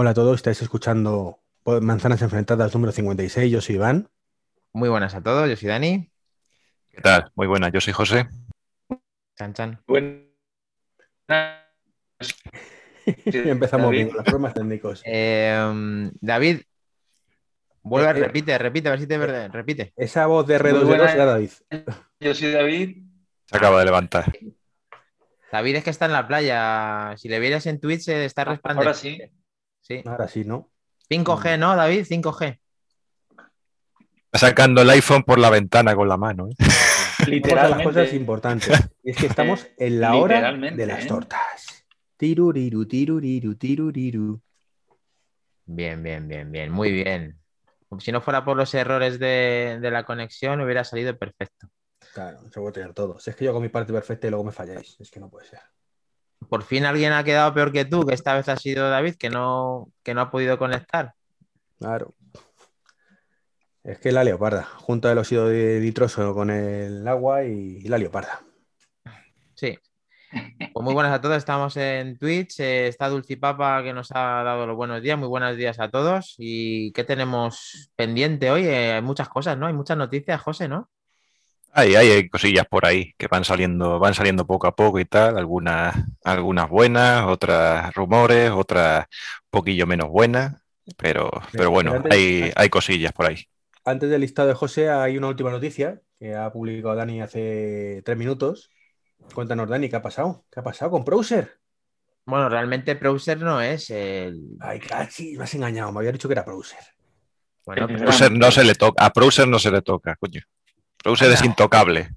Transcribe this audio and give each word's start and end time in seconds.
Hola 0.00 0.10
a 0.10 0.14
todos, 0.14 0.36
estáis 0.36 0.62
escuchando 0.62 1.40
Manzanas 1.64 2.22
Enfrentadas 2.22 2.72
número 2.72 2.92
56, 2.92 3.50
yo 3.50 3.60
soy 3.60 3.74
Iván. 3.74 4.08
Muy 4.72 4.88
buenas 4.88 5.16
a 5.16 5.20
todos, 5.24 5.48
yo 5.50 5.56
soy 5.56 5.70
Dani. 5.70 6.08
¿Qué 6.92 7.00
tal? 7.00 7.32
Muy 7.34 7.48
buenas, 7.48 7.72
yo 7.72 7.80
soy 7.80 7.92
José. 7.92 8.28
Chan, 9.36 9.54
chan. 9.54 9.82
Empezamos 13.26 13.90
bien 13.90 14.06
con 14.06 14.18
los 14.18 14.24
problemas 14.24 14.54
técnicos. 14.54 15.02
Eh, 15.04 16.08
David, 16.20 16.60
vuelve, 17.82 18.08
Eh, 18.08 18.12
eh. 18.12 18.14
repite, 18.20 18.56
repite, 18.56 18.86
a 18.86 18.92
ver 18.92 19.00
si 19.00 19.08
te 19.08 19.18
verdad, 19.18 19.50
repite. 19.50 19.92
Esa 19.96 20.26
voz 20.26 20.46
de 20.46 20.60
Muy 20.60 20.70
R2 20.70 20.84
buenas. 20.84 21.12
era 21.12 21.24
David. 21.24 21.50
Yo 22.20 22.36
soy 22.36 22.52
David. 22.52 22.98
Se 23.46 23.56
acaba 23.56 23.80
de 23.80 23.84
levantar. 23.86 24.32
David 25.50 25.74
es 25.74 25.82
que 25.82 25.90
está 25.90 26.06
en 26.06 26.12
la 26.12 26.28
playa. 26.28 27.16
Si 27.16 27.28
le 27.28 27.40
vieras 27.40 27.66
en 27.66 27.80
Twitch, 27.80 28.06
eh, 28.06 28.24
está 28.24 28.44
resplandeciente. 28.44 29.24
Ahora 29.24 29.34
sí. 29.34 29.37
Sí. 29.88 30.02
Ahora 30.04 30.28
sí, 30.28 30.44
¿no? 30.44 30.70
5G, 31.08 31.58
¿no, 31.58 31.74
David? 31.74 32.04
5G. 32.04 32.60
Está 34.30 34.48
sacando 34.48 34.82
el 34.82 34.90
iPhone 34.90 35.22
por 35.22 35.38
la 35.38 35.48
ventana 35.48 35.96
con 35.96 36.06
la 36.08 36.18
mano. 36.18 36.48
¿eh? 36.50 37.40
Las 37.42 37.82
cosas 37.82 38.12
importantes. 38.12 38.78
Y 39.02 39.10
es 39.10 39.16
que 39.16 39.26
estamos 39.26 39.66
en 39.78 40.00
la 40.00 40.14
hora 40.16 40.52
de 40.52 40.86
las 40.86 41.04
¿eh? 41.04 41.08
tortas. 41.08 41.86
Tiruriru, 42.18 42.86
tiruriru, 42.86 43.54
tiruriru. 43.54 44.40
Bien, 45.64 46.02
bien, 46.02 46.28
bien, 46.28 46.52
bien. 46.52 46.70
Muy 46.70 46.92
bien. 46.92 47.38
Si 48.00 48.12
no 48.12 48.20
fuera 48.20 48.44
por 48.44 48.56
los 48.56 48.74
errores 48.74 49.18
de, 49.18 49.78
de 49.80 49.90
la 49.90 50.04
conexión, 50.04 50.60
hubiera 50.60 50.84
salido 50.84 51.16
perfecto. 51.16 51.68
Claro, 52.12 52.40
se 52.50 52.60
voy 52.60 52.68
a 52.68 52.72
tener 52.72 52.92
todo. 52.92 53.18
Si 53.18 53.30
es 53.30 53.36
que 53.36 53.46
yo 53.46 53.52
hago 53.52 53.60
mi 53.60 53.70
parte 53.70 53.92
perfecta 53.92 54.26
y 54.26 54.30
luego 54.30 54.44
me 54.44 54.52
falláis. 54.52 54.96
Es 55.00 55.10
que 55.10 55.20
no 55.20 55.30
puede 55.30 55.46
ser. 55.46 55.60
Por 56.48 56.62
fin 56.62 56.84
alguien 56.84 57.12
ha 57.12 57.24
quedado 57.24 57.52
peor 57.54 57.72
que 57.72 57.84
tú, 57.84 58.06
que 58.06 58.14
esta 58.14 58.34
vez 58.34 58.48
ha 58.48 58.56
sido 58.56 58.88
David, 58.88 59.16
que 59.16 59.30
no, 59.30 59.90
que 60.02 60.14
no 60.14 60.20
ha 60.22 60.30
podido 60.30 60.58
conectar. 60.58 61.14
Claro. 61.78 62.14
Es 63.84 63.98
que 63.98 64.12
la 64.12 64.24
leoparda, 64.24 64.64
junta 64.64 65.10
el 65.10 65.18
óxido 65.18 65.48
de 65.48 65.80
nitroso 65.80 66.34
con 66.34 66.50
el 66.50 67.06
agua 67.08 67.44
y 67.44 67.80
la 67.82 67.98
leoparda. 67.98 68.40
Sí. 69.54 69.78
Pues 70.30 70.84
muy 70.84 70.92
buenas 70.92 71.12
a 71.12 71.20
todos, 71.20 71.38
estamos 71.38 71.76
en 71.78 72.18
Twitch. 72.18 72.60
eh, 72.60 72.88
está 72.88 73.08
Dulcipapa 73.08 73.82
que 73.82 73.94
nos 73.94 74.10
ha 74.12 74.42
dado 74.42 74.66
los 74.66 74.76
buenos 74.76 75.02
días. 75.02 75.18
Muy 75.18 75.28
buenos 75.28 75.56
días 75.56 75.80
a 75.80 75.90
todos. 75.90 76.34
¿Y 76.38 76.92
qué 76.92 77.04
tenemos 77.04 77.90
pendiente 77.96 78.50
hoy? 78.50 78.66
Eh, 78.66 78.92
hay 78.92 79.02
muchas 79.02 79.28
cosas, 79.28 79.56
¿no? 79.56 79.66
Hay 79.66 79.72
muchas 79.72 79.96
noticias, 79.96 80.40
José, 80.40 80.68
¿no? 80.68 80.90
Hay, 81.72 81.94
hay, 81.94 82.10
hay 82.10 82.28
cosillas 82.28 82.66
por 82.66 82.84
ahí 82.84 83.14
que 83.16 83.26
van 83.26 83.44
saliendo, 83.44 83.98
van 83.98 84.14
saliendo 84.14 84.46
poco 84.46 84.66
a 84.66 84.76
poco 84.76 84.98
y 84.98 85.06
tal. 85.06 85.38
Algunas, 85.38 85.96
algunas 86.32 86.68
buenas, 86.68 87.26
otras 87.26 87.92
rumores, 87.94 88.50
otras 88.50 89.06
un 89.44 89.50
poquillo 89.50 89.86
menos 89.86 90.08
buenas. 90.08 90.54
Pero, 90.96 91.30
pero 91.52 91.70
bueno, 91.70 91.92
antes- 91.94 92.12
hay, 92.12 92.50
hay 92.56 92.68
cosillas 92.70 93.12
por 93.12 93.26
ahí. 93.26 93.44
Antes 93.84 94.08
del 94.10 94.20
listado 94.22 94.48
de 94.48 94.54
José 94.54 94.90
hay 94.90 95.18
una 95.18 95.28
última 95.28 95.50
noticia 95.50 96.00
que 96.18 96.34
ha 96.34 96.50
publicado 96.50 96.94
Dani 96.94 97.20
hace 97.20 98.02
tres 98.04 98.16
minutos. 98.16 98.70
Cuéntanos, 99.34 99.68
Dani, 99.68 99.88
¿qué 99.88 99.96
ha 99.96 100.02
pasado? 100.02 100.44
¿Qué 100.50 100.60
ha 100.60 100.62
pasado 100.62 100.90
con 100.90 101.04
Browser? 101.04 101.58
Bueno, 102.24 102.48
realmente 102.48 102.94
Browser 102.94 103.38
no 103.38 103.60
es 103.60 103.90
el. 103.90 104.56
Ay, 104.60 104.80
casi, 104.80 105.36
me 105.36 105.44
has 105.44 105.54
engañado. 105.54 105.92
Me 105.92 105.98
había 106.00 106.12
dicho 106.12 106.28
que 106.28 106.34
era 106.34 106.42
Browser. 106.42 106.78
Bueno, 107.66 107.86
pero- 107.86 108.30
no 108.30 108.50
se 108.50 108.64
le 108.64 108.74
toca, 108.74 109.04
a 109.04 109.10
Browser 109.10 109.46
no 109.48 109.58
se 109.58 109.70
le 109.70 109.82
toca, 109.82 110.16
coño. 110.16 110.40
Browser 111.02 111.30
es 111.30 111.40
Anda. 111.40 111.46
intocable. 111.50 112.10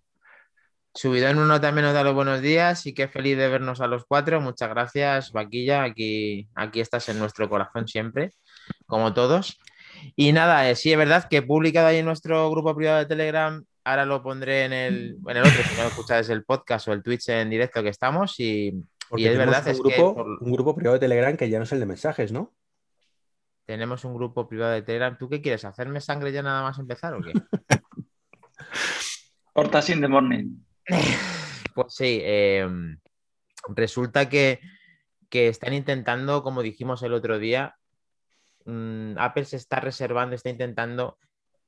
Subido 0.94 1.28
en 1.30 1.38
uno 1.40 1.62
también 1.62 1.86
nos 1.86 1.94
da 1.94 2.04
los 2.04 2.14
buenos 2.14 2.42
días 2.42 2.86
y 2.86 2.94
qué 2.94 3.08
feliz 3.08 3.38
de 3.38 3.48
vernos 3.48 3.80
a 3.80 3.88
los 3.88 4.04
cuatro. 4.06 4.42
Muchas 4.42 4.70
gracias, 4.70 5.32
Vaquilla. 5.32 5.84
Aquí, 5.84 6.50
aquí 6.54 6.82
estás 6.82 7.08
en 7.10 7.18
nuestro 7.18 7.48
corazón 7.50 7.88
siempre, 7.88 8.32
como 8.88 9.14
todos. 9.14 9.58
Y 10.16 10.34
nada, 10.34 10.70
eh, 10.70 10.76
sí 10.76 10.92
es 10.92 10.98
verdad 10.98 11.28
que 11.30 11.38
he 11.38 11.42
publicado 11.42 11.88
ahí 11.88 11.98
en 12.00 12.06
nuestro 12.06 12.50
grupo 12.52 12.76
privado 12.76 13.00
de 13.00 13.06
Telegram. 13.06 13.64
Ahora 13.86 14.06
lo 14.06 14.22
pondré 14.22 14.66
en 14.66 14.74
el, 14.74 15.18
en 15.28 15.38
el 15.38 15.44
otro, 15.44 15.64
si 15.64 15.76
no 15.82 15.88
escucháis 15.88 16.30
el 16.30 16.44
podcast 16.44 16.88
o 16.88 16.94
el 16.94 17.02
Twitch 17.02 17.30
en 17.30 17.50
directo 17.50 17.82
que 17.82 17.90
estamos. 17.90 18.38
Y, 18.40 18.74
es 19.18 19.38
verdad, 19.38 19.64
un 19.66 19.72
es 19.72 19.78
que 19.82 19.96
grupo, 19.96 20.16
por- 20.16 20.44
un 20.44 20.52
grupo 20.52 20.76
privado 20.76 20.96
de 20.96 21.00
Telegram 21.00 21.38
que 21.38 21.50
ya 21.50 21.58
no 21.58 21.64
es 21.64 21.72
el 21.72 21.80
de 21.80 21.86
mensajes, 21.86 22.32
¿no? 22.32 22.54
tenemos 23.64 24.04
un 24.04 24.14
grupo 24.16 24.50
privado 24.50 24.74
de 24.74 24.82
Telegram. 24.82 25.18
¿Tú 25.18 25.30
qué 25.30 25.42
quieres? 25.42 25.64
¿Hacerme 25.64 26.02
sangre 26.02 26.34
ya 26.34 26.44
nada 26.44 26.62
más 26.62 26.78
empezar 26.78 27.14
o 27.14 27.22
qué? 27.22 27.32
Hortas 29.54 29.90
in 29.90 30.02
the 30.02 30.10
morning. 30.10 30.58
Pues 31.74 31.94
sí, 31.94 32.20
eh, 32.22 32.68
resulta 33.70 34.28
que, 34.30 34.60
que 35.30 35.48
están 35.48 35.74
intentando, 35.74 36.44
como 36.44 36.62
dijimos 36.62 37.02
el 37.04 37.14
otro 37.14 37.40
día, 37.40 37.76
mm, 38.66 39.18
Apple 39.18 39.46
se 39.46 39.58
está 39.58 39.80
reservando, 39.80 40.36
está 40.36 40.50
intentando 40.50 41.18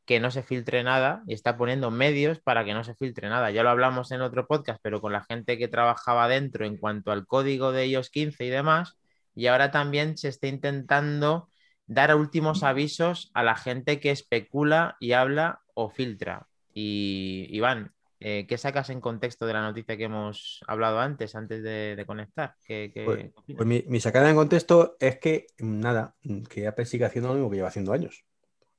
que 0.05 0.19
no 0.19 0.31
se 0.31 0.43
filtre 0.43 0.83
nada 0.83 1.23
y 1.27 1.33
está 1.33 1.57
poniendo 1.57 1.89
medios 1.89 2.39
para 2.39 2.65
que 2.65 2.73
no 2.73 2.83
se 2.83 2.95
filtre 2.95 3.29
nada. 3.29 3.51
Ya 3.51 3.63
lo 3.63 3.69
hablamos 3.69 4.11
en 4.11 4.21
otro 4.21 4.47
podcast, 4.47 4.79
pero 4.81 4.99
con 4.99 5.13
la 5.13 5.23
gente 5.23 5.57
que 5.57 5.67
trabajaba 5.67 6.27
dentro 6.27 6.65
en 6.65 6.77
cuanto 6.77 7.11
al 7.11 7.25
código 7.25 7.71
de 7.71 7.87
iOS 7.87 8.09
15 8.09 8.45
y 8.45 8.49
demás. 8.49 8.97
Y 9.35 9.47
ahora 9.47 9.71
también 9.71 10.17
se 10.17 10.27
está 10.27 10.47
intentando 10.47 11.49
dar 11.85 12.15
últimos 12.15 12.63
avisos 12.63 13.31
a 13.33 13.43
la 13.43 13.55
gente 13.55 13.99
que 13.99 14.11
especula 14.11 14.97
y 14.99 15.13
habla 15.13 15.61
o 15.73 15.89
filtra. 15.89 16.47
Y 16.73 17.47
Iván, 17.51 17.93
eh, 18.25 18.45
¿qué 18.47 18.57
sacas 18.57 18.89
en 18.89 19.01
contexto 19.01 19.45
de 19.45 19.51
la 19.51 19.61
noticia 19.61 19.97
que 19.97 20.05
hemos 20.05 20.63
hablado 20.65 20.99
antes, 20.99 21.35
antes 21.35 21.61
de, 21.61 21.95
de 21.97 22.05
conectar? 22.05 22.55
¿Qué, 22.63 22.89
qué 22.93 23.03
Pues-? 23.03 23.57
Pues 23.57 23.67
mi, 23.67 23.83
mi 23.87 23.99
sacada 23.99 24.29
en 24.29 24.35
contexto 24.37 24.95
es 24.99 25.19
que, 25.19 25.47
nada, 25.59 26.15
que 26.49 26.67
Apple 26.67 26.85
sigue 26.85 27.03
haciendo 27.03 27.29
lo 27.29 27.35
mismo 27.35 27.49
que 27.49 27.57
lleva 27.57 27.67
haciendo 27.67 27.91
años. 27.91 28.23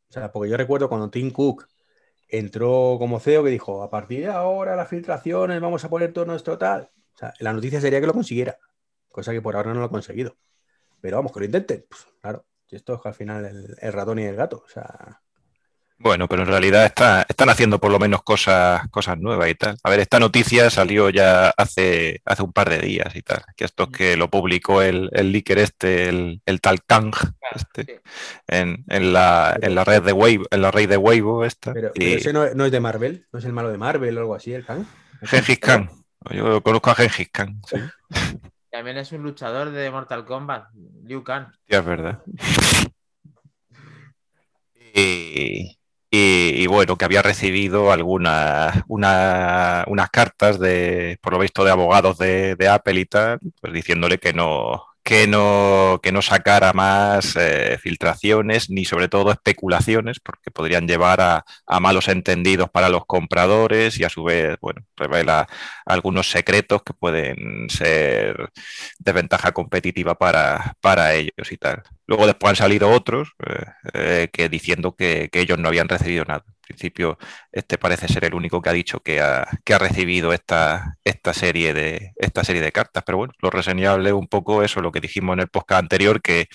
O 0.08 0.12
sea, 0.12 0.32
porque 0.32 0.48
yo 0.48 0.56
recuerdo 0.56 0.88
cuando 0.88 1.10
Tim 1.10 1.30
Cook 1.30 1.68
entró 2.28 2.96
como 2.98 3.20
CEO 3.20 3.44
que 3.44 3.50
dijo, 3.50 3.82
a 3.82 3.90
partir 3.90 4.20
de 4.20 4.28
ahora 4.28 4.76
las 4.76 4.88
filtraciones 4.88 5.60
vamos 5.60 5.84
a 5.84 5.90
poner 5.90 6.12
todo 6.12 6.24
nuestro 6.24 6.56
tal. 6.56 6.90
O 7.14 7.18
sea, 7.18 7.34
la 7.38 7.52
noticia 7.52 7.82
sería 7.82 8.00
que 8.00 8.06
lo 8.06 8.14
consiguiera, 8.14 8.58
cosa 9.08 9.32
que 9.32 9.42
por 9.42 9.56
ahora 9.56 9.74
no 9.74 9.80
lo 9.80 9.86
ha 9.86 9.90
conseguido. 9.90 10.36
Pero 11.02 11.18
vamos, 11.18 11.32
que 11.32 11.40
lo 11.40 11.46
intenten. 11.46 11.84
Pues, 11.86 12.06
claro, 12.22 12.46
esto 12.70 12.94
es 12.94 13.00
al 13.04 13.14
final 13.14 13.44
el, 13.44 13.76
el 13.78 13.92
ratón 13.92 14.18
y 14.20 14.22
el 14.22 14.36
gato. 14.36 14.62
O 14.64 14.68
sea, 14.68 15.20
Bueno, 16.04 16.28
pero 16.28 16.42
en 16.42 16.48
realidad 16.48 16.84
está- 16.84 17.24
están 17.26 17.48
haciendo 17.48 17.80
por 17.80 17.90
lo 17.90 17.98
menos 17.98 18.22
cosas, 18.22 18.86
cosas 18.90 19.18
nuevas 19.18 19.48
y 19.48 19.54
tal. 19.54 19.76
A 19.82 19.88
ver, 19.88 20.00
esta 20.00 20.20
noticia 20.20 20.68
salió 20.68 21.08
ya 21.08 21.48
hace, 21.56 22.20
hace 22.26 22.42
un 22.42 22.52
par 22.52 22.68
de 22.68 22.78
días 22.78 23.16
y 23.16 23.22
tal. 23.22 23.42
Que 23.56 23.64
esto 23.64 23.84
es 23.84 23.88
que 23.96 24.16
lo 24.18 24.28
publicó 24.28 24.82
el, 24.82 25.08
el 25.14 25.32
leaker 25.32 25.56
este, 25.56 26.10
el, 26.10 26.42
el 26.44 26.60
tal 26.60 26.84
Kang, 26.84 27.14
este, 27.54 27.84
sí. 27.84 27.92
en, 28.48 28.84
en 28.88 29.12
la, 29.14 29.56
en 29.62 29.74
la 29.74 29.82
red 29.84 30.02
de 30.02 30.12
Weibo, 30.12 30.44
en 30.50 30.60
la 30.60 30.70
red 30.70 30.90
de 30.90 30.98
Weibo 30.98 31.42
esta. 31.42 31.72
pero, 31.72 31.88
y 31.94 32.00
pero 32.00 32.16
ese 32.18 32.32
no, 32.34 32.54
no 32.54 32.66
es 32.66 32.72
de 32.72 32.80
Marvel, 32.80 33.26
no 33.32 33.38
es 33.38 33.44
el 33.46 33.54
malo 33.54 33.70
de 33.70 33.78
Marvel 33.78 34.16
o 34.18 34.20
algo 34.20 34.34
así, 34.34 34.52
el 34.52 34.66
Kang. 34.66 34.84
Gengis 35.22 35.58
Khan. 35.58 35.88
Yo 36.30 36.60
conozco 36.62 36.90
a 36.90 36.94
Gengis 36.96 37.30
Khan, 37.32 37.62
sí, 37.66 37.76
También 38.70 38.98
es 38.98 39.10
un 39.12 39.22
luchador 39.22 39.70
de 39.70 39.90
Mortal 39.90 40.26
Kombat, 40.26 40.66
Liu 41.04 41.24
Kang. 41.24 41.46
sí, 41.66 41.74
es 41.74 41.84
verdad. 41.84 42.18
Y, 44.96 45.76
y- 46.14 46.62
y 46.62 46.66
bueno, 46.66 46.96
que 46.96 47.04
había 47.04 47.22
recibido 47.22 47.92
algunas 47.92 48.82
una- 48.88 49.84
unas 49.88 50.10
cartas 50.10 50.58
de, 50.60 51.18
por 51.22 51.32
lo 51.34 51.38
visto, 51.38 51.64
de 51.64 51.70
abogados 51.72 52.18
de, 52.18 52.56
de 52.56 52.68
Apple 52.68 53.00
y 53.00 53.06
tal, 53.06 53.38
pues 53.60 53.72
diciéndole 53.72 54.18
que 54.18 54.32
no, 54.32 54.84
que 55.04 55.26
no, 55.26 56.00
que 56.02 56.12
no 56.12 56.22
sacara 56.22 56.72
más 56.72 57.36
eh, 57.36 57.78
filtraciones 57.80 58.70
ni 58.70 58.86
sobre 58.86 59.08
todo 59.08 59.30
especulaciones, 59.30 60.18
porque 60.18 60.50
podrían 60.50 60.88
llevar 60.88 61.20
a, 61.20 61.44
a 61.66 61.80
malos 61.80 62.08
entendidos 62.08 62.70
para 62.70 62.88
los 62.88 63.04
compradores 63.06 63.98
y 64.00 64.04
a 64.04 64.08
su 64.08 64.24
vez, 64.24 64.56
bueno, 64.62 64.82
revela 64.96 65.46
algunos 65.84 66.30
secretos 66.30 66.82
que 66.82 66.94
pueden 66.94 67.68
ser 67.68 68.50
desventaja 68.98 69.52
competitiva 69.52 70.14
para, 70.14 70.76
para 70.80 71.14
ellos 71.14 71.52
y 71.52 71.58
tal. 71.58 71.82
Luego 72.06 72.26
después 72.26 72.50
han 72.50 72.56
salido 72.56 72.90
otros 72.90 73.34
eh, 73.46 73.64
eh, 73.92 74.28
que 74.32 74.48
diciendo 74.48 74.96
que, 74.96 75.28
que 75.30 75.40
ellos 75.40 75.58
no 75.58 75.68
habían 75.68 75.88
recibido 75.88 76.24
nada. 76.24 76.44
Principio, 76.66 77.18
este 77.52 77.78
parece 77.78 78.08
ser 78.08 78.24
el 78.24 78.34
único 78.34 78.62
que 78.62 78.70
ha 78.70 78.72
dicho 78.72 79.00
que 79.00 79.20
ha, 79.20 79.46
que 79.64 79.74
ha 79.74 79.78
recibido 79.78 80.32
esta, 80.32 80.96
esta, 81.04 81.34
serie 81.34 81.74
de, 81.74 82.12
esta 82.16 82.44
serie 82.44 82.62
de 82.62 82.72
cartas. 82.72 83.02
Pero 83.04 83.18
bueno, 83.18 83.34
lo 83.40 83.50
reseñable 83.50 84.12
un 84.12 84.28
poco 84.28 84.62
eso, 84.62 84.80
lo 84.80 84.92
que 84.92 85.00
dijimos 85.00 85.34
en 85.34 85.40
el 85.40 85.48
podcast 85.48 85.82
anterior, 85.82 86.22
que, 86.22 86.48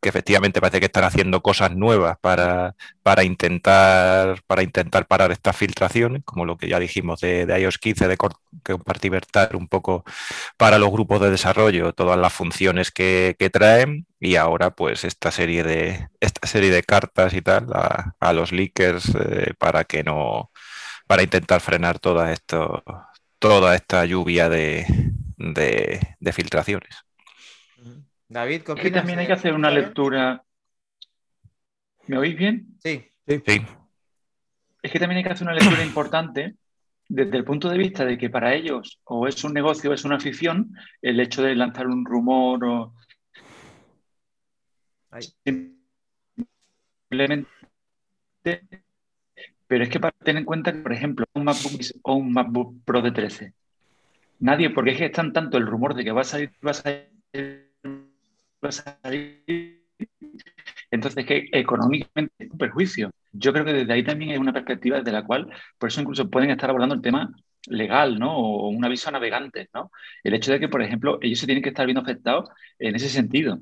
que 0.00 0.08
efectivamente 0.08 0.60
parece 0.60 0.80
que 0.80 0.86
están 0.86 1.04
haciendo 1.04 1.42
cosas 1.42 1.74
nuevas 1.74 2.16
para, 2.20 2.74
para, 3.08 3.24
intentar, 3.24 4.42
para 4.46 4.62
intentar 4.62 5.06
parar 5.06 5.32
estas 5.32 5.56
filtraciones, 5.56 6.22
como 6.26 6.44
lo 6.44 6.58
que 6.58 6.68
ya 6.68 6.78
dijimos 6.78 7.22
de, 7.22 7.46
de 7.46 7.58
iOS 7.58 7.78
15, 7.78 8.06
de 8.06 8.18
compartimentar 8.18 9.56
un 9.56 9.66
poco 9.66 10.04
para 10.58 10.78
los 10.78 10.90
grupos 10.90 11.18
de 11.22 11.30
desarrollo 11.30 11.94
todas 11.94 12.18
las 12.18 12.34
funciones 12.34 12.90
que, 12.90 13.34
que 13.38 13.48
traen. 13.48 14.06
Y 14.20 14.36
ahora 14.36 14.72
pues 14.72 15.04
esta 15.04 15.30
serie 15.30 15.62
de 15.62 16.08
esta 16.20 16.46
serie 16.46 16.70
de 16.70 16.82
cartas 16.82 17.32
y 17.32 17.40
tal 17.40 17.68
a, 17.72 18.14
a 18.20 18.32
los 18.34 18.52
leakers 18.52 19.10
eh, 19.14 19.54
para 19.58 19.84
que 19.84 20.04
no 20.04 20.50
para 21.06 21.22
intentar 21.22 21.62
frenar 21.62 21.98
toda 21.98 22.30
esto 22.30 22.84
toda 23.38 23.74
esta 23.74 24.04
lluvia 24.04 24.50
de, 24.50 24.84
de, 25.38 25.98
de 26.20 26.32
filtraciones. 26.34 26.94
David, 28.28 28.58
¿qué 28.58 28.64
que 28.64 28.72
opinas 28.72 29.00
también 29.00 29.20
hay 29.20 29.26
que 29.26 29.32
hacer 29.32 29.54
una 29.54 29.70
lectura. 29.70 30.44
¿Me 32.08 32.18
oís 32.18 32.36
bien? 32.36 32.66
Sí, 32.82 33.04
Sí, 33.26 33.42
Es 34.82 34.90
que 34.90 34.98
también 34.98 35.18
hay 35.18 35.24
que 35.24 35.30
hacer 35.30 35.46
una 35.46 35.54
lectura 35.54 35.84
importante 35.84 36.54
desde 37.06 37.36
el 37.36 37.44
punto 37.44 37.68
de 37.68 37.76
vista 37.76 38.06
de 38.06 38.16
que 38.16 38.30
para 38.30 38.54
ellos 38.54 39.00
o 39.04 39.26
es 39.26 39.44
un 39.44 39.52
negocio 39.52 39.90
o 39.90 39.94
es 39.94 40.04
una 40.04 40.16
afición 40.16 40.74
el 41.02 41.20
hecho 41.20 41.42
de 41.42 41.54
lanzar 41.54 41.86
un 41.86 42.04
rumor 42.06 42.64
o 42.64 42.94
simplemente 47.10 47.48
pero 49.66 49.84
es 49.84 49.90
que 49.90 50.00
para 50.00 50.12
tener 50.18 50.40
en 50.40 50.46
cuenta 50.46 50.72
que 50.72 50.80
por 50.80 50.92
ejemplo 50.92 51.26
un 51.34 51.44
MacBook 51.44 51.80
o 52.02 52.14
un 52.14 52.32
MacBook 52.32 52.84
Pro 52.84 53.00
de 53.00 53.12
13 53.12 53.54
nadie 54.40 54.70
porque 54.70 54.92
es 54.92 54.98
que 54.98 55.06
están 55.06 55.32
tanto 55.32 55.56
el 55.56 55.66
rumor 55.66 55.94
de 55.94 56.04
que 56.04 56.12
va 56.12 56.22
a 56.22 56.24
salir 56.24 56.52
va 56.66 56.72
a 56.72 56.74
salir, 56.74 57.70
va 58.62 58.68
a 58.68 58.72
salir 58.72 59.78
entonces 60.90 61.24
que 61.26 61.48
económicamente 61.52 62.34
es 62.38 62.50
un 62.50 62.58
perjuicio 62.58 63.10
yo 63.32 63.52
creo 63.52 63.64
que 63.64 63.72
desde 63.72 63.92
ahí 63.92 64.04
también 64.04 64.32
hay 64.32 64.38
una 64.38 64.52
perspectiva 64.52 64.98
desde 64.98 65.12
la 65.12 65.24
cual, 65.24 65.48
por 65.78 65.88
eso 65.88 66.00
incluso 66.00 66.30
pueden 66.30 66.50
estar 66.50 66.70
abordando 66.70 66.94
el 66.94 67.02
tema 67.02 67.30
legal, 67.66 68.18
¿no? 68.18 68.36
O 68.36 68.68
un 68.68 68.84
aviso 68.84 69.08
a 69.08 69.12
navegantes, 69.12 69.68
¿no? 69.74 69.90
El 70.24 70.34
hecho 70.34 70.52
de 70.52 70.60
que, 70.60 70.68
por 70.68 70.82
ejemplo, 70.82 71.18
ellos 71.22 71.38
se 71.38 71.46
tienen 71.46 71.62
que 71.62 71.70
estar 71.70 71.86
viendo 71.86 72.00
afectados 72.00 72.48
en 72.78 72.96
ese 72.96 73.08
sentido. 73.08 73.58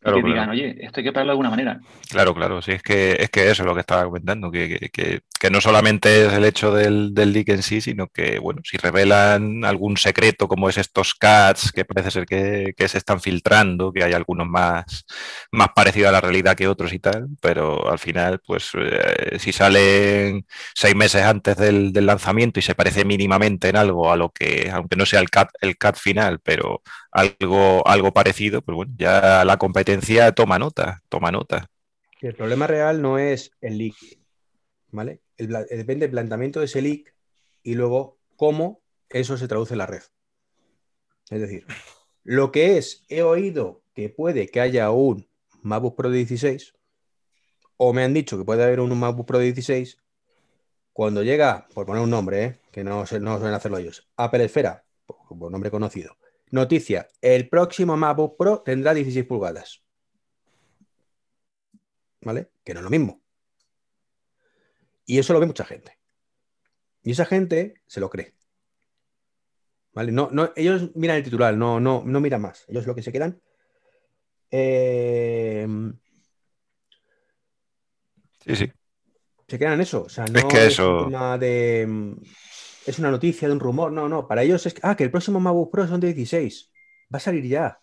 Claro, 0.00 0.20
que 0.20 0.22
claro. 0.22 0.26
digan, 0.34 0.50
oye, 0.50 0.76
esto 0.84 1.00
hay 1.00 1.04
que 1.04 1.12
pagarlo 1.12 1.30
de 1.30 1.32
alguna 1.34 1.50
manera. 1.50 1.80
Claro, 2.08 2.34
claro, 2.34 2.60
sí, 2.60 2.72
es 2.72 2.82
que, 2.82 3.12
es 3.20 3.30
que 3.30 3.42
eso 3.50 3.62
es 3.62 3.66
lo 3.66 3.74
que 3.74 3.80
estaba 3.80 4.02
comentando, 4.04 4.50
que, 4.50 4.68
que- 4.80 4.88
que- 4.90 5.20
que 5.38 5.48
no 5.50 5.60
solamente 5.60 6.26
es 6.26 6.32
el 6.32 6.44
hecho 6.44 6.72
del, 6.74 7.14
del 7.14 7.32
leak 7.32 7.48
en 7.50 7.62
sí, 7.62 7.80
sino 7.80 8.08
que, 8.08 8.38
bueno, 8.40 8.60
si 8.64 8.76
revelan 8.76 9.64
algún 9.64 9.96
secreto 9.96 10.48
como 10.48 10.68
es 10.68 10.76
estos 10.76 11.14
cats, 11.14 11.70
que 11.72 11.84
parece 11.84 12.10
ser 12.10 12.26
que, 12.26 12.74
que 12.76 12.88
se 12.88 12.98
están 12.98 13.20
filtrando, 13.20 13.92
que 13.92 14.02
hay 14.04 14.12
algunos 14.12 14.48
más, 14.48 15.04
más 15.52 15.68
parecidos 15.74 16.08
a 16.08 16.12
la 16.12 16.20
realidad 16.20 16.56
que 16.56 16.68
otros 16.68 16.92
y 16.92 16.98
tal, 16.98 17.28
pero 17.40 17.90
al 17.90 17.98
final, 17.98 18.40
pues, 18.46 18.70
eh, 18.74 19.38
si 19.38 19.52
salen 19.52 20.44
seis 20.74 20.94
meses 20.96 21.22
antes 21.22 21.56
del, 21.56 21.92
del 21.92 22.06
lanzamiento 22.06 22.58
y 22.58 22.62
se 22.62 22.74
parece 22.74 23.04
mínimamente 23.04 23.68
en 23.68 23.76
algo 23.76 24.10
a 24.12 24.16
lo 24.16 24.30
que, 24.30 24.68
aunque 24.72 24.96
no 24.96 25.06
sea 25.06 25.20
el 25.20 25.30
cat, 25.30 25.48
el 25.60 25.78
cat 25.78 25.96
final, 25.96 26.40
pero 26.42 26.82
algo, 27.10 27.86
algo 27.86 28.12
parecido, 28.12 28.62
pues 28.62 28.76
bueno, 28.76 28.92
ya 28.96 29.44
la 29.44 29.56
competencia 29.56 30.32
toma 30.32 30.58
nota, 30.58 31.02
toma 31.08 31.30
nota. 31.30 31.70
El 32.20 32.34
problema 32.34 32.66
real 32.66 33.00
no 33.00 33.18
es 33.18 33.52
el 33.60 33.78
leak, 33.78 33.96
¿vale? 34.90 35.20
El 35.36 35.48
depende 35.48 36.06
del 36.06 36.10
planteamiento 36.10 36.60
de 36.60 36.66
ese 36.66 36.82
leak 36.82 37.14
y 37.62 37.74
luego 37.74 38.18
cómo 38.36 38.82
eso 39.08 39.36
se 39.36 39.48
traduce 39.48 39.74
en 39.74 39.78
la 39.78 39.86
red. 39.86 40.02
Es 41.30 41.40
decir, 41.40 41.66
lo 42.24 42.52
que 42.52 42.76
es, 42.76 43.04
he 43.08 43.22
oído 43.22 43.82
que 43.94 44.08
puede 44.08 44.48
que 44.48 44.60
haya 44.60 44.90
un 44.90 45.28
MacBook 45.62 45.96
Pro 45.96 46.10
de 46.10 46.18
16, 46.18 46.74
o 47.76 47.92
me 47.92 48.04
han 48.04 48.14
dicho 48.14 48.36
que 48.36 48.44
puede 48.44 48.64
haber 48.64 48.80
un 48.80 48.98
MacBook 48.98 49.26
Pro 49.26 49.38
de 49.38 49.46
16, 49.46 49.98
cuando 50.92 51.22
llega, 51.22 51.66
por 51.72 51.86
poner 51.86 52.02
un 52.02 52.10
nombre, 52.10 52.44
¿eh? 52.44 52.60
que 52.70 52.84
no, 52.84 53.00
no 53.00 53.06
suelen 53.06 53.54
hacerlo 53.54 53.78
ellos, 53.78 54.08
Apple 54.16 54.44
Esfera, 54.44 54.84
por 55.06 55.50
nombre 55.50 55.70
conocido, 55.70 56.16
noticia, 56.50 57.08
el 57.20 57.48
próximo 57.48 57.96
MacBook 57.96 58.36
Pro 58.36 58.62
tendrá 58.62 58.94
16 58.94 59.26
pulgadas. 59.26 59.82
¿vale? 62.22 62.50
Que 62.64 62.74
no 62.74 62.80
es 62.80 62.84
lo 62.84 62.90
mismo. 62.90 63.22
Y 65.06 65.18
eso 65.18 65.32
lo 65.32 65.40
ve 65.40 65.46
mucha 65.46 65.64
gente. 65.64 65.98
Y 67.02 67.12
esa 67.12 67.24
gente 67.24 67.80
se 67.86 67.98
lo 68.00 68.10
cree. 68.10 68.34
¿Vale? 69.92 70.12
No, 70.12 70.28
no, 70.30 70.52
ellos 70.54 70.90
miran 70.94 71.16
el 71.16 71.22
titular, 71.24 71.56
no, 71.56 71.80
no, 71.80 72.02
no 72.04 72.20
miran 72.20 72.42
más. 72.42 72.64
Ellos 72.68 72.86
lo 72.86 72.94
que 72.94 73.02
se 73.02 73.10
quedan. 73.10 73.40
eh, 74.50 75.66
Sí, 78.44 78.56
sí. 78.56 78.72
se 79.48 79.58
quedan 79.58 79.74
en 79.74 79.80
eso. 79.82 80.02
O 80.02 80.08
sea, 80.08 80.24
no 80.26 80.38
Es 80.38 80.44
que 80.46 80.66
eso- 80.66 80.98
un 81.04 81.04
tema 81.06 81.38
de. 81.38 82.16
Es 82.90 82.98
una 82.98 83.10
noticia 83.10 83.46
de 83.48 83.54
un 83.54 83.60
rumor. 83.60 83.92
No, 83.92 84.08
no. 84.08 84.26
Para 84.26 84.42
ellos 84.42 84.66
es 84.66 84.74
que, 84.74 84.80
ah, 84.82 84.96
que 84.96 85.04
el 85.04 85.10
próximo 85.10 85.38
MacBook 85.40 85.70
Pro 85.70 85.86
son 85.86 86.00
de 86.00 86.12
16. 86.12 86.70
Va 87.12 87.16
a 87.18 87.20
salir 87.20 87.46
ya. 87.46 87.80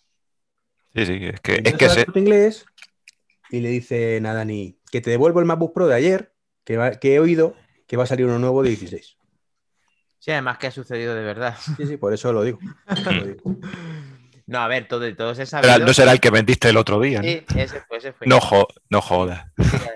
Sí, 0.93 1.05
sí, 1.05 1.19
es 1.23 1.39
que, 1.41 1.61
Y 1.63 1.67
es 1.69 1.73
que 1.75 1.89
se- 1.89 2.05
Corte 2.05 2.19
inglés 2.19 2.65
y 3.49 3.59
le 3.61 3.69
dice 3.69 4.19
nada 4.21 4.43
ni 4.45 4.79
que 4.91 4.99
te 5.01 5.09
devuelvo 5.09 5.39
el 5.39 5.45
MacBook 5.45 5.73
Pro 5.73 5.87
de 5.87 5.95
ayer, 5.95 6.33
que, 6.65 6.75
va- 6.77 6.91
que 6.91 7.15
he 7.15 7.19
oído 7.19 7.55
que 7.87 7.95
va 7.97 8.03
a 8.03 8.07
salir 8.07 8.25
uno 8.25 8.37
nuevo 8.39 8.63
de 8.63 8.69
16. 8.69 9.17
sí, 10.19 10.31
además 10.31 10.57
que 10.57 10.67
ha 10.67 10.71
sucedido 10.71 11.15
de 11.15 11.23
verdad. 11.23 11.55
Sí, 11.77 11.85
sí, 11.87 11.95
por 11.97 12.13
eso 12.13 12.33
lo 12.33 12.43
digo. 12.43 12.59
Lo 13.05 13.25
digo. 13.25 13.55
No, 14.49 14.59
a 14.59 14.67
ver, 14.69 14.87
todo, 14.87 15.13
todo 15.13 15.35
se 15.35 15.45
será- 15.45 15.61
sabido. 15.67 15.85
no 15.87 15.93
será 15.93 16.13
el 16.13 16.21
que 16.21 16.29
vendiste 16.29 16.69
el 16.69 16.77
otro 16.77 17.01
día. 17.01 17.21
¿no? 17.21 17.27
Sí, 17.27 17.43
ese 17.57 17.81
fue, 17.81 17.97
ese 17.97 18.13
fue. 18.13 18.27
No, 18.27 18.39
jo- 18.39 18.67
no 18.89 19.01
jodas. 19.01 19.45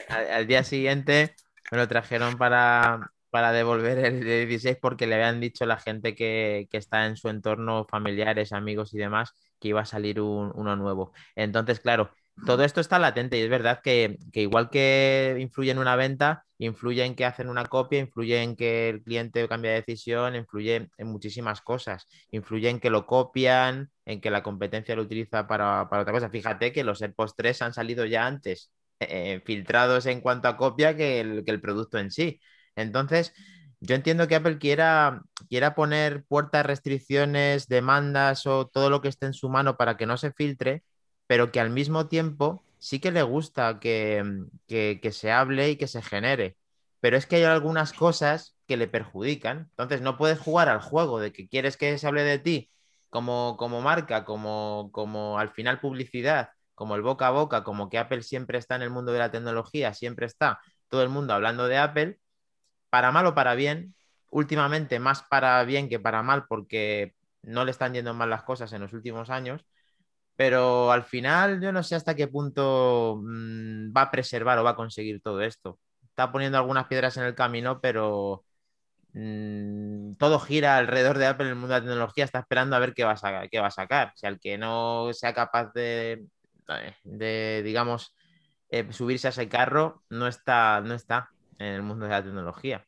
al, 0.10 0.28
al 0.30 0.46
día 0.48 0.66
siguiente 0.66 1.36
me 1.72 1.78
lo 1.78 1.88
trajeron 1.88 2.38
para, 2.38 3.14
para 3.32 3.52
devolver 3.52 3.98
el 4.00 4.20
de 4.24 4.46
16 4.46 4.78
porque 4.82 5.08
le 5.08 5.16
habían 5.16 5.40
dicho 5.42 5.66
la 5.66 5.78
gente 5.80 6.16
que, 6.16 6.68
que 6.70 6.78
está 6.78 7.06
en 7.08 7.18
su 7.18 7.30
entorno, 7.30 7.86
familiares, 7.90 8.52
amigos 8.54 8.94
y 8.94 8.98
demás, 9.00 9.34
que 9.60 9.70
iba 9.70 9.82
a 9.82 9.86
salir 9.86 10.22
un- 10.22 10.52
uno 10.56 10.76
nuevo. 10.76 11.14
Entonces, 11.36 11.80
claro, 11.80 12.12
todo 12.46 12.64
esto 12.64 12.82
está 12.82 12.98
latente 13.00 13.38
y 13.38 13.42
es 13.42 13.50
verdad 13.50 13.82
que, 13.84 14.18
que 14.34 14.42
igual 14.42 14.70
que 14.70 15.38
influye 15.40 15.72
en 15.72 15.78
una 15.80 15.96
venta, 15.96 16.46
influye 16.58 17.04
en 17.06 17.16
que 17.16 17.26
hacen 17.26 17.50
una 17.50 17.66
copia, 17.66 18.00
influye 18.00 18.42
en 18.42 18.56
que 18.56 18.90
el 18.90 19.04
cliente 19.04 19.48
cambia 19.48 19.72
de 19.72 19.78
decisión, 19.78 20.36
influye 20.36 20.90
en 20.98 21.08
muchísimas 21.08 21.62
cosas, 21.62 22.08
influye 22.32 22.70
en 22.70 22.80
que 22.80 22.90
lo 22.90 23.06
copian, 23.06 23.92
en 24.06 24.22
que 24.22 24.32
la 24.32 24.44
competencia 24.44 24.96
lo 24.96 25.04
utiliza 25.04 25.48
para, 25.48 25.88
para 25.90 26.02
otra 26.04 26.14
cosa. 26.14 26.30
Fíjate 26.30 26.72
que 26.72 26.84
los 26.84 27.02
AirPods 27.02 27.36
3 27.36 27.62
han 27.62 27.74
salido 27.74 28.06
ya 28.06 28.26
antes 28.26 28.72
eh, 29.00 29.42
filtrados 29.46 30.06
en 30.06 30.22
cuanto 30.22 30.48
a 30.48 30.58
copia 30.58 30.96
que 30.96 31.20
el, 31.22 31.44
que 31.46 31.52
el 31.52 31.62
producto 31.62 31.98
en 32.00 32.12
sí. 32.12 32.40
Entonces, 32.82 33.34
yo 33.80 33.96
entiendo 33.96 34.28
que 34.28 34.36
Apple 34.36 34.60
quiera, 34.60 35.24
quiera 35.50 35.76
poner 35.76 36.24
puertas, 36.26 36.66
restricciones, 36.66 37.68
demandas 37.68 38.46
o 38.46 38.68
todo 38.68 38.90
lo 38.90 39.02
que 39.02 39.10
esté 39.10 39.26
en 39.26 39.34
su 39.34 39.50
mano 39.50 39.78
para 39.78 39.98
que 39.98 40.06
no 40.06 40.18
se 40.18 40.32
filtre, 40.32 40.84
pero 41.28 41.52
que 41.52 41.60
al 41.60 41.72
mismo 41.72 42.08
tiempo 42.08 42.64
sí 42.78 43.00
que 43.00 43.12
le 43.12 43.24
gusta 43.24 43.80
que, 43.80 44.24
que, 44.68 45.12
se 45.12 45.32
hable 45.32 45.72
y 45.72 45.78
que 45.78 45.88
se 45.88 46.02
genere. 46.02 46.58
Pero 47.00 47.18
es 47.18 47.26
que 47.26 47.38
hay 47.38 47.44
algunas 47.44 47.94
cosas 47.94 48.56
que 48.68 48.78
le 48.78 48.88
perjudican. 48.88 49.70
Entonces, 49.72 50.02
no 50.02 50.18
puedes 50.18 50.40
jugar 50.40 50.70
al 50.70 50.82
juego 50.82 51.20
de 51.20 51.32
que 51.34 51.48
quieres 51.48 51.78
que 51.78 51.98
se 51.98 52.08
hable 52.08 52.24
de 52.24 52.40
ti 52.40 52.72
como, 53.12 53.58
como 53.58 53.82
marca, 53.82 54.26
como, 54.26 54.90
como 54.94 55.38
al 55.40 55.50
final 55.52 55.80
publicidad, 55.80 56.50
como 56.76 56.96
el 56.96 57.02
boca 57.04 57.28
a 57.28 57.32
boca, 57.32 57.64
como 57.64 57.90
que 57.90 58.00
Apple 58.00 58.24
siempre 58.24 58.58
está 58.58 58.76
en 58.76 58.84
el 58.84 58.90
mundo 58.90 59.12
de 59.12 59.20
la 59.20 59.32
tecnología, 59.32 59.94
siempre 59.94 60.26
está 60.26 60.60
todo 60.88 61.04
el 61.04 61.10
mundo 61.10 61.34
hablando 61.34 61.68
de 61.68 61.78
Apple, 61.78 62.20
para 62.92 63.12
mal 63.12 63.26
o 63.26 63.34
para 63.36 63.56
bien, 63.56 63.96
últimamente 64.32 65.00
más 65.00 65.24
para 65.24 65.64
bien 65.64 65.90
que 65.90 66.00
para 66.00 66.24
mal 66.24 66.46
porque 66.48 67.16
no 67.42 67.66
le 67.66 67.72
están 67.72 67.94
yendo 67.94 68.14
mal 68.14 68.30
las 68.30 68.44
cosas 68.44 68.74
en 68.74 68.82
los 68.82 68.94
últimos 68.94 69.30
años, 69.32 69.66
pero 70.36 70.92
al 70.92 71.04
final 71.04 71.62
yo 71.62 71.72
no 71.72 71.84
sé 71.84 71.96
hasta 71.96 72.16
qué 72.16 72.28
punto 72.28 73.20
mmm, 73.24 73.94
va 73.96 74.04
a 74.04 74.12
preservar 74.12 74.60
o 74.60 74.64
va 74.64 74.72
a 74.72 74.76
conseguir 74.76 75.22
todo 75.22 75.42
esto. 75.42 75.80
Está 76.04 76.32
poniendo 76.32 76.58
algunas 76.58 76.88
piedras 76.88 77.18
en 77.18 77.24
el 77.24 77.36
camino, 77.36 77.80
pero 77.82 78.46
mmm, 79.14 80.14
todo 80.16 80.40
gira 80.40 80.78
alrededor 80.78 81.18
de 81.18 81.28
Apple 81.28 81.46
en 81.48 81.52
el 81.52 81.56
mundo 81.58 81.76
de 81.76 81.82
la 81.82 81.86
tecnología, 81.86 82.26
está 82.26 82.40
esperando 82.40 82.76
a 82.76 82.80
ver 82.80 82.94
qué 82.94 83.06
va 83.06 83.14
a, 83.14 83.72
sacar. 83.72 84.10
O 84.10 84.18
sea, 84.18 84.30
el 84.30 84.40
que 84.40 84.58
no 84.58 85.14
sea 85.14 85.34
capaz 85.34 85.72
de, 85.74 86.26
de 87.04 87.62
digamos, 87.64 88.16
eh, 88.70 88.92
subirse 88.92 89.28
a 89.28 89.32
ese 89.32 89.50
carro 89.50 90.04
no 90.10 90.28
está, 90.28 90.82
no 90.82 90.94
está 90.94 91.30
en 91.62 91.74
el 91.76 91.82
mundo 91.84 92.06
de 92.06 92.12
la 92.12 92.24
tecnología. 92.24 92.88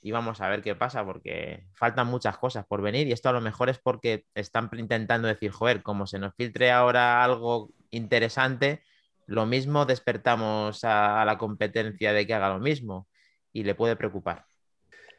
Y 0.00 0.12
vamos 0.12 0.40
a 0.40 0.48
ver 0.48 0.62
qué 0.62 0.74
pasa, 0.74 1.04
porque 1.04 1.66
faltan 1.74 2.06
muchas 2.06 2.38
cosas 2.38 2.64
por 2.66 2.82
venir. 2.82 3.06
Y 3.06 3.12
esto 3.12 3.28
a 3.28 3.32
lo 3.32 3.40
mejor 3.40 3.68
es 3.68 3.78
porque 3.78 4.26
están 4.34 4.70
intentando 4.76 5.28
decir, 5.28 5.50
joder, 5.50 5.82
como 5.82 6.06
se 6.06 6.18
nos 6.18 6.34
filtre 6.34 6.70
ahora 6.70 7.24
algo 7.24 7.70
interesante, 7.90 8.82
lo 9.26 9.46
mismo 9.46 9.86
despertamos 9.86 10.84
a, 10.84 11.22
a 11.22 11.24
la 11.24 11.38
competencia 11.38 12.12
de 12.12 12.26
que 12.26 12.34
haga 12.34 12.50
lo 12.50 12.60
mismo. 12.60 13.08
Y 13.52 13.64
le 13.64 13.74
puede 13.74 13.96
preocupar. 13.96 14.46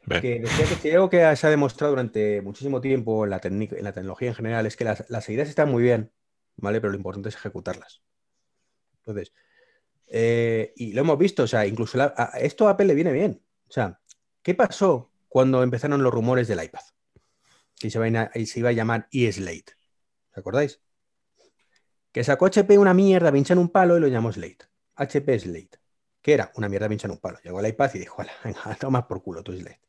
Que 0.08 0.40
decía 0.40 0.66
que 0.66 0.74
si 0.74 0.90
algo 0.90 1.10
que 1.10 1.36
se 1.36 1.46
ha 1.46 1.50
demostrado 1.50 1.92
durante 1.92 2.40
muchísimo 2.40 2.80
tiempo 2.80 3.24
en 3.24 3.30
la, 3.30 3.40
en 3.42 3.84
la 3.84 3.92
tecnología 3.92 4.28
en 4.28 4.34
general 4.34 4.66
es 4.66 4.76
que 4.76 4.84
las, 4.84 5.04
las, 5.10 5.28
ideas 5.28 5.48
están 5.48 5.70
muy 5.70 5.82
bien, 5.82 6.12
¿vale? 6.56 6.80
Pero 6.80 6.92
lo 6.92 6.96
importante 6.96 7.28
es 7.28 7.34
ejecutarlas. 7.34 8.02
Entonces, 9.00 9.32
eh, 10.10 10.72
y 10.76 10.92
lo 10.92 11.02
hemos 11.02 11.18
visto, 11.18 11.42
o 11.42 11.46
sea, 11.46 11.66
incluso 11.66 11.98
la, 11.98 12.14
a 12.16 12.38
esto 12.38 12.66
a 12.66 12.72
Apple 12.72 12.86
le 12.86 12.94
viene 12.94 13.12
bien. 13.12 13.42
O 13.68 13.72
sea, 13.72 14.00
¿qué 14.42 14.54
pasó 14.54 15.12
cuando 15.28 15.62
empezaron 15.62 16.02
los 16.02 16.12
rumores 16.12 16.48
del 16.48 16.62
iPad? 16.62 16.80
Que 17.78 17.90
se, 17.90 17.98
a, 17.98 18.30
se 18.32 18.58
iba 18.58 18.70
a 18.70 18.72
llamar 18.72 19.08
eSlate. 19.12 19.76
¿Os 20.32 20.38
acordáis? 20.38 20.80
Que 22.12 22.24
sacó 22.24 22.46
HP 22.46 22.78
una 22.78 22.94
mierda, 22.94 23.30
pincha 23.30 23.52
en 23.52 23.58
un 23.58 23.68
palo 23.68 23.96
y 23.96 24.00
lo 24.00 24.08
llamó 24.08 24.32
Slate. 24.32 24.66
HP 24.96 25.38
Slate. 25.38 25.78
Que 26.22 26.32
era 26.32 26.50
una 26.56 26.68
mierda 26.68 26.88
pincha 26.88 27.06
en 27.06 27.12
un 27.12 27.18
palo. 27.18 27.38
Llegó 27.44 27.60
el 27.60 27.66
iPad 27.66 27.90
y 27.94 27.98
dijo, 27.98 28.24
venga, 28.44 28.74
toma 28.80 29.06
por 29.06 29.22
culo 29.22 29.42
tu 29.42 29.52
Slate. 29.52 29.80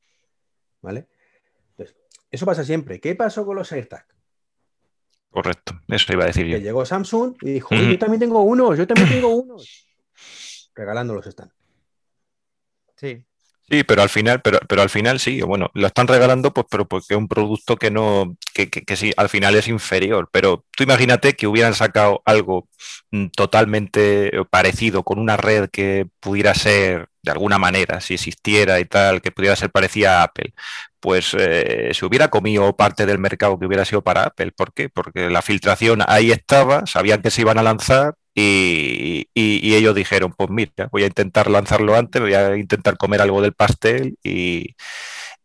¿Vale? 0.82 1.08
Entonces, 1.72 1.96
eso 2.30 2.46
pasa 2.46 2.64
siempre. 2.64 3.00
¿Qué 3.00 3.16
pasó 3.16 3.46
con 3.46 3.56
los 3.56 3.72
AirTag? 3.72 4.06
Correcto, 5.30 5.80
eso 5.88 6.14
iba 6.14 6.24
a 6.24 6.28
decir 6.28 6.48
yo. 6.48 6.58
Que 6.58 6.64
llegó 6.64 6.86
Samsung 6.86 7.36
y 7.42 7.52
dijo, 7.54 7.76
yo 7.76 8.00
también 8.00 8.20
tengo 8.20 8.42
unos, 8.42 8.78
yo 8.78 8.88
también 8.88 9.10
tengo 9.10 9.30
unos. 9.30 9.86
Regalándolos 10.80 11.28
están. 11.28 11.52
Sí. 12.96 13.26
Sí, 13.70 13.84
pero 13.84 14.02
al 14.02 14.10
final, 14.10 14.42
pero, 14.42 14.60
pero 14.68 14.82
al 14.82 14.90
final 14.90 15.20
sí, 15.20 15.42
bueno, 15.42 15.70
lo 15.74 15.88
están 15.88 16.08
regalando, 16.08 16.54
pues, 16.54 16.66
pero 16.72 16.88
porque 16.88 17.14
es 17.14 17.18
un 17.18 17.28
producto 17.28 17.76
que 17.76 17.92
no, 17.92 18.38
que, 18.54 18.70
que, 18.70 18.96
sí, 18.96 19.12
al 19.18 19.28
final 19.28 19.56
es 19.56 19.68
inferior. 19.68 20.30
Pero 20.32 20.66
tú 20.76 20.84
imagínate 20.84 21.34
que 21.34 21.48
hubieran 21.48 21.74
sacado 21.76 22.22
algo 22.26 22.70
mm, 23.12 23.28
totalmente 23.36 24.32
parecido 24.50 25.04
con 25.04 25.20
una 25.20 25.36
red 25.36 25.70
que 25.70 26.08
pudiera 26.22 26.56
ser 26.56 27.10
de 27.24 27.32
alguna 27.32 27.60
manera, 27.60 28.00
si 28.00 28.14
existiera 28.14 28.80
y 28.80 28.86
tal, 28.86 29.22
que 29.22 29.32
pudiera 29.32 29.58
ser 29.58 29.72
parecida 29.72 30.22
a 30.22 30.24
Apple, 30.24 30.54
pues 31.02 31.36
eh, 31.38 31.92
se 31.94 32.06
hubiera 32.06 32.30
comido 32.30 32.76
parte 32.78 33.06
del 33.06 33.20
mercado 33.20 33.60
que 33.60 33.66
hubiera 33.66 33.84
sido 33.86 34.02
para 34.02 34.24
Apple. 34.24 34.54
¿Por 34.54 34.74
qué? 34.74 34.88
Porque 34.90 35.30
la 35.30 35.42
filtración 35.42 36.02
ahí 36.08 36.32
estaba, 36.32 36.86
sabían 36.88 37.22
que 37.22 37.32
se 37.32 37.42
iban 37.42 37.58
a 37.58 37.64
lanzar 37.64 38.16
y, 38.34 39.28
ellos 39.76 39.96
dijeron, 39.96 40.34
pues 40.36 40.50
mira, 40.50 40.90
voy 40.92 41.04
a 41.04 41.08
intentar 41.08 41.50
lanzarlo 41.50 41.96
antes, 41.96 42.22
voy 42.22 42.34
a 42.34 42.58
intentar 42.58 42.98
comer 42.98 43.22
algo 43.22 43.42
del 43.42 43.54
pastel 43.54 44.18
y, 44.24 44.76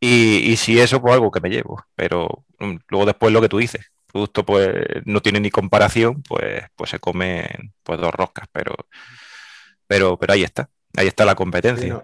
si 0.00 0.78
eso, 0.78 1.00
pues 1.00 1.14
algo 1.14 1.30
que 1.30 1.40
me 1.40 1.50
llevo. 1.50 1.82
Pero 1.94 2.44
mm, 2.58 2.76
luego 2.88 3.06
después 3.06 3.32
lo 3.32 3.40
que 3.40 3.48
tú 3.48 3.58
dices, 3.58 3.80
el 3.80 4.12
producto 4.12 4.44
pues 4.44 4.74
no 5.04 5.20
tiene 5.20 5.40
ni 5.40 5.50
comparación, 5.50 6.22
pues, 6.22 6.64
pues 6.76 6.90
se 6.90 6.98
comen 6.98 7.72
pues 7.82 8.00
dos 8.00 8.12
roscas, 8.12 8.46
pero, 8.52 8.74
pero, 9.86 10.18
pero 10.18 10.32
ahí 10.32 10.42
está, 10.42 10.68
ahí 10.96 11.06
está 11.06 11.24
la 11.24 11.34
competencia. 11.34 12.02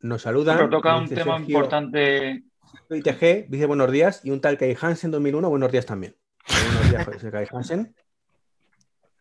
nos 0.00 0.22
saludan. 0.22 0.56
Pero 0.56 0.70
toca 0.70 0.96
un 0.96 1.08
tema 1.08 1.38
importante. 1.38 2.44
ITG 2.90 3.48
dice 3.48 3.66
buenos 3.66 3.90
días 3.90 4.20
y 4.24 4.30
un 4.30 4.40
tal 4.40 4.58
Kai 4.58 4.76
Hansen 4.80 5.10
2001, 5.10 5.48
buenos 5.48 5.72
días 5.72 5.86
también. 5.86 6.16
Buenos 6.48 6.90
días, 6.90 7.30
Kai 7.30 7.46
Hansen. 7.50 7.94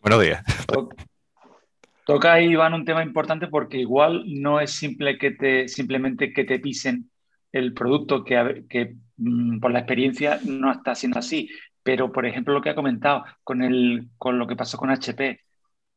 Buenos 0.01 0.21
días. 0.21 0.43
Toca 2.05 2.33
ahí, 2.33 2.47
Iván, 2.47 2.73
un 2.73 2.85
tema 2.85 3.03
importante 3.03 3.47
porque 3.47 3.77
igual 3.77 4.23
no 4.25 4.59
es 4.59 4.71
simple 4.71 5.17
que 5.19 5.31
te, 5.31 5.67
simplemente 5.67 6.33
que 6.33 6.43
te 6.43 6.59
pisen 6.59 7.11
el 7.51 7.73
producto, 7.73 8.23
que, 8.23 8.65
que 8.67 8.95
mm, 9.17 9.59
por 9.59 9.71
la 9.71 9.79
experiencia 9.79 10.39
no 10.43 10.71
está 10.71 10.95
siendo 10.95 11.19
así. 11.19 11.49
Pero, 11.83 12.11
por 12.11 12.25
ejemplo, 12.25 12.53
lo 12.53 12.61
que 12.61 12.71
ha 12.71 12.75
comentado 12.75 13.23
con, 13.43 13.61
el, 13.61 14.09
con 14.17 14.39
lo 14.39 14.47
que 14.47 14.55
pasó 14.55 14.77
con 14.77 14.89
HP, 14.89 15.39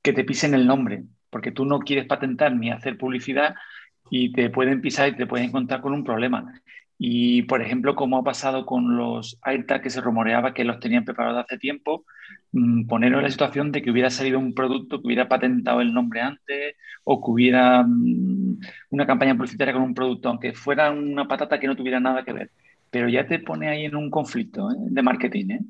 que 0.03 0.13
te 0.13 0.25
pisen 0.25 0.53
el 0.53 0.67
nombre, 0.67 1.05
porque 1.31 1.51
tú 1.51 1.65
no 1.65 1.79
quieres 1.79 2.07
patentar 2.07 2.55
ni 2.55 2.71
hacer 2.71 2.99
publicidad 2.99 3.55
y 4.11 4.33
te 4.33 4.51
pueden 4.51 4.83
pisar 4.83 5.09
y 5.09 5.17
te 5.17 5.27
pueden 5.27 5.49
encontrar 5.49 5.81
con 5.81 5.95
un 5.95 6.05
problema. 6.05 6.61
Y, 6.99 7.43
por 7.43 7.61
ejemplo, 7.61 7.97
como 7.97 8.19
ha 8.19 8.25
pasado 8.25 8.67
con 8.67 8.97
los 8.97 9.39
AirTag 9.43 9.83
que 9.83 9.91
se 9.91 10.01
rumoreaba 10.01 10.55
que 10.55 10.65
los 10.65 10.79
tenían 10.79 11.05
preparados 11.05 11.45
hace 11.45 11.59
tiempo, 11.59 12.05
mm, 12.53 12.87
ponernos 12.87 13.19
en 13.19 13.25
la 13.25 13.31
situación 13.31 13.73
de 13.73 13.83
que 13.83 13.91
hubiera 13.91 14.11
salido 14.11 14.39
un 14.39 14.55
producto 14.55 15.01
que 15.01 15.07
hubiera 15.09 15.29
patentado 15.29 15.81
el 15.81 15.93
nombre 15.93 16.21
antes 16.21 16.77
o 17.03 17.21
que 17.21 17.31
hubiera 17.31 17.83
mm, 17.83 18.61
una 18.91 19.07
campaña 19.07 19.35
publicitaria 19.35 19.75
con 19.75 19.83
un 19.83 19.95
producto, 19.95 20.29
aunque 20.29 20.55
fuera 20.55 20.91
una 20.93 21.27
patata 21.27 21.59
que 21.59 21.67
no 21.67 21.77
tuviera 21.77 22.01
nada 22.01 22.25
que 22.25 22.33
ver. 22.33 22.51
Pero 22.91 23.09
ya 23.09 23.27
te 23.27 23.41
pone 23.41 23.69
ahí 23.69 23.85
en 23.87 23.97
un 23.97 24.11
conflicto 24.11 24.71
¿eh? 24.71 24.77
de 24.79 25.03
marketing. 25.03 25.51
¿eh? 25.51 25.61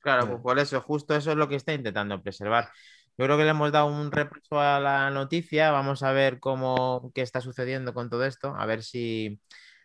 Claro, 0.00 0.28
pues 0.28 0.42
por 0.42 0.58
eso, 0.58 0.80
justo 0.80 1.14
eso 1.14 1.30
es 1.30 1.36
lo 1.36 1.48
que 1.48 1.56
está 1.56 1.72
intentando 1.72 2.20
preservar. 2.20 2.68
Yo 3.16 3.26
creo 3.26 3.38
que 3.38 3.44
le 3.44 3.50
hemos 3.50 3.70
dado 3.70 3.86
un 3.86 4.10
repaso 4.10 4.60
a 4.60 4.80
la 4.80 5.08
noticia. 5.10 5.70
Vamos 5.70 6.02
a 6.02 6.12
ver 6.12 6.40
cómo 6.40 7.12
qué 7.14 7.22
está 7.22 7.40
sucediendo 7.40 7.94
con 7.94 8.10
todo 8.10 8.24
esto, 8.24 8.54
a 8.56 8.66
ver 8.66 8.82
si 8.82 9.40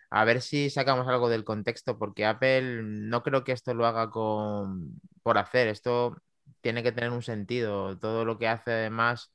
a 0.10 0.25
ver 0.25 0.42
si 0.42 0.70
sacamos 0.70 1.08
algo 1.08 1.30
del 1.30 1.44
contexto, 1.44 1.98
porque 1.98 2.25
Apple 2.25 2.82
no 2.84 3.24
creo 3.24 3.44
que 3.44 3.51
esto 3.51 3.74
lo 3.74 3.86
haga 3.86 4.10
con, 4.10 5.00
por 5.24 5.38
hacer, 5.38 5.68
esto 5.68 6.18
tiene 6.62 6.84
que 6.84 6.92
tener 6.92 7.12
un 7.12 7.24
sentido. 7.24 7.98
Todo 8.00 8.25
lo 8.25 8.38
que 8.39 8.48
hace 8.48 8.72
además 8.72 9.32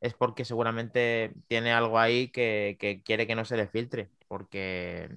es 0.00 0.14
porque 0.14 0.44
seguramente 0.44 1.32
tiene 1.48 1.72
algo 1.72 1.98
ahí 1.98 2.30
que, 2.30 2.76
quiere 3.04 3.26
que 3.26 3.34
no 3.36 3.44
se 3.44 3.56
le 3.56 3.68
filtre, 3.68 4.10
porque 4.28 5.08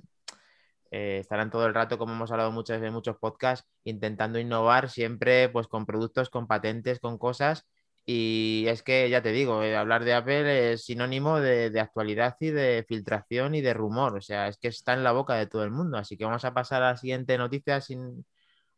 eh, 0.92 1.20
estarán 1.20 1.52
todo 1.52 1.66
el 1.68 1.74
rato, 1.74 1.98
como 1.98 2.14
hemos 2.14 2.32
hablado 2.32 2.52
muchas 2.52 2.78
veces 2.78 2.90
en 2.90 2.94
muchos 2.94 3.18
podcasts, 3.18 3.68
intentando 3.84 4.40
innovar 4.40 4.90
siempre 4.90 5.50
pues 5.50 5.68
con 5.68 5.86
productos, 5.86 6.30
con 6.30 6.48
patentes, 6.48 7.00
con 7.00 7.18
cosas 7.18 7.66
y 8.12 8.66
es 8.68 8.82
que, 8.82 9.08
ya 9.08 9.22
te 9.22 9.32
digo, 9.32 9.62
eh, 9.62 9.78
hablar 9.78 10.04
de 10.04 10.16
Apple 10.16 10.74
es 10.74 10.84
sinónimo 10.86 11.40
de, 11.40 11.80
actualidad 11.80 12.36
y 12.40 12.50
de 12.50 12.84
filtración 12.88 13.54
y 13.54 13.62
de 13.62 13.76
rumor. 13.76 14.18
O 14.18 14.22
sea, 14.22 14.48
es 14.48 14.58
que 14.58 14.70
está 14.70 14.94
en 14.94 15.04
la 15.04 15.12
boca 15.12 15.36
de 15.36 15.46
todo 15.46 15.64
el 15.64 15.70
mundo. 15.70 15.96
Así 16.00 16.18
que 16.18 16.26
vamos 16.26 16.44
a 16.44 16.52
pasar 16.52 16.82
a 16.82 16.90
la 16.92 16.98
siguiente 16.98 17.38
noticia, 17.38 17.82
sin... 17.82 18.26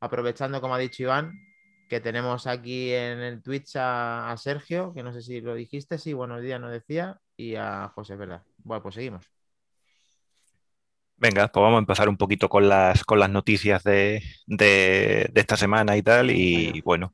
aprovechando, 0.01 0.59
como 0.59 0.75
ha 0.75 0.79
dicho 0.79 1.03
Iván, 1.03 1.31
que 1.87 2.01
tenemos 2.01 2.45
aquí 2.45 2.91
en 2.93 3.19
el 3.19 3.41
Twitch 3.41 3.77
a, 3.77 4.35
Sergio, 4.37 4.93
que 4.93 5.01
no 5.01 5.13
sé 5.13 5.21
si 5.21 5.39
lo 5.39 5.55
dijiste, 5.55 5.97
sí, 5.97 6.11
buenos 6.11 6.41
días, 6.41 6.59
no 6.59 6.69
decía, 6.69 7.17
y 7.37 7.55
a 7.55 7.87
José, 7.95 8.17
¿verdad? 8.17 8.43
Bueno, 8.57 8.83
pues 8.83 8.95
seguimos. 8.95 9.31
Venga, 11.15 11.47
pues 11.47 11.63
vamos 11.63 11.77
a 11.77 11.79
empezar 11.79 12.09
un 12.09 12.17
poquito 12.17 12.49
con 12.49 12.67
las, 12.67 13.05
con 13.05 13.19
las 13.19 13.29
noticias 13.29 13.81
de, 13.83 14.21
esta 15.35 15.55
semana 15.55 15.95
y 15.95 16.03
tal. 16.03 16.31
Y 16.31 16.81
bueno, 16.81 17.13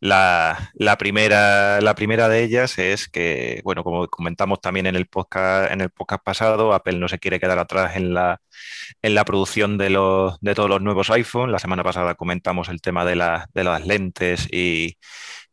la, 0.00 0.96
primera, 0.98 1.80
la 1.80 1.94
primera 1.94 2.28
de 2.28 2.42
ellas 2.42 2.78
es 2.78 3.08
que, 3.08 3.60
bueno, 3.64 3.82
como 3.84 4.06
comentamos 4.08 4.60
también 4.60 4.86
en 4.86 4.96
el 4.96 5.06
podcast, 5.06 5.72
en 5.72 5.80
el 5.80 5.90
podcast 5.90 6.22
pasado, 6.24 6.72
Apple 6.74 6.98
no 6.98 7.08
se 7.08 7.18
quiere 7.18 7.40
quedar 7.40 7.58
atrás 7.58 7.96
en 7.96 8.14
la, 8.14 8.40
en 9.02 9.14
la 9.14 9.24
producción 9.24 9.78
de, 9.78 9.90
los, 9.90 10.38
de 10.40 10.54
todos 10.54 10.68
los 10.68 10.82
nuevos 10.82 11.10
iPhone. 11.10 11.52
La 11.52 11.58
semana 11.58 11.82
pasada 11.82 12.14
comentamos 12.14 12.68
el 12.68 12.80
tema 12.80 13.04
de, 13.04 13.14
de 13.54 13.64
las 13.64 13.86
lentes 13.86 14.48
y, 14.52 14.98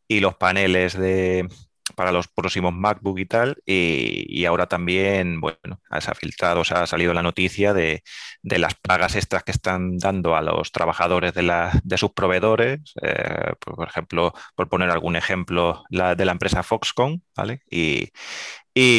y 0.08 0.20
los 0.20 0.36
paneles 0.36 0.98
de, 0.98 1.48
para 1.96 2.12
los 2.12 2.28
próximos 2.28 2.74
MacBook 2.74 3.20
y 3.20 3.26
tal. 3.26 3.58
Y, 3.66 4.46
ahora 4.46 4.68
también, 4.68 5.40
bueno, 5.42 5.82
se 6.00 6.12
ha 6.12 6.16
filtrado, 6.16 6.64
se 6.64 6.74
ha 6.74 6.88
salido 6.88 7.14
la 7.14 7.24
noticia 7.24 7.74
de, 7.74 8.04
las 8.44 8.76
pagas 8.76 9.16
extras 9.16 9.44
que 9.44 9.52
están 9.52 9.98
dando 9.98 10.36
a 10.36 10.42
los 10.42 10.72
trabajadores 10.72 11.34
de, 11.34 11.98
sus 11.98 12.12
proveedores. 12.12 12.80
Eh, 13.02 13.54
por 13.60 13.88
ejemplo, 13.88 14.34
por 14.56 14.70
poner 14.70 14.90
algún 14.90 15.16
ejemplo, 15.16 15.84
de 15.90 16.26
la 16.26 16.32
empresa 16.32 16.64
Foxconn, 16.64 17.24
¿vale? 17.36 17.62
Y, 17.70 18.12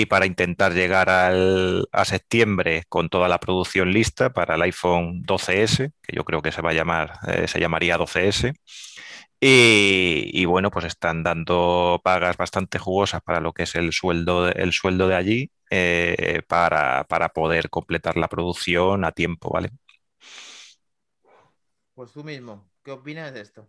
para 0.08 0.26
intentar 0.26 0.72
llegar 0.72 1.08
a 1.10 2.04
septiembre 2.04 2.84
con 2.88 3.08
toda 3.08 3.28
la 3.28 3.40
producción 3.40 3.92
lista 3.92 4.32
para 4.32 4.54
el 4.54 4.62
iPhone 4.62 5.24
12S, 5.24 5.92
que 6.00 6.16
yo 6.16 6.24
creo 6.24 6.42
que 6.42 6.52
se 6.52 6.62
va 6.62 6.70
a 6.70 6.74
llamar, 6.74 7.18
eh, 7.26 7.48
se 7.48 7.58
llamaría 7.58 7.98
12S. 7.98 8.54
Y, 9.46 10.46
bueno, 10.46 10.70
pues 10.70 10.86
están 10.86 11.22
dando 11.22 12.00
pagas 12.02 12.38
bastante 12.38 12.78
jugosas 12.78 13.20
para 13.20 13.40
lo 13.40 13.52
que 13.52 13.64
es 13.64 13.74
el 13.74 13.92
sueldo, 13.92 14.48
el 14.48 14.72
sueldo 14.72 15.06
de 15.06 15.16
allí 15.16 15.50
eh, 15.70 16.40
para, 16.48 17.04
para, 17.04 17.28
poder 17.28 17.68
completar 17.68 18.16
la 18.16 18.28
producción 18.28 19.04
a 19.04 19.12
tiempo, 19.12 19.50
¿vale? 19.52 19.68
Pues 21.92 22.10
tú 22.12 22.24
mismo, 22.24 22.70
¿qué 22.82 22.92
opinas 22.92 23.34
de 23.34 23.42
esto? 23.42 23.68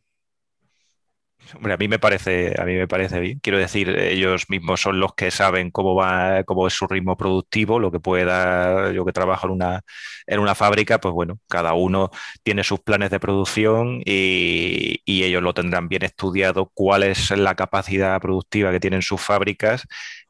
Hombre, 1.54 1.74
a 1.74 1.78
mí 1.78 1.88
me 1.88 2.00
parece, 2.00 2.56
a 2.60 2.66
mí 2.66 2.74
me 2.74 2.88
parece 2.88 3.20
bien. 3.20 3.40
Quiero 3.40 3.60
decir, 3.60 3.90
ellos 3.90 4.50
mismos 4.50 4.82
son 4.82 5.00
los 5.00 5.14
que 5.14 5.30
saben 5.30 5.70
cómo 5.70 5.94
va, 5.94 6.44
cómo 6.44 6.66
es 6.66 6.74
su 6.74 6.88
ritmo 6.88 7.16
productivo, 7.18 7.80
lo 7.80 7.92
que 7.92 8.00
puede 8.00 8.26
dar. 8.26 8.92
Yo 8.94 9.06
que 9.06 9.12
trabajo 9.12 9.46
en 9.48 9.54
una, 9.54 9.82
en 10.26 10.40
una 10.40 10.56
fábrica, 10.56 11.00
pues 11.00 11.14
bueno, 11.14 11.40
cada 11.48 11.74
uno 11.74 12.10
tiene 12.44 12.64
sus 12.64 12.80
planes 12.80 13.12
de 13.12 13.20
producción 13.20 14.02
y, 14.06 15.02
ellos 15.06 15.42
lo 15.42 15.54
tendrán 15.54 15.88
bien 15.88 16.04
estudiado 16.04 16.72
cuál 16.74 17.04
es 17.04 17.32
la 17.32 17.56
capacidad 17.56 18.20
productiva 18.22 18.72
que 18.72 18.80
tienen 18.80 19.02
sus 19.02 19.20
fábricas 19.22 19.88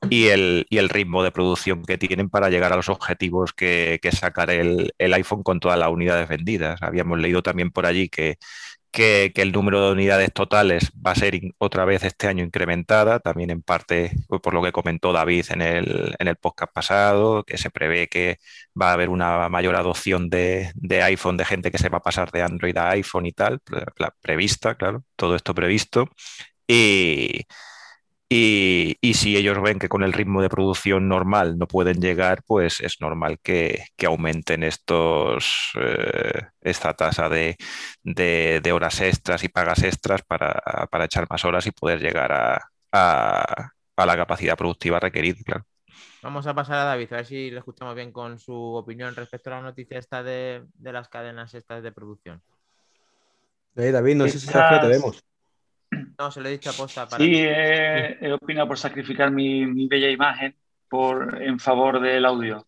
y 0.10 0.28
el, 0.28 0.66
y 0.70 0.78
el 0.78 0.88
ritmo 0.90 1.22
de 1.24 1.32
producción 1.32 1.84
que 1.84 1.98
tienen 1.98 2.30
para 2.30 2.50
llegar 2.50 2.72
a 2.72 2.78
los 2.78 2.88
objetivos 2.90 3.52
que, 3.54 4.00
que 4.02 4.12
sacar 4.12 4.52
el, 4.52 4.94
el 4.98 5.14
iPhone 5.14 5.44
con 5.44 5.60
todas 5.60 5.78
las 5.78 5.90
unidades 5.90 6.30
vendidas. 6.30 6.82
Habíamos 6.82 7.20
leído 7.20 7.42
también 7.44 7.72
por 7.72 7.86
allí 7.86 8.08
que 8.10 8.38
que, 8.96 9.32
el 9.36 9.52
número 9.52 9.86
de 9.86 9.92
unidades 9.92 10.32
totales 10.34 10.92
va 11.06 11.12
a 11.12 11.16
ser 11.16 11.40
otra 11.58 11.86
vez 11.86 12.04
este 12.04 12.28
año 12.28 12.44
incrementada, 12.44 13.20
también 13.20 13.52
en 13.52 13.62
parte 13.62 14.12
pues, 14.28 14.42
por 14.42 14.54
lo 14.54 14.64
que 14.64 14.72
comentó 14.72 15.12
David 15.14 15.46
en 15.50 15.62
el, 15.62 16.16
en 16.18 16.28
el 16.30 16.38
podcast 16.38 16.74
pasado, 16.74 17.44
que 17.44 17.58
se 17.58 17.70
prevé 17.70 18.08
que 18.08 18.40
va 18.80 18.92
a 18.92 18.94
haber 18.94 19.10
una 19.10 19.50
mayor 19.50 19.75
adopción 19.75 20.30
de, 20.30 20.72
de, 20.75 21.04
iPhone, 21.04 21.38
de 21.38 21.46
gente 21.46 21.72
que 21.72 21.78
se 21.78 21.90
va 21.90 21.98
a 22.00 22.02
pasar 22.02 22.32
de 22.32 22.42
Android 22.44 22.78
a 22.78 22.92
iPhone 22.92 23.25
y 23.25 23.34
tal, 23.34 23.62
prevista, 24.22 24.75
claro, 24.75 25.04
todo 25.16 25.36
esto 25.36 25.54
previsto. 25.54 26.10
Y, 26.68 27.46
y, 28.27 29.13
si 29.13 29.38
ellos 29.38 29.62
ven 29.62 29.77
que 29.77 29.89
con 29.89 30.03
el 30.03 30.13
ritmo 30.13 30.41
de 30.41 30.50
producción 30.50 31.08
normal 31.08 31.58
no 31.60 31.67
pueden 31.67 32.01
llegar, 32.01 32.41
pues 32.46 32.82
es 32.82 33.00
normal 33.00 33.39
que, 33.41 33.86
aumenten 34.05 34.63
estos, 34.63 35.72
eh, 35.79 36.48
esta 36.62 36.94
tasa 36.96 37.29
de, 37.29 37.55
horas 38.74 39.01
extras 39.01 39.44
y 39.44 39.50
pagas 39.50 39.84
extras 39.84 40.24
para, 40.24 40.60
echar 41.03 41.27
más 41.29 41.46
horas 41.46 41.67
y 41.67 41.72
poder 41.72 42.00
llegar 42.00 42.32
a, 42.91 43.72
la 43.98 44.17
capacidad 44.17 44.58
productiva 44.58 45.00
requerida, 45.00 45.38
claro. 45.46 45.65
Vamos 46.24 46.48
a 46.48 46.55
pasar 46.55 46.79
a 46.79 46.84
David, 46.86 47.13
a 47.13 47.17
ver 47.17 47.25
si 47.27 47.51
le 47.51 47.60
escuchamos 47.60 47.94
bien 47.94 48.12
con 48.12 48.39
su 48.39 48.53
opinión 48.53 49.15
respecto 49.15 49.51
a 49.51 49.58
la 49.58 49.62
noticia 49.62 50.00
esta 50.00 50.24
de, 50.24 50.63
de 50.74 50.91
las 50.91 51.08
cadenas 51.08 51.53
estas 51.53 51.84
de 51.84 51.91
producción. 51.91 52.41
David, 53.75 54.15
no 54.15 54.27
sé 54.27 54.39
si 54.39 54.48
te 54.48 54.88
vemos. 54.88 55.24
No, 56.18 56.32
se 56.32 56.42
lo 56.42 56.48
he 56.50 56.52
dicho 56.52 56.70
a 56.70 56.74
posta 56.74 57.08
para 57.08 57.24
Sí, 57.24 57.34
he, 57.36 58.18
he 58.25 58.34
opinado 58.34 58.68
por 58.68 58.78
sacrificar 58.78 59.32
mi, 59.32 59.66
mi 59.66 59.88
bella 59.88 60.10
imagen 60.10 60.56
por, 60.90 61.42
en 61.42 61.60
favor 61.60 62.00
del 62.00 62.25
audio. 62.25 62.66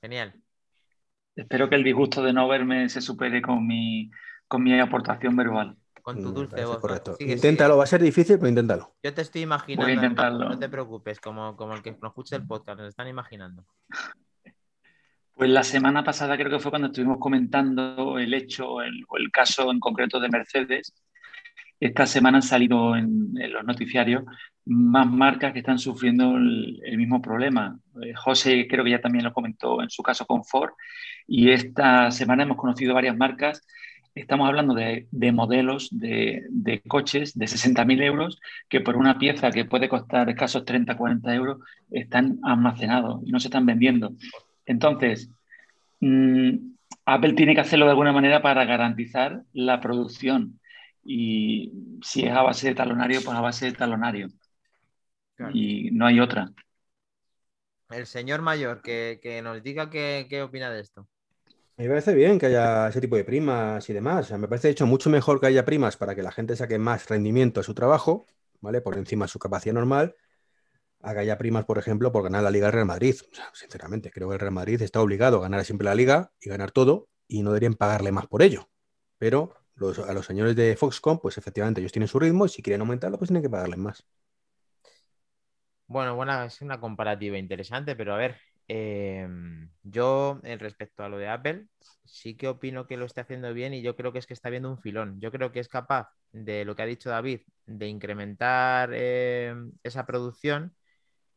Genial. 0.00 0.34
Espero 1.34 1.68
que 1.68 1.74
el 1.76 1.84
disgusto 1.84 2.22
de 2.22 2.32
no 2.32 2.48
verme 2.48 2.88
se 2.88 3.00
supere 3.00 3.42
con 3.42 3.66
mi, 3.66 4.10
con 4.48 4.62
mi 4.62 4.78
aportación 4.78 5.36
verbal. 5.36 5.76
Con 6.02 6.16
tu 6.22 6.28
Me 6.28 6.34
dulce 6.34 6.64
voz. 6.64 6.78
correcto. 6.78 7.16
Sigue, 7.16 7.32
inténtalo, 7.34 7.74
sigue. 7.74 7.78
va 7.78 7.84
a 7.84 7.86
ser 7.88 8.02
difícil, 8.02 8.36
pero 8.36 8.48
inténtalo. 8.48 8.94
Yo 9.02 9.12
te 9.12 9.22
estoy 9.22 9.42
imaginando. 9.42 9.82
Voy 9.84 9.90
a 9.90 9.94
hermano, 9.94 10.12
intentarlo. 10.12 10.48
No 10.48 10.58
te 10.58 10.68
preocupes, 10.68 11.20
como, 11.20 11.56
como 11.56 11.74
el 11.74 11.82
que 11.82 11.90
nos 11.92 12.10
escucha 12.10 12.36
el 12.36 12.46
podcast, 12.46 12.78
nos 12.78 12.88
están 12.88 13.08
imaginando. 13.08 13.66
Pues 15.34 15.50
la 15.50 15.62
semana 15.64 16.02
pasada 16.04 16.36
creo 16.36 16.48
que 16.48 16.58
fue 16.60 16.70
cuando 16.70 16.86
estuvimos 16.88 17.18
comentando 17.18 18.18
el 18.18 18.32
hecho 18.32 18.80
el- 18.80 19.04
o 19.08 19.18
el 19.18 19.30
caso 19.30 19.70
en 19.70 19.80
concreto 19.80 20.18
de 20.20 20.28
Mercedes. 20.30 20.94
Esta 21.78 22.06
semana 22.06 22.38
han 22.38 22.42
salido 22.42 22.96
en, 22.96 23.34
los 23.34 23.64
noticiarios 23.64 24.24
más 24.64 25.06
marcas 25.06 25.52
que 25.52 25.60
están 25.60 25.78
sufriendo 25.78 26.36
el, 26.36 26.96
mismo 26.96 27.20
problema. 27.20 27.78
Eh, 28.02 28.14
José 28.14 28.66
creo 28.68 28.84
que 28.84 28.90
ya 28.90 29.00
también 29.00 29.24
lo 29.24 29.32
comentó 29.32 29.82
en 29.82 29.90
su 29.90 30.02
caso 30.02 30.26
con 30.26 30.44
Ford. 30.44 30.70
Y 31.26 31.50
esta 31.50 32.10
semana 32.10 32.44
hemos 32.44 32.56
conocido 32.56 32.94
varias 32.94 33.16
marcas. 33.16 33.62
Estamos 34.14 34.48
hablando 34.48 34.74
de, 34.74 35.06
de 35.10 35.32
modelos 35.32 35.88
de, 35.92 36.46
de 36.48 36.80
coches 36.80 37.38
de 37.38 37.44
60.000 37.44 38.02
euros 38.02 38.40
que 38.68 38.80
por 38.80 38.96
una 38.96 39.18
pieza 39.18 39.50
que 39.50 39.66
puede 39.66 39.88
costar 39.90 40.30
escasos 40.30 40.64
30, 40.64 40.96
40 40.96 41.34
euros 41.34 41.58
están 41.90 42.38
almacenados 42.42 43.22
y 43.26 43.30
no 43.30 43.40
se 43.40 43.48
están 43.48 43.66
vendiendo. 43.66 44.12
Entonces, 44.64 45.30
mm, 46.00 46.56
Apple 47.04 47.34
tiene 47.34 47.54
que 47.54 47.60
hacerlo 47.60 47.84
de 47.86 47.92
alguna 47.92 48.12
manera 48.12 48.42
para 48.42 48.64
garantizar 48.64 49.42
la 49.52 49.80
producción. 49.80 50.58
Y 51.08 51.98
si 52.02 52.24
es 52.24 52.32
a 52.32 52.42
base 52.42 52.68
de 52.68 52.74
talonario, 52.74 53.20
pues 53.22 53.36
a 53.36 53.40
base 53.40 53.66
de 53.66 53.72
talonario. 53.72 54.28
Claro. 55.36 55.52
Y 55.54 55.90
no 55.92 56.06
hay 56.06 56.18
otra. 56.18 56.50
El 57.90 58.06
señor 58.06 58.42
mayor, 58.42 58.82
que, 58.82 59.20
que 59.22 59.40
nos 59.42 59.62
diga 59.62 59.88
qué, 59.88 60.26
qué 60.28 60.42
opina 60.42 60.70
de 60.70 60.80
esto. 60.80 61.08
Me 61.76 61.88
parece 61.88 62.14
bien 62.14 62.38
que 62.38 62.46
haya 62.46 62.88
ese 62.88 63.00
tipo 63.00 63.16
de 63.16 63.24
primas 63.24 63.88
y 63.88 63.92
demás. 63.92 64.26
O 64.26 64.28
sea, 64.28 64.38
me 64.38 64.48
parece 64.48 64.68
de 64.68 64.72
hecho 64.72 64.86
mucho 64.86 65.10
mejor 65.10 65.40
que 65.40 65.46
haya 65.46 65.64
primas 65.64 65.96
para 65.96 66.14
que 66.14 66.22
la 66.22 66.32
gente 66.32 66.56
saque 66.56 66.78
más 66.78 67.08
rendimiento 67.08 67.60
a 67.60 67.62
su 67.62 67.74
trabajo, 67.74 68.26
¿vale? 68.60 68.80
Por 68.80 68.96
encima 68.96 69.26
de 69.26 69.28
su 69.28 69.38
capacidad 69.38 69.74
normal, 69.74 70.16
a 71.02 71.12
que 71.12 71.20
haya 71.20 71.38
primas, 71.38 71.66
por 71.66 71.78
ejemplo, 71.78 72.10
por 72.10 72.24
ganar 72.24 72.42
la 72.42 72.50
Liga 72.50 72.66
del 72.66 72.72
Real 72.72 72.86
Madrid. 72.86 73.14
O 73.30 73.34
sea, 73.34 73.50
sinceramente, 73.52 74.10
creo 74.10 74.28
que 74.28 74.34
el 74.34 74.40
Real 74.40 74.52
Madrid 74.54 74.80
está 74.82 75.00
obligado 75.00 75.38
a 75.38 75.42
ganar 75.42 75.64
siempre 75.64 75.84
la 75.84 75.94
Liga 75.94 76.32
y 76.40 76.48
ganar 76.48 76.72
todo 76.72 77.08
y 77.28 77.42
no 77.42 77.50
deberían 77.50 77.74
pagarle 77.74 78.10
más 78.10 78.26
por 78.26 78.42
ello. 78.42 78.70
Pero 79.18 79.54
a 79.78 80.12
los 80.12 80.26
señores 80.26 80.56
de 80.56 80.76
Foxconn, 80.76 81.18
pues 81.18 81.38
efectivamente 81.38 81.80
ellos 81.80 81.92
tienen 81.92 82.08
su 82.08 82.18
ritmo 82.18 82.46
y 82.46 82.48
si 82.48 82.62
quieren 82.62 82.80
aumentarlo, 82.80 83.18
pues 83.18 83.28
tienen 83.28 83.42
que 83.42 83.50
pagarles 83.50 83.78
más. 83.78 84.04
Bueno, 85.88 86.16
buena, 86.16 86.44
es 86.46 86.60
una 86.62 86.80
comparativa 86.80 87.38
interesante, 87.38 87.94
pero 87.94 88.14
a 88.14 88.16
ver, 88.16 88.36
eh, 88.68 89.28
yo 89.84 90.40
respecto 90.42 91.04
a 91.04 91.08
lo 91.08 91.18
de 91.18 91.28
Apple, 91.28 91.66
sí 92.04 92.36
que 92.36 92.48
opino 92.48 92.86
que 92.86 92.96
lo 92.96 93.04
está 93.06 93.20
haciendo 93.22 93.52
bien 93.54 93.72
y 93.74 93.82
yo 93.82 93.94
creo 93.96 94.12
que 94.12 94.18
es 94.18 94.26
que 94.26 94.34
está 94.34 94.50
viendo 94.50 94.70
un 94.70 94.78
filón. 94.78 95.20
Yo 95.20 95.30
creo 95.30 95.52
que 95.52 95.60
es 95.60 95.68
capaz 95.68 96.08
de 96.32 96.64
lo 96.64 96.74
que 96.74 96.82
ha 96.82 96.86
dicho 96.86 97.10
David, 97.10 97.42
de 97.66 97.86
incrementar 97.88 98.90
eh, 98.92 99.54
esa 99.84 100.06
producción 100.06 100.74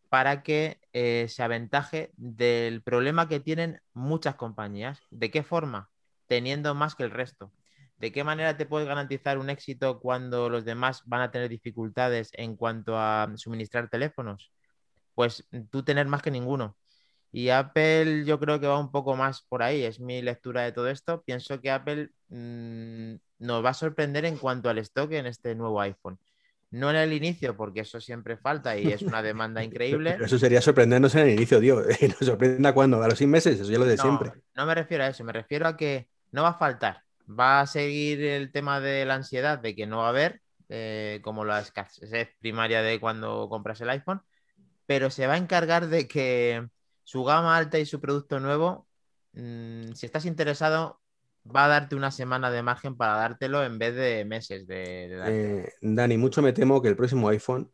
para 0.09 0.43
que 0.43 0.79
eh, 0.93 1.27
se 1.29 1.43
aventaje 1.43 2.11
del 2.17 2.81
problema 2.83 3.27
que 3.29 3.39
tienen 3.39 3.81
muchas 3.93 4.35
compañías. 4.35 4.99
¿De 5.11 5.31
qué 5.31 5.43
forma? 5.43 5.91
Teniendo 6.27 6.75
más 6.75 6.95
que 6.95 7.03
el 7.03 7.11
resto. 7.11 7.51
¿De 7.99 8.13
qué 8.13 8.23
manera 8.23 8.55
te 8.55 8.65
puedes 8.65 8.87
garantizar 8.87 9.37
un 9.37 9.49
éxito 9.49 9.99
cuando 9.99 10.49
los 10.49 10.63
demás 10.63 11.03
van 11.05 11.21
a 11.21 11.31
tener 11.31 11.49
dificultades 11.49 12.29
en 12.33 12.55
cuanto 12.55 12.97
a 12.97 13.29
suministrar 13.35 13.89
teléfonos? 13.89 14.53
Pues 15.15 15.45
tú 15.69 15.83
tener 15.83 16.07
más 16.07 16.21
que 16.21 16.31
ninguno. 16.31 16.77
Y 17.31 17.49
Apple 17.49 18.23
yo 18.25 18.39
creo 18.39 18.59
que 18.59 18.67
va 18.67 18.79
un 18.79 18.91
poco 18.91 19.17
más 19.17 19.41
por 19.41 19.61
ahí, 19.61 19.83
es 19.83 19.99
mi 19.99 20.21
lectura 20.21 20.61
de 20.63 20.71
todo 20.71 20.89
esto. 20.89 21.21
Pienso 21.23 21.59
que 21.59 21.71
Apple 21.71 22.09
mmm, 22.29 23.15
nos 23.39 23.65
va 23.65 23.71
a 23.71 23.73
sorprender 23.73 24.23
en 24.23 24.37
cuanto 24.37 24.69
al 24.69 24.77
stock 24.77 25.11
en 25.11 25.25
este 25.25 25.53
nuevo 25.53 25.81
iPhone. 25.81 26.17
No 26.71 26.89
en 26.91 26.95
el 26.95 27.11
inicio, 27.11 27.57
porque 27.57 27.81
eso 27.81 27.99
siempre 27.99 28.37
falta 28.37 28.77
y 28.77 28.93
es 28.93 29.01
una 29.01 29.21
demanda 29.21 29.61
increíble. 29.63 30.13
Pero 30.13 30.25
eso 30.25 30.39
sería 30.39 30.61
sorprendernos 30.61 31.13
en 31.15 31.27
el 31.27 31.33
inicio, 31.33 31.59
tío. 31.59 31.81
Nos 32.01 32.19
sorprenda 32.19 32.73
cuando, 32.73 33.03
a 33.03 33.09
los 33.09 33.17
seis 33.17 33.29
meses, 33.29 33.59
eso 33.59 33.69
ya 33.69 33.77
lo 33.77 33.85
de 33.85 33.97
no, 33.97 34.01
siempre. 34.01 34.31
No 34.55 34.65
me 34.65 34.73
refiero 34.73 35.03
a 35.03 35.07
eso, 35.07 35.25
me 35.25 35.33
refiero 35.33 35.67
a 35.67 35.75
que 35.75 36.07
no 36.31 36.43
va 36.43 36.49
a 36.49 36.57
faltar. 36.57 37.08
Va 37.29 37.61
a 37.61 37.67
seguir 37.67 38.23
el 38.23 38.51
tema 38.51 38.79
de 38.79 39.05
la 39.05 39.15
ansiedad 39.15 39.59
de 39.59 39.75
que 39.75 39.85
no 39.85 39.99
va 39.99 40.07
a 40.07 40.09
haber, 40.09 40.41
eh, 40.69 41.19
como 41.23 41.45
la 41.45 41.59
escasez 41.59 42.29
primaria 42.39 42.81
de 42.81 42.99
cuando 42.99 43.47
compras 43.49 43.81
el 43.81 43.89
iPhone, 43.89 44.21
pero 44.85 45.09
se 45.09 45.27
va 45.27 45.33
a 45.33 45.37
encargar 45.37 45.87
de 45.87 46.07
que 46.07 46.67
su 47.03 47.23
gama 47.23 47.55
alta 47.55 47.79
y 47.79 47.85
su 47.85 47.99
producto 48.01 48.39
nuevo, 48.39 48.87
mmm, 49.33 49.91
si 49.93 50.05
estás 50.05 50.25
interesado, 50.25 50.99
va 51.45 51.65
a 51.65 51.69
darte 51.69 51.95
una 51.95 52.11
semana 52.11 52.51
de 52.51 52.63
margen 52.63 52.95
para 52.97 53.13
dártelo 53.13 53.63
en 53.63 53.79
vez 53.79 53.95
de 53.95 54.25
meses 54.25 54.67
de, 54.67 55.07
de 55.07 55.61
eh, 55.61 55.73
Dani, 55.81 56.17
mucho 56.17 56.41
me 56.41 56.53
temo 56.53 56.81
que 56.81 56.89
el 56.89 56.95
próximo 56.95 57.29
iPhone 57.29 57.71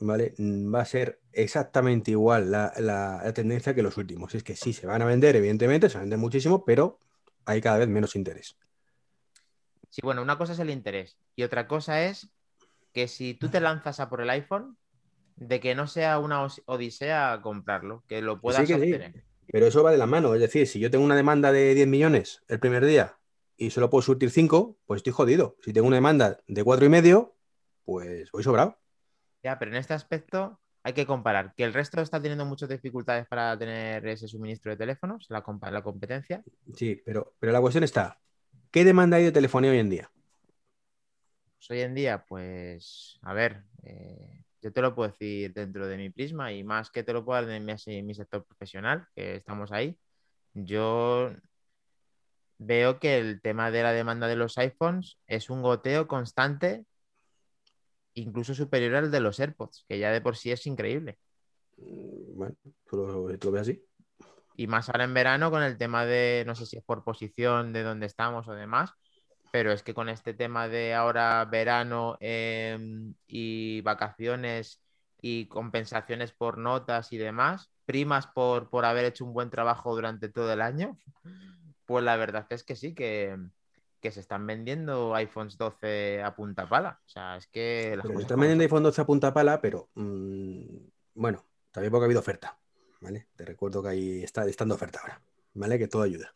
¿vale? 0.00 0.34
va 0.38 0.80
a 0.80 0.84
ser 0.84 1.20
exactamente 1.32 2.10
igual 2.10 2.50
la, 2.50 2.72
la, 2.78 3.20
la, 3.22 3.32
tendencia 3.32 3.74
que 3.74 3.82
los 3.82 3.96
últimos. 3.96 4.34
Es 4.34 4.42
que 4.42 4.56
sí, 4.56 4.72
se 4.72 4.86
van 4.86 5.02
a 5.02 5.04
vender, 5.04 5.36
evidentemente, 5.36 5.88
se 5.88 5.98
vender 5.98 6.18
muchísimo, 6.18 6.64
pero 6.64 6.98
hay 7.44 7.60
cada 7.60 7.78
vez 7.78 7.88
menos 7.88 8.16
interés. 8.16 8.56
Sí, 9.88 10.00
bueno, 10.02 10.22
una 10.22 10.38
cosa 10.38 10.52
es 10.52 10.58
el 10.58 10.70
interés 10.70 11.18
y 11.36 11.42
otra 11.42 11.66
cosa 11.66 12.04
es 12.04 12.30
que 12.92 13.08
si 13.08 13.34
tú 13.34 13.48
te 13.48 13.60
lanzas 13.60 14.00
a 14.00 14.08
por 14.08 14.20
el 14.20 14.30
iPhone, 14.30 14.76
de 15.36 15.58
que 15.58 15.74
no 15.74 15.86
sea 15.86 16.18
una 16.18 16.46
odisea 16.66 17.40
comprarlo, 17.42 18.04
que 18.06 18.20
lo 18.20 18.40
puedas 18.40 18.62
sí, 18.62 18.66
que 18.66 18.74
obtener. 18.74 19.12
Sí. 19.12 19.20
Pero 19.52 19.66
eso 19.66 19.82
va 19.82 19.90
de 19.90 19.98
la 19.98 20.06
mano, 20.06 20.34
es 20.34 20.40
decir, 20.40 20.66
si 20.66 20.78
yo 20.78 20.90
tengo 20.90 21.04
una 21.04 21.16
demanda 21.16 21.50
de 21.50 21.74
10 21.74 21.88
millones 21.88 22.42
el 22.46 22.60
primer 22.60 22.84
día 22.84 23.18
y 23.56 23.70
solo 23.70 23.90
puedo 23.90 24.02
surtir 24.02 24.30
5, 24.30 24.78
pues 24.86 24.98
estoy 24.98 25.12
jodido. 25.12 25.56
Si 25.62 25.72
tengo 25.72 25.88
una 25.88 25.96
demanda 25.96 26.38
de 26.46 26.62
cuatro 26.62 26.86
y 26.86 26.88
medio, 26.88 27.36
pues 27.84 28.30
voy 28.30 28.44
sobrado. 28.44 28.78
Ya, 29.42 29.58
pero 29.58 29.72
en 29.72 29.78
este 29.78 29.94
aspecto 29.94 30.59
hay 30.82 30.92
que 30.92 31.06
comparar 31.06 31.54
que 31.54 31.64
el 31.64 31.74
resto 31.74 32.00
está 32.00 32.20
teniendo 32.20 32.46
muchas 32.46 32.68
dificultades 32.68 33.26
para 33.26 33.58
tener 33.58 34.06
ese 34.06 34.28
suministro 34.28 34.70
de 34.70 34.76
teléfonos, 34.76 35.26
la, 35.28 35.44
la 35.70 35.82
competencia. 35.82 36.42
Sí, 36.74 37.00
pero, 37.04 37.34
pero 37.38 37.52
la 37.52 37.60
cuestión 37.60 37.84
está, 37.84 38.18
¿qué 38.70 38.84
demanda 38.84 39.16
hay 39.18 39.24
de 39.24 39.32
telefonía 39.32 39.70
hoy 39.70 39.78
en 39.78 39.90
día? 39.90 40.10
Pues 41.56 41.70
hoy 41.70 41.80
en 41.80 41.94
día, 41.94 42.24
pues, 42.26 43.18
a 43.22 43.34
ver, 43.34 43.64
eh, 43.82 44.42
yo 44.62 44.72
te 44.72 44.80
lo 44.80 44.94
puedo 44.94 45.10
decir 45.10 45.52
dentro 45.52 45.86
de 45.86 45.96
mi 45.98 46.08
prisma 46.08 46.52
y 46.52 46.64
más 46.64 46.90
que 46.90 47.02
te 47.02 47.12
lo 47.12 47.24
puedo 47.24 47.40
dar 47.40 47.50
de 47.50 47.60
mi, 47.60 48.02
mi 48.02 48.14
sector 48.14 48.44
profesional, 48.46 49.06
que 49.14 49.36
estamos 49.36 49.72
ahí. 49.72 49.98
Yo 50.54 51.34
veo 52.58 52.98
que 52.98 53.18
el 53.18 53.40
tema 53.40 53.70
de 53.70 53.82
la 53.82 53.92
demanda 53.92 54.26
de 54.26 54.36
los 54.36 54.56
iPhones 54.58 55.18
es 55.26 55.50
un 55.50 55.62
goteo 55.62 56.06
constante, 56.06 56.84
incluso 58.14 58.54
superior 58.54 58.96
al 58.96 59.10
de 59.10 59.20
los 59.20 59.38
AirPods, 59.40 59.84
que 59.88 59.98
ya 59.98 60.10
de 60.10 60.20
por 60.20 60.36
sí 60.36 60.50
es 60.50 60.66
increíble. 60.66 61.18
Bueno, 61.76 62.54
tú 62.86 62.96
lo, 62.96 63.38
tú 63.38 63.48
lo 63.48 63.52
ves 63.52 63.62
así. 63.62 63.82
Y 64.56 64.66
más 64.66 64.88
ahora 64.88 65.04
en 65.04 65.14
verano 65.14 65.50
con 65.50 65.62
el 65.62 65.78
tema 65.78 66.04
de, 66.04 66.44
no 66.46 66.54
sé 66.54 66.66
si 66.66 66.76
es 66.76 66.84
por 66.84 67.02
posición 67.04 67.72
de 67.72 67.82
dónde 67.82 68.06
estamos 68.06 68.46
o 68.48 68.52
demás, 68.52 68.92
pero 69.50 69.72
es 69.72 69.82
que 69.82 69.94
con 69.94 70.08
este 70.08 70.34
tema 70.34 70.68
de 70.68 70.94
ahora 70.94 71.44
verano 71.44 72.16
eh, 72.20 72.78
y 73.26 73.80
vacaciones 73.80 74.82
y 75.20 75.46
compensaciones 75.46 76.32
por 76.32 76.58
notas 76.58 77.12
y 77.12 77.18
demás, 77.18 77.70
primas 77.84 78.26
por, 78.26 78.70
por 78.70 78.84
haber 78.84 79.06
hecho 79.06 79.24
un 79.24 79.32
buen 79.32 79.50
trabajo 79.50 79.94
durante 79.94 80.28
todo 80.28 80.52
el 80.52 80.60
año, 80.60 80.98
pues 81.86 82.04
la 82.04 82.16
verdad 82.16 82.46
es 82.50 82.62
que 82.62 82.76
sí, 82.76 82.94
que, 82.94 83.36
que 84.00 84.10
se 84.10 84.20
están 84.20 84.46
vendiendo 84.46 85.14
iPhones 85.14 85.56
12 85.56 86.22
a 86.22 86.34
punta 86.34 86.68
pala. 86.68 87.00
O 87.04 87.08
sea, 87.08 87.36
es 87.36 87.46
que... 87.46 87.94
Las 87.96 88.06
se 88.06 88.22
están 88.22 88.40
vendiendo 88.40 88.64
iPhone 88.64 88.82
12 88.82 89.00
a 89.00 89.06
punta 89.06 89.32
pala, 89.32 89.60
pero 89.60 89.90
mmm, 89.94 90.76
bueno, 91.14 91.44
también 91.70 91.90
porque 91.90 92.04
ha 92.04 92.06
habido 92.06 92.20
oferta, 92.20 92.58
¿vale? 93.00 93.28
Te 93.36 93.44
recuerdo 93.44 93.82
que 93.82 93.88
ahí 93.90 94.22
está 94.22 94.44
estando 94.46 94.74
oferta 94.74 95.00
ahora, 95.00 95.20
¿vale? 95.54 95.78
Que 95.78 95.88
todo 95.88 96.02
ayuda 96.02 96.34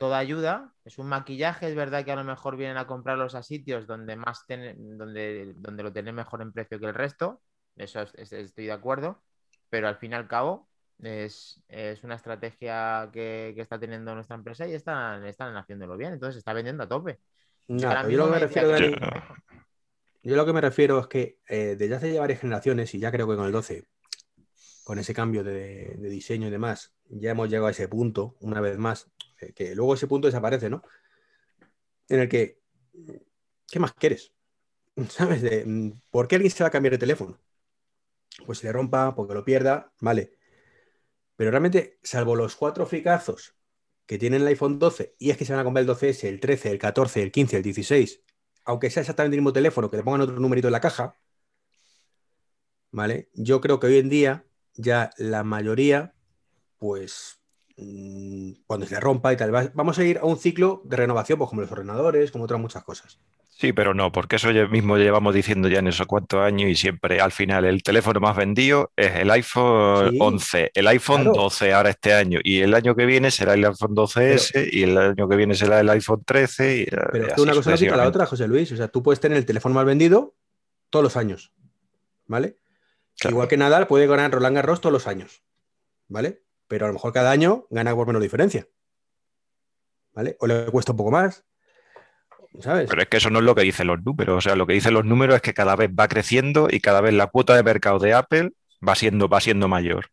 toda 0.00 0.16
ayuda, 0.16 0.72
es 0.86 0.96
un 0.96 1.08
maquillaje, 1.08 1.68
es 1.68 1.74
verdad 1.74 2.06
que 2.06 2.10
a 2.12 2.16
lo 2.16 2.24
mejor 2.24 2.56
vienen 2.56 2.78
a 2.78 2.86
comprarlos 2.86 3.34
a 3.34 3.42
sitios 3.42 3.86
donde 3.86 4.16
más 4.16 4.46
ten, 4.46 4.96
donde, 4.96 5.52
donde 5.58 5.82
lo 5.82 5.92
tienen 5.92 6.14
mejor 6.14 6.40
en 6.40 6.52
precio 6.52 6.80
que 6.80 6.86
el 6.86 6.94
resto, 6.94 7.42
eso 7.76 8.00
es, 8.00 8.14
es, 8.14 8.32
estoy 8.32 8.64
de 8.64 8.72
acuerdo, 8.72 9.22
pero 9.68 9.88
al 9.88 9.98
fin 9.98 10.12
y 10.12 10.14
al 10.14 10.26
cabo 10.26 10.69
es, 11.02 11.62
es 11.68 12.02
una 12.04 12.16
estrategia 12.16 13.08
que, 13.12 13.52
que, 13.54 13.62
está 13.62 13.78
teniendo 13.78 14.14
nuestra 14.14 14.36
empresa 14.36 14.66
y 14.66 14.74
están, 14.74 15.24
están 15.26 15.56
haciéndolo 15.56 15.96
bien, 15.96 16.12
entonces 16.12 16.38
está 16.38 16.52
vendiendo 16.52 16.84
a 16.84 16.88
tope. 16.88 17.20
No, 17.68 18.08
yo, 18.08 18.18
lo 18.18 18.26
que 18.26 18.32
me 18.32 18.38
refiero, 18.38 18.68
Dani, 18.68 18.94
yo 20.22 20.36
lo 20.36 20.46
que 20.46 20.52
me 20.52 20.60
refiero 20.60 20.98
es 20.98 21.06
que 21.06 21.38
eh, 21.48 21.76
desde 21.78 21.94
hace 21.94 22.12
ya 22.12 22.20
varias 22.20 22.40
generaciones, 22.40 22.94
y 22.94 22.98
ya 22.98 23.10
creo 23.10 23.28
que 23.28 23.36
con 23.36 23.46
el 23.46 23.52
12, 23.52 23.84
con 24.84 24.98
ese 24.98 25.14
cambio 25.14 25.44
de, 25.44 25.96
de 25.96 26.08
diseño 26.08 26.48
y 26.48 26.50
demás, 26.50 26.92
ya 27.08 27.30
hemos 27.30 27.48
llegado 27.48 27.68
a 27.68 27.70
ese 27.70 27.88
punto, 27.88 28.36
una 28.40 28.60
vez 28.60 28.76
más, 28.78 29.10
que 29.54 29.74
luego 29.74 29.94
ese 29.94 30.06
punto 30.06 30.28
desaparece, 30.28 30.68
¿no? 30.68 30.82
En 32.08 32.20
el 32.20 32.28
que 32.28 32.60
¿qué 33.70 33.78
más 33.78 33.94
quieres? 33.94 34.32
¿Sabes? 35.08 35.42
De, 35.42 35.64
mm, 35.64 36.00
¿Por 36.10 36.28
qué 36.28 36.36
alguien 36.36 36.52
se 36.52 36.64
va 36.64 36.68
a 36.68 36.72
cambiar 36.72 36.92
de 36.92 36.98
teléfono? 36.98 37.38
Pues 38.46 38.58
se 38.58 38.66
le 38.66 38.72
rompa, 38.72 39.14
porque 39.14 39.34
lo 39.34 39.44
pierda, 39.44 39.92
vale. 40.00 40.36
Pero 41.40 41.52
realmente, 41.52 41.98
salvo 42.02 42.36
los 42.36 42.54
cuatro 42.54 42.84
fricazos 42.84 43.54
que 44.04 44.18
tienen 44.18 44.42
el 44.42 44.48
iPhone 44.48 44.78
12, 44.78 45.16
y 45.18 45.30
es 45.30 45.38
que 45.38 45.46
se 45.46 45.54
van 45.54 45.60
a 45.60 45.64
comprar 45.64 45.80
el 45.80 45.86
12S, 45.86 46.28
el 46.28 46.38
13, 46.38 46.70
el 46.70 46.78
14, 46.78 47.22
el 47.22 47.32
15, 47.32 47.56
el 47.56 47.62
16, 47.62 48.20
aunque 48.66 48.90
sea 48.90 49.00
exactamente 49.00 49.36
el 49.36 49.40
mismo 49.40 49.54
teléfono, 49.54 49.90
que 49.90 49.96
le 49.96 50.02
pongan 50.02 50.20
otro 50.20 50.38
numerito 50.38 50.68
en 50.68 50.72
la 50.72 50.82
caja, 50.82 51.16
¿vale? 52.90 53.30
Yo 53.34 53.60
creo 53.60 53.80
que 53.80 53.86
hoy 53.86 53.98
en 53.98 54.08
día 54.08 54.44
ya 54.74 55.10
la 55.18 55.44
mayoría, 55.44 56.14
pues 56.78 57.40
mm, 57.76 58.52
cuando 58.66 58.86
se 58.86 59.00
rompa 59.00 59.32
y 59.32 59.36
tal, 59.36 59.54
va- 59.54 59.72
vamos 59.74 59.98
a 59.98 60.04
ir 60.04 60.18
a 60.18 60.24
un 60.24 60.38
ciclo 60.38 60.82
de 60.84 60.96
renovación, 60.96 61.38
pues 61.38 61.50
como 61.50 61.62
los 61.62 61.72
ordenadores, 61.72 62.30
como 62.32 62.44
otras 62.44 62.60
muchas 62.60 62.84
cosas. 62.84 63.20
Sí, 63.60 63.74
pero 63.74 63.92
no, 63.92 64.10
porque 64.10 64.36
eso 64.36 64.50
ya 64.52 64.66
mismo 64.68 64.96
llevamos 64.96 65.34
diciendo 65.34 65.68
ya 65.68 65.80
en 65.80 65.88
esos 65.88 66.06
cuantos 66.06 66.40
años 66.40 66.70
y 66.70 66.76
siempre 66.76 67.20
al 67.20 67.30
final 67.30 67.66
el 67.66 67.82
teléfono 67.82 68.18
más 68.18 68.34
vendido 68.34 68.90
es 68.96 69.16
el 69.16 69.30
iPhone 69.30 70.12
Sí, 70.12 70.18
11, 70.18 70.70
el 70.72 70.86
iPhone 70.86 71.24
claro. 71.24 71.42
12 71.42 71.74
ahora 71.74 71.90
este 71.90 72.14
año 72.14 72.40
y 72.42 72.60
el 72.60 72.72
año 72.72 72.96
que 72.96 73.04
viene 73.04 73.30
será 73.30 73.52
el 73.52 73.62
iPhone 73.62 73.94
12S 73.94 74.66
y 74.72 74.84
el 74.84 74.96
año 74.96 75.28
que 75.28 75.36
viene 75.36 75.54
será 75.54 75.78
el 75.78 75.90
iPhone 75.90 76.24
13 76.24 76.76
y, 76.78 76.86
Pero 76.86 77.26
es 77.26 77.34
que 77.34 77.40
una 77.42 77.52
cosa 77.52 77.72
no 77.72 77.76
quita 77.76 77.96
la 77.98 78.08
otra, 78.08 78.24
José 78.24 78.48
Luis. 78.48 78.72
O 78.72 78.76
sea, 78.76 78.88
tú 78.88 79.02
puedes 79.02 79.20
tener 79.20 79.36
el 79.36 79.44
teléfono 79.44 79.74
más 79.74 79.84
vendido 79.84 80.34
todos 80.88 81.02
los 81.02 81.18
años, 81.18 81.52
¿vale? 82.24 82.56
Claro. 83.18 83.34
Igual 83.34 83.48
que 83.48 83.58
Nadal 83.58 83.86
puede 83.88 84.06
ganar 84.06 84.32
Roland 84.32 84.56
Garros 84.56 84.80
todos 84.80 84.94
los 84.94 85.06
años, 85.06 85.42
¿vale? 86.08 86.44
Pero 86.66 86.86
a 86.86 86.88
lo 86.88 86.94
mejor 86.94 87.12
cada 87.12 87.30
año 87.30 87.66
gana 87.68 87.94
por 87.94 88.06
menos 88.06 88.22
diferencia, 88.22 88.66
¿vale? 90.14 90.38
O 90.40 90.46
le 90.46 90.64
cuesta 90.70 90.92
un 90.92 90.96
poco 90.96 91.10
más, 91.10 91.44
¿sabes? 92.58 92.88
Pero 92.88 93.02
es 93.02 93.08
que 93.08 93.16
eso 93.18 93.30
no 93.30 93.38
es 93.38 93.44
lo 93.44 93.54
que 93.54 93.62
dicen 93.62 93.86
los 93.86 94.02
números. 94.04 94.38
O 94.38 94.40
sea, 94.40 94.56
lo 94.56 94.66
que 94.66 94.74
dicen 94.74 94.94
los 94.94 95.04
números 95.04 95.36
es 95.36 95.42
que 95.42 95.54
cada 95.54 95.76
vez 95.76 95.90
va 95.90 96.08
creciendo 96.08 96.68
y 96.70 96.80
cada 96.80 97.00
vez 97.00 97.14
la 97.14 97.28
cuota 97.28 97.54
de 97.54 97.62
mercado 97.62 97.98
de 97.98 98.14
Apple 98.14 98.52
va 98.86 98.94
siendo, 98.94 99.28
va 99.28 99.40
siendo 99.40 99.68
mayor. 99.68 100.06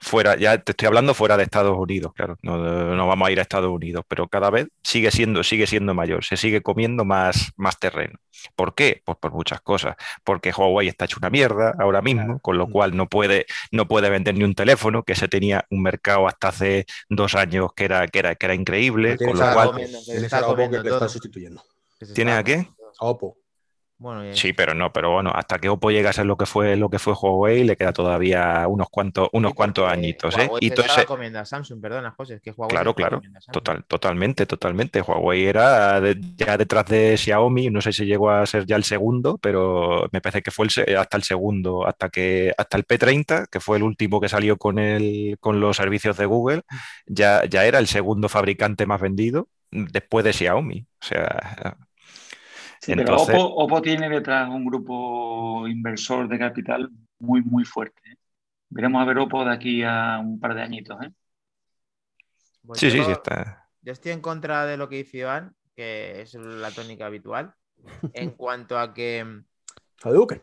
Fuera, 0.00 0.36
ya 0.36 0.58
te 0.58 0.72
estoy 0.72 0.86
hablando 0.86 1.14
fuera 1.14 1.38
de 1.38 1.44
Estados 1.44 1.76
Unidos, 1.78 2.12
claro. 2.14 2.36
No, 2.42 2.58
no 2.58 3.06
vamos 3.06 3.26
a 3.26 3.32
ir 3.32 3.38
a 3.38 3.42
Estados 3.42 3.70
Unidos, 3.70 4.04
pero 4.06 4.28
cada 4.28 4.50
vez 4.50 4.66
sigue 4.82 5.10
siendo, 5.10 5.42
sigue 5.42 5.66
siendo 5.66 5.94
mayor, 5.94 6.24
se 6.24 6.36
sigue 6.36 6.60
comiendo 6.60 7.06
más, 7.06 7.52
más 7.56 7.78
terreno. 7.78 8.18
¿Por 8.54 8.74
qué? 8.74 9.00
Pues 9.04 9.16
por 9.18 9.32
muchas 9.32 9.62
cosas. 9.62 9.96
Porque 10.22 10.52
Huawei 10.54 10.88
está 10.88 11.06
hecho 11.06 11.16
una 11.20 11.30
mierda 11.30 11.74
ahora 11.78 12.02
mismo, 12.02 12.38
con 12.40 12.58
lo 12.58 12.68
cual 12.68 12.94
no 12.94 13.08
puede, 13.08 13.46
no 13.70 13.88
puede 13.88 14.10
vender 14.10 14.34
ni 14.34 14.44
un 14.44 14.54
teléfono, 14.54 15.04
que 15.04 15.14
se 15.14 15.28
tenía 15.28 15.64
un 15.70 15.82
mercado 15.82 16.28
hasta 16.28 16.48
hace 16.48 16.84
dos 17.08 17.34
años 17.34 17.70
que 17.74 17.86
era, 17.86 18.06
que 18.06 18.18
era, 18.18 18.34
que 18.34 18.44
era 18.44 18.54
increíble, 18.54 19.16
con 19.16 19.38
lo 19.38 19.52
cual. 19.54 19.68
Comiendo, 19.68 19.98
está 20.06 20.42
comiendo 20.42 20.82
que 20.82 21.08
sustituyendo. 21.08 21.62
Que 21.98 22.06
se 22.06 22.14
¿Tienes 22.14 22.32
está 22.32 22.40
a 22.40 22.44
qué? 22.44 22.68
A 23.00 23.06
Oppo. 23.06 23.38
Bueno, 23.96 24.28
y- 24.28 24.36
Sí, 24.36 24.52
pero 24.52 24.74
no, 24.74 24.92
pero 24.92 25.12
bueno, 25.12 25.30
hasta 25.32 25.58
que 25.58 25.68
Oppo 25.68 25.90
llegue 25.90 26.08
a 26.08 26.12
ser 26.12 26.26
lo 26.26 26.36
que 26.36 26.46
fue 26.46 26.76
lo 26.76 26.90
que 26.90 26.98
fue 26.98 27.14
Huawei, 27.14 27.62
le 27.64 27.76
queda 27.76 27.92
todavía 27.92 28.66
unos 28.66 28.88
cuantos, 28.90 29.28
unos 29.32 29.52
Sí, 29.52 29.56
cuantos 29.56 29.88
años, 29.88 30.16
¿eh? 30.36 30.46
Huawei 30.46 30.58
Y 30.60 30.68
se 30.68 30.74
todo 30.74 30.86
ese, 30.86 31.38
a 31.38 31.44
Samsung, 31.44 31.80
perdona, 31.80 32.10
José, 32.10 32.34
es 32.34 32.42
que 32.42 32.50
Huawei 32.50 32.70
claro, 32.74 32.94
claro, 32.94 33.20
a 33.48 33.52
total, 33.52 33.84
totalmente, 33.84 34.46
totalmente. 34.46 35.00
Huawei 35.00 35.44
era 35.44 36.00
de- 36.00 36.18
ya 36.36 36.56
detrás 36.58 36.86
de 36.86 37.16
Xiaomi, 37.16 37.70
no 37.70 37.80
sé 37.80 37.92
si 37.92 38.04
llegó 38.04 38.30
a 38.30 38.44
ser 38.46 38.66
ya 38.66 38.74
el 38.76 38.84
segundo, 38.84 39.38
pero 39.38 40.08
me 40.10 40.20
parece 40.20 40.42
que 40.42 40.50
fue 40.50 40.66
el 40.66 40.96
hasta 40.96 41.16
el 41.16 41.22
segundo, 41.22 41.86
hasta 41.86 42.08
que 42.10 42.52
hasta 42.58 42.76
el 42.76 42.84
P30, 42.84 43.46
que 43.46 43.60
fue 43.60 43.76
el 43.76 43.84
último 43.84 44.20
que 44.20 44.28
salió 44.28 44.56
con 44.56 44.78
el, 44.80 45.36
con 45.40 45.60
los 45.60 45.76
servicios 45.76 46.16
de 46.16 46.26
Google, 46.26 46.62
ya, 47.06 47.44
ya 47.48 47.64
era 47.64 47.78
el 47.78 47.86
segundo 47.86 48.28
fabricante 48.28 48.86
más 48.86 49.00
vendido 49.00 49.48
después 49.74 50.24
de 50.24 50.32
Xiaomi. 50.32 50.86
O 51.00 51.04
sea, 51.04 51.76
Sí, 52.84 52.94
pero 52.94 53.16
Oppo, 53.16 53.38
Oppo 53.38 53.80
tiene 53.80 54.10
detrás 54.10 54.46
un 54.50 54.66
grupo 54.66 55.66
inversor 55.66 56.28
de 56.28 56.38
capital 56.38 56.90
muy, 57.18 57.40
muy 57.40 57.64
fuerte. 57.64 57.98
¿eh? 58.04 58.16
Veremos 58.68 59.00
a 59.00 59.06
ver 59.06 59.18
Oppo 59.18 59.42
de 59.42 59.52
aquí 59.54 59.82
a 59.82 60.18
un 60.18 60.38
par 60.38 60.54
de 60.54 60.60
añitos. 60.60 61.02
¿eh? 61.02 61.10
Pues 62.66 62.80
sí, 62.80 62.90
sí, 62.90 63.02
sí, 63.02 63.10
está. 63.10 63.70
Yo 63.80 63.92
estoy 63.92 64.12
en 64.12 64.20
contra 64.20 64.66
de 64.66 64.76
lo 64.76 64.90
que 64.90 64.96
dice 64.96 65.18
Iván, 65.18 65.56
que 65.74 66.20
es 66.20 66.34
la 66.34 66.70
tónica 66.72 67.06
habitual, 67.06 67.54
en 68.12 68.32
cuanto 68.32 68.78
a 68.78 68.92
que 68.92 69.42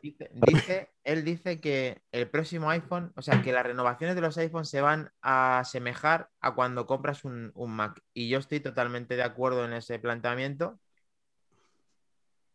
dice, 0.02 0.30
dice- 0.34 0.90
él 1.04 1.24
dice 1.24 1.60
que 1.60 2.02
el 2.12 2.30
próximo 2.30 2.70
iPhone, 2.70 3.12
o 3.16 3.22
sea, 3.22 3.42
que 3.42 3.52
las 3.52 3.66
renovaciones 3.66 4.16
de 4.16 4.22
los 4.22 4.38
iPhones 4.38 4.70
se 4.70 4.82
van 4.82 5.12
a 5.22 5.60
asemejar 5.60 6.30
a 6.40 6.56
cuando 6.56 6.86
compras 6.86 7.26
un, 7.26 7.52
un 7.56 7.72
Mac. 7.72 8.02
Y 8.14 8.30
yo 8.30 8.40
estoy 8.40 8.60
totalmente 8.60 9.16
de 9.16 9.24
acuerdo 9.24 9.66
en 9.66 9.74
ese 9.74 10.00
planteamiento, 10.00 10.80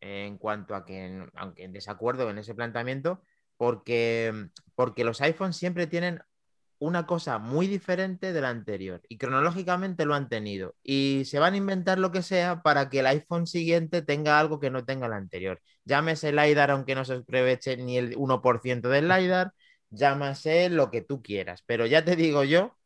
en 0.00 0.38
cuanto 0.38 0.74
a 0.74 0.84
que, 0.84 1.26
aunque 1.34 1.64
en 1.64 1.72
desacuerdo 1.72 2.30
en 2.30 2.38
ese 2.38 2.54
planteamiento, 2.54 3.22
porque, 3.56 4.50
porque 4.74 5.04
los 5.04 5.20
iPhones 5.20 5.56
siempre 5.56 5.86
tienen 5.86 6.22
una 6.78 7.06
cosa 7.06 7.38
muy 7.38 7.66
diferente 7.66 8.32
de 8.32 8.40
la 8.40 8.50
anterior 8.50 9.00
y 9.08 9.18
cronológicamente 9.18 10.04
lo 10.04 10.14
han 10.14 10.28
tenido 10.28 10.74
y 10.82 11.22
se 11.24 11.38
van 11.38 11.54
a 11.54 11.56
inventar 11.56 11.98
lo 11.98 12.12
que 12.12 12.22
sea 12.22 12.62
para 12.62 12.90
que 12.90 13.00
el 13.00 13.06
iPhone 13.06 13.46
siguiente 13.46 14.02
tenga 14.02 14.38
algo 14.38 14.60
que 14.60 14.70
no 14.70 14.84
tenga 14.84 15.06
el 15.06 15.14
anterior. 15.14 15.60
Llámese 15.84 16.32
LiDAR 16.32 16.70
aunque 16.70 16.94
no 16.94 17.04
se 17.04 17.14
aproveche 17.14 17.76
ni 17.76 17.96
el 17.96 18.16
1% 18.16 18.88
del 18.88 19.08
LiDAR, 19.08 19.52
llámase 19.90 20.68
lo 20.68 20.90
que 20.90 21.00
tú 21.00 21.22
quieras, 21.22 21.62
pero 21.66 21.86
ya 21.86 22.04
te 22.04 22.16
digo 22.16 22.44
yo 22.44 22.76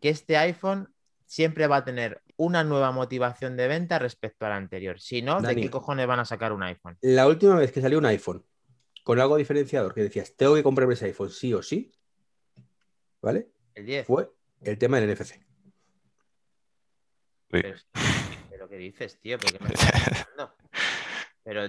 que 0.00 0.08
este 0.08 0.36
iPhone 0.36 0.92
siempre 1.26 1.66
va 1.66 1.76
a 1.76 1.84
tener 1.84 2.22
una 2.36 2.64
nueva 2.64 2.90
motivación 2.90 3.56
de 3.56 3.68
venta 3.68 3.98
respecto 3.98 4.46
al 4.46 4.52
anterior. 4.52 5.00
Si 5.00 5.22
no, 5.22 5.40
¿de 5.42 5.56
qué 5.56 5.70
cojones 5.70 6.06
van 6.06 6.20
a 6.20 6.24
sacar 6.24 6.52
un 6.52 6.62
iPhone? 6.62 6.96
La 7.02 7.26
última 7.26 7.56
vez 7.56 7.70
que 7.70 7.80
salió 7.80 7.98
un 7.98 8.06
iPhone 8.06 8.44
con 9.04 9.20
algo 9.20 9.36
diferenciador, 9.36 9.94
que 9.94 10.02
decías, 10.02 10.34
tengo 10.36 10.54
que 10.54 10.62
comprarme 10.62 10.94
ese 10.94 11.06
iPhone 11.06 11.30
sí 11.30 11.54
o 11.54 11.62
sí, 11.62 11.92
¿vale? 13.22 13.48
El 13.74 13.86
10. 13.86 14.06
Fue 14.06 14.30
el 14.62 14.78
tema 14.78 15.00
del 15.00 15.10
NFC. 15.14 15.40
Pero, 17.48 17.74
pero 18.50 18.68
¿qué 18.68 18.76
dices, 18.76 19.18
tío? 19.20 19.38
¿Por 19.38 19.52
qué 19.52 19.58
me 19.64 19.70
estás? 19.74 20.26
Pero, 21.44 21.62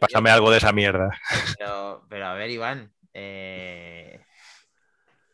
Pásame, 0.00 0.30
algo 0.30 0.50
de 0.50 0.56
esa 0.58 0.72
mierda. 0.72 1.10
pero, 1.56 2.04
pero, 2.08 2.26
a 2.26 2.34
ver, 2.34 2.50
Iván, 2.50 2.92
eh, 3.14 4.20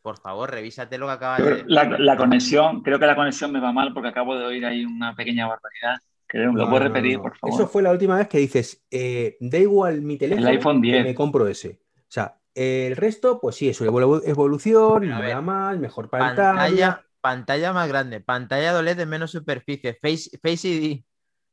por 0.03 0.19
favor, 0.19 0.51
revísate 0.51 0.99
lo 0.99 1.07
que 1.07 1.13
acabas 1.13 1.41
Pero 1.41 1.57
de 1.57 1.65
La, 1.67 1.85
la 1.99 2.17
conexión, 2.17 2.83
creo 2.83 2.99
que 2.99 3.07
la 3.07 3.17
conexión 3.17 3.53
me 3.53 3.61
va 3.61 3.73
mal 3.73 3.95
porque 3.95 4.09
acabo 4.11 4.37
de 4.39 4.45
oír 4.45 4.67
ahí 4.67 4.85
una 4.85 5.15
pequeña 5.15 5.47
barbaridad. 5.47 5.97
Creo, 6.27 6.53
¿Lo 6.53 6.65
No, 6.67 6.71
no, 6.71 6.79
repetir, 6.79 7.17
no. 7.17 7.23
por 7.23 7.39
favor? 7.39 7.55
Eso 7.59 7.69
fue 7.69 7.83
la 7.83 7.93
última 7.93 8.17
vez 8.19 8.29
que 8.29 8.39
dices, 8.39 8.85
eh, 8.91 9.37
da 9.41 9.59
igual 9.59 10.03
mi 10.03 10.19
teléfono, 10.19 10.49
iPhone 10.49 10.83
que 10.83 10.89
10. 10.93 11.05
me 11.05 11.15
compro 11.15 11.47
ese. 11.47 11.81
O 11.97 12.11
sea, 12.11 12.37
el 12.57 12.97
resto, 12.97 13.41
pues 13.41 13.57
sí, 13.57 13.69
es 13.69 13.81
una 13.81 13.91
evolu- 13.91 14.23
evolución, 14.25 15.01
Pero 15.01 15.15
a 15.15 15.19
mola 15.19 15.37
ver, 15.37 15.43
más, 15.43 15.79
mejor 15.79 16.11
pantalla. 16.11 16.53
pantalla, 16.55 17.07
pantalla 17.21 17.73
más 17.73 17.89
grande, 17.89 18.21
pantalla 18.21 18.73
de 18.73 18.79
OLED 18.79 18.97
de 18.97 19.07
menos 19.07 19.31
superficie, 19.33 19.99
Face, 20.01 20.31
Face 20.43 20.69
ID. 20.69 21.05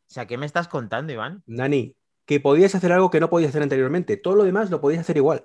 O 0.10 0.14
sea, 0.14 0.26
¿qué 0.28 0.38
me 0.38 0.46
estás 0.46 0.68
contando, 0.68 1.14
Iván? 1.14 1.44
Nani, 1.46 1.96
que 2.26 2.40
podías 2.40 2.76
hacer 2.76 2.92
algo 2.92 3.10
que 3.10 3.20
no 3.20 3.30
podías 3.30 3.50
hacer 3.50 3.64
anteriormente. 3.64 4.18
Todo 4.18 4.36
lo 4.36 4.44
demás 4.44 4.70
lo 4.70 4.82
podías 4.82 5.02
hacer 5.02 5.18
igual. 5.18 5.44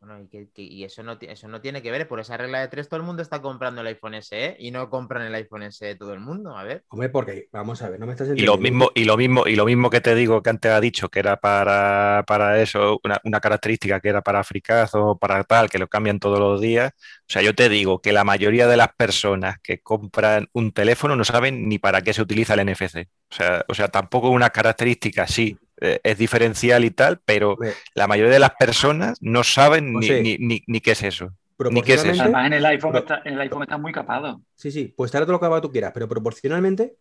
Bueno, 0.00 0.20
y, 0.20 0.28
que- 0.28 0.50
que- 0.52 0.62
y 0.62 0.84
eso, 0.84 1.02
no, 1.02 1.18
eso 1.20 1.48
no 1.48 1.60
tiene 1.60 1.82
que 1.82 1.90
ver, 1.90 2.06
por 2.08 2.20
esa 2.20 2.36
regla 2.36 2.60
de 2.60 2.68
tres 2.68 2.88
todo 2.88 2.98
el 3.00 3.06
mundo 3.06 3.22
está 3.22 3.42
comprando 3.42 3.80
el 3.80 3.86
iPhone 3.88 4.14
SE 4.14 4.56
y 4.58 4.70
no 4.70 4.88
compran 4.90 5.22
el 5.26 5.34
iPhone 5.34 5.62
SE 5.64 5.96
todo 5.96 6.12
el 6.14 6.20
mundo. 6.20 6.56
A 6.56 6.62
ver, 6.64 6.84
Hombre, 6.90 7.08
porque, 7.10 7.48
vamos 7.52 7.80
a 7.82 7.88
ver, 7.90 7.98
no 8.00 8.06
me 8.06 8.12
estás 8.12 8.28
Y 8.34 8.42
entendiendo. 8.42 8.42
lo 8.42 8.56
mismo, 8.58 8.90
y 8.94 9.04
lo 9.04 9.16
mismo, 9.16 9.48
y 9.48 9.56
lo 9.56 9.64
mismo 9.66 9.90
que 9.90 10.00
te 10.00 10.14
digo 10.14 10.42
que 10.44 10.50
antes 10.50 10.70
ha 10.70 10.80
dicho 10.80 11.08
que 11.08 11.18
era 11.18 11.38
para, 11.40 12.22
para 12.26 12.62
eso, 12.62 13.00
una, 13.02 13.20
una 13.24 13.40
característica 13.40 13.98
que 14.00 14.10
era 14.10 14.22
para 14.22 14.44
fricazo, 14.44 15.18
para 15.18 15.42
tal, 15.42 15.68
que 15.68 15.78
lo 15.78 15.88
cambian 15.88 16.20
todos 16.20 16.38
los 16.38 16.60
días. 16.60 16.92
O 16.94 17.24
sea, 17.32 17.42
yo 17.42 17.52
te 17.56 17.68
digo 17.68 18.00
que 18.00 18.12
la 18.12 18.22
mayoría 18.22 18.68
de 18.68 18.76
las 18.76 18.94
personas 18.96 19.56
que 19.60 19.80
compran 19.80 20.46
un 20.52 20.70
teléfono 20.72 21.16
no 21.16 21.24
saben 21.24 21.68
ni 21.68 21.78
para 21.80 22.02
qué 22.02 22.12
se 22.14 22.22
utiliza 22.22 22.54
el 22.54 22.60
NFC. 22.60 23.08
O 23.30 23.34
sea, 23.34 23.64
o 23.68 23.74
sea, 23.74 23.88
tampoco 23.88 24.30
una 24.30 24.50
característica, 24.50 25.26
sí, 25.26 25.58
eh, 25.80 26.00
es 26.02 26.18
diferencial 26.18 26.84
y 26.84 26.90
tal, 26.90 27.20
pero 27.24 27.56
la 27.94 28.06
mayoría 28.06 28.32
de 28.32 28.38
las 28.38 28.52
personas 28.58 29.18
no 29.20 29.44
saben 29.44 29.86
ni, 29.92 30.08
José. 30.08 30.22
ni, 30.22 30.38
ni- 30.38 30.62
ni 30.66 30.80
qué 30.80 30.92
es 30.92 31.02
eso. 31.02 31.32
Ni 31.70 31.82
qué 31.82 31.94
es 31.94 32.04
eso. 32.04 32.22
Además, 32.22 32.46
en 32.46 32.52
el 32.52 32.66
iPhone, 32.66 32.92
Pero- 32.92 33.04
está, 33.04 33.22
en 33.24 33.34
el 33.34 33.40
iPhone 33.40 33.62
está 33.62 33.78
muy 33.78 33.92
capado. 33.92 34.40
sí, 34.54 34.70
sí, 34.70 34.94
pues 34.96 35.08
estará 35.08 35.26
todo 35.26 35.38
lo 35.38 35.54
que 35.54 35.60
tú 35.60 35.72
quieras, 35.72 35.90
pero 35.92 36.08
proporcionalmente, 36.08 36.96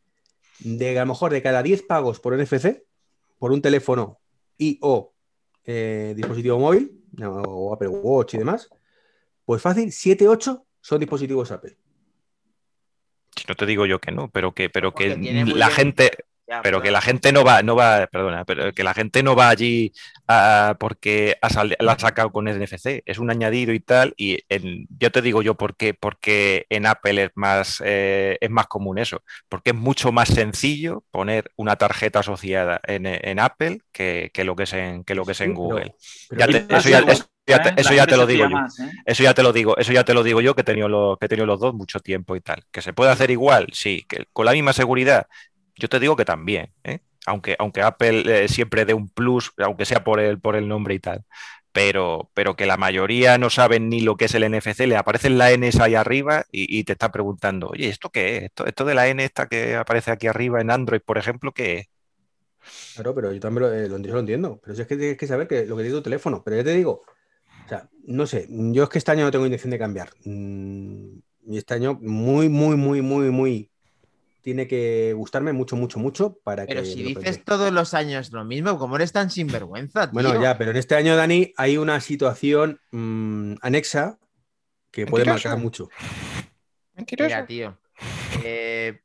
de 0.59 0.97
a 0.97 1.01
lo 1.05 1.09
mejor 1.13 1.31
de 1.31 1.41
cada 1.43 1.61
10 1.61 1.83
pagos 1.83 2.19
por 2.19 2.33
NFC, 2.35 2.83
por 3.37 3.51
un 3.51 3.61
teléfono 3.61 4.19
y 4.57 4.79
o 4.81 5.13
eh, 5.65 6.13
dispositivo 6.15 6.57
móvil, 6.57 7.03
o 7.23 7.73
Apple 7.73 7.89
Watch 7.89 8.33
y 8.33 8.37
demás, 8.39 8.69
pues 9.45 9.61
fácil, 9.61 9.91
7, 9.91 10.27
8 10.27 10.65
son 10.81 10.99
dispositivos 10.99 11.51
Apple. 11.51 11.77
Si 13.35 13.45
no 13.47 13.55
te 13.55 13.65
digo 13.67 13.85
yo 13.85 13.99
que 13.99 14.11
no, 14.11 14.29
pero 14.31 14.53
que, 14.53 14.69
pero 14.69 14.91
Porque 14.91 15.09
que 15.09 15.09
la 15.15 15.17
bien- 15.67 15.69
gente, 15.71 16.11
Ya, 16.47 16.61
pero 16.61 16.81
que 16.81 16.91
la 16.91 17.01
gente 17.01 17.31
no 17.31 17.43
va, 17.43 17.61
no 17.61 17.75
va, 17.75 18.07
perdona, 18.07 18.45
pero 18.45 18.73
que 18.73 18.83
la 18.83 18.93
gente 18.93 19.21
no 19.23 19.35
va 19.35 19.49
allí 19.49 19.91
ah, 20.27 20.75
porque 20.79 21.35
ha 21.41 21.49
sal- 21.49 21.75
la 21.79 21.93
ha 21.93 21.99
sacado 21.99 22.31
con 22.31 22.47
NFC, 22.47 23.03
es 23.05 23.19
un 23.19 23.29
añadido 23.31 23.73
y 23.73 23.79
tal, 23.79 24.13
y 24.17 24.39
en- 24.49 24.87
yo 24.97 25.11
te 25.11 25.21
digo 25.21 25.41
yo 25.41 25.55
por 25.55 25.75
qué, 25.77 25.93
porque 25.93 26.65
en 26.69 26.85
Apple 26.85 27.23
es 27.25 27.31
más, 27.35 27.81
eh, 27.85 28.37
es 28.41 28.49
más 28.49 28.67
común 28.67 28.97
eso, 28.97 29.23
porque 29.49 29.71
es 29.71 29.75
mucho 29.75 30.11
más 30.11 30.29
sencillo 30.29 31.03
poner 31.11 31.51
una 31.57 31.75
tarjeta 31.75 32.19
asociada 32.19 32.79
en, 32.85 33.05
en 33.05 33.39
Apple 33.39 33.79
que, 33.91 34.31
que 34.33 34.43
lo 34.43 34.55
que 34.55 34.63
es 34.63 34.73
en, 34.73 35.03
que 35.03 35.15
lo 35.15 35.25
que 35.25 35.33
es 35.33 35.41
en 35.41 35.53
Sí, 35.53 35.53
Google. 35.53 35.95
pero 36.27 36.39
Ya 36.39 36.45
¿qué 36.45 36.61
te- 36.61 36.65
pasa? 36.67 36.77
eso 36.77 36.89
ya- 36.89 36.99
Algo, 36.99 37.11
eso 37.11 37.25
ya 37.45 37.59
te- 37.61 37.69
¿eh? 37.69 37.73
eso 37.77 37.93
ya 37.93 38.05
gente 38.05 38.11
te 38.11 38.17
lo 38.17 38.25
digo 38.25 38.45
yo. 38.45 38.51
más, 38.51 38.79
¿eh? 38.79 38.91
Eso 39.05 39.23
ya 39.23 39.33
te 39.33 39.43
lo 39.43 39.53
digo, 39.53 39.77
eso 39.77 39.93
ya 39.93 40.03
te 40.03 40.13
lo 40.13 40.23
digo 40.23 40.41
yo 40.41 40.53
que 40.55 40.61
he 40.61 40.63
tenido 40.63 40.89
los, 40.89 41.17
que 41.17 41.25
he 41.27 41.29
tenido 41.29 41.45
los 41.45 41.59
dos 41.59 41.73
mucho 41.73 41.99
tiempo 41.99 42.35
y 42.35 42.41
tal. 42.41 42.63
Que 42.71 42.81
se 42.81 42.93
puede 42.93 43.11
hacer 43.11 43.31
igual, 43.31 43.67
sí, 43.73 44.05
que 44.09 44.25
con 44.33 44.45
la 44.45 44.51
misma 44.53 44.73
seguridad, 44.73 45.27
yo 45.79 45.89
te 45.89 45.99
digo 45.99 46.15
que 46.15 46.25
también, 46.25 46.73
¿eh? 46.83 46.99
Aunque, 47.25 47.55
aunque 47.59 47.81
Apple 47.81 48.45
eh, 48.45 48.47
siempre 48.47 48.85
dé 48.85 48.93
un 48.93 49.09
plus, 49.09 49.51
aunque 49.57 49.85
sea 49.85 50.03
por 50.03 50.19
el, 50.19 50.39
por 50.39 50.55
el 50.55 50.67
nombre 50.67 50.95
y 50.95 50.99
tal. 50.99 51.25
Pero, 51.73 52.31
pero 52.33 52.55
que 52.55 52.65
la 52.65 52.77
mayoría 52.77 53.37
no 53.37 53.49
saben 53.49 53.89
ni 53.89 54.01
lo 54.01 54.17
que 54.17 54.25
es 54.25 54.35
el 54.35 54.43
NFC, 54.43 54.87
le 54.87 54.95
aparecen 54.97 55.37
la 55.37 55.51
N 55.51 55.69
ahí 55.81 55.95
arriba 55.95 56.45
y, 56.51 56.83
te 56.85 56.93
están 56.93 57.11
preguntando, 57.11 57.69
oye, 57.69 57.89
¿esto 57.89 58.09
qué 58.09 58.37
es? 58.37 58.43
¿Esto, 58.45 58.65
esto 58.65 58.85
de 58.85 58.95
la 58.95 59.07
N 59.09 59.23
esta 59.23 59.47
que 59.47 59.75
aparece 59.75 60.11
aquí 60.11 60.27
arriba 60.27 60.61
en 60.61 60.71
Android, 60.71 61.01
por 61.05 61.17
ejemplo, 61.17 61.51
qué 61.53 61.77
es? 61.79 61.87
Claro, 62.95 63.13
pero 63.15 63.31
yo 63.31 63.39
también 63.39 63.61
lo, 63.69 63.73
eh, 63.73 63.87
lo 63.89 64.19
entiendo. 64.19 64.59
Pero 64.63 64.75
si 64.75 64.81
es 64.81 64.87
que 64.87 64.97
tienes 64.97 65.17
que 65.17 65.27
saber 65.27 65.47
que 65.47 65.65
lo 65.65 65.75
que 65.77 65.83
tiene 65.83 65.97
tu 65.97 66.03
teléfono. 66.03 66.41
Pero 66.43 66.57
ya 66.57 66.63
te 66.63 66.73
digo, 66.73 67.03
o 67.65 67.69
sea, 67.69 67.89
no 68.05 68.25
sé, 68.25 68.47
yo 68.49 68.83
es 68.83 68.89
que 68.89 68.97
este 68.97 69.11
año 69.11 69.25
no 69.25 69.31
tengo 69.31 69.45
intención 69.45 69.71
de 69.71 69.79
cambiar. 69.79 70.09
Mm, 70.25 71.19
Y 71.49 71.57
este 71.57 71.73
año 71.75 71.97
muy, 72.01 72.49
muy, 72.49 72.75
muy, 72.75 73.01
muy, 73.01 73.29
muy 73.31 73.71
tiene 74.47 74.65
que 74.65 75.11
gustarme 75.11 75.51
mucho, 75.51 75.75
mucho, 75.75 75.99
mucho 75.99 76.39
para 76.41 76.65
Pero 76.65 76.79
que 76.79 76.85
si 76.87 77.03
me 77.03 77.09
lo 77.11 77.19
dices 77.19 77.43
todos 77.43 77.69
los 77.73 77.93
años 77.93 78.31
lo 78.31 78.45
mismo, 78.45 78.79
¿cómo 78.79 78.95
eres 78.95 79.11
tan 79.11 79.29
sinvergüenza, 79.29 80.09
tío? 80.09 80.13
Bueno, 80.13 80.41
ya, 80.41 80.57
pero 80.57 80.71
en 80.71 80.77
este 80.77 80.95
año, 80.95 81.17
Dani, 81.17 81.51
hay 81.57 81.75
una 81.75 81.99
situación 81.99 82.79
mm, 82.91 83.55
anexa 83.61 84.19
que 84.89 85.05
puede 85.05 85.25
Mentiroso. 85.25 85.49
marcar 85.49 85.61
mucho. 85.61 85.89
Mira, 87.19 87.45
tío. 87.45 87.77
eh, 88.41 89.01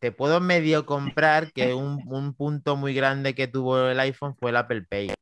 te 0.00 0.12
puedo 0.12 0.38
medio 0.38 0.84
comprar 0.84 1.50
que 1.50 1.72
un, 1.72 2.02
un 2.06 2.34
punto 2.34 2.76
muy 2.76 2.92
grande 2.92 3.34
que 3.34 3.48
tuvo 3.48 3.88
el 3.88 3.98
iPhone 4.00 4.36
fue 4.38 4.50
el 4.50 4.56
Apple 4.58 4.82
Pay. 4.82 5.14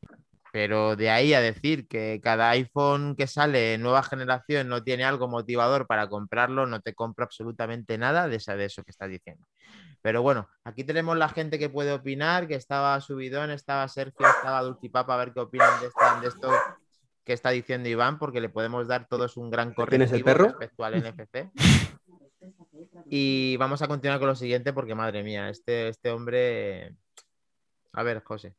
Pero 0.56 0.96
de 0.96 1.10
ahí 1.10 1.34
a 1.34 1.42
decir 1.42 1.86
que 1.86 2.18
cada 2.24 2.48
iPhone 2.48 3.14
que 3.14 3.26
sale 3.26 3.76
nueva 3.76 4.02
generación 4.02 4.70
no 4.70 4.82
tiene 4.82 5.04
algo 5.04 5.28
motivador 5.28 5.86
para 5.86 6.08
comprarlo, 6.08 6.64
no 6.64 6.80
te 6.80 6.94
compro 6.94 7.26
absolutamente 7.26 7.98
nada 7.98 8.26
de, 8.26 8.36
esa, 8.36 8.56
de 8.56 8.64
eso 8.64 8.82
que 8.82 8.90
estás 8.90 9.10
diciendo. 9.10 9.46
Pero 10.00 10.22
bueno, 10.22 10.48
aquí 10.64 10.82
tenemos 10.82 11.14
la 11.18 11.28
gente 11.28 11.58
que 11.58 11.68
puede 11.68 11.92
opinar, 11.92 12.48
que 12.48 12.54
estaba 12.54 12.98
Subidón, 13.02 13.50
estaba 13.50 13.86
Sergio, 13.86 14.26
estaba 14.26 14.62
Dulcipapa, 14.62 15.12
a 15.12 15.18
ver 15.18 15.34
qué 15.34 15.40
opinan 15.40 15.78
de, 15.82 15.88
esta- 15.88 16.20
de 16.22 16.28
esto 16.28 16.50
que 17.22 17.34
está 17.34 17.50
diciendo 17.50 17.90
Iván, 17.90 18.18
porque 18.18 18.40
le 18.40 18.48
podemos 18.48 18.88
dar 18.88 19.06
todos 19.08 19.36
un 19.36 19.50
gran 19.50 19.74
¿Quién 19.74 20.00
es 20.00 20.10
el 20.10 20.22
correctivo 20.22 20.24
perro? 20.24 20.44
respecto 20.58 20.84
al 20.86 20.94
NFC. 20.94 21.50
Y 23.10 23.58
vamos 23.58 23.82
a 23.82 23.88
continuar 23.88 24.20
con 24.20 24.28
lo 24.28 24.34
siguiente 24.34 24.72
porque, 24.72 24.94
madre 24.94 25.22
mía, 25.22 25.50
este, 25.50 25.88
este 25.88 26.10
hombre... 26.10 26.94
A 27.92 28.02
ver, 28.02 28.22
José. 28.24 28.54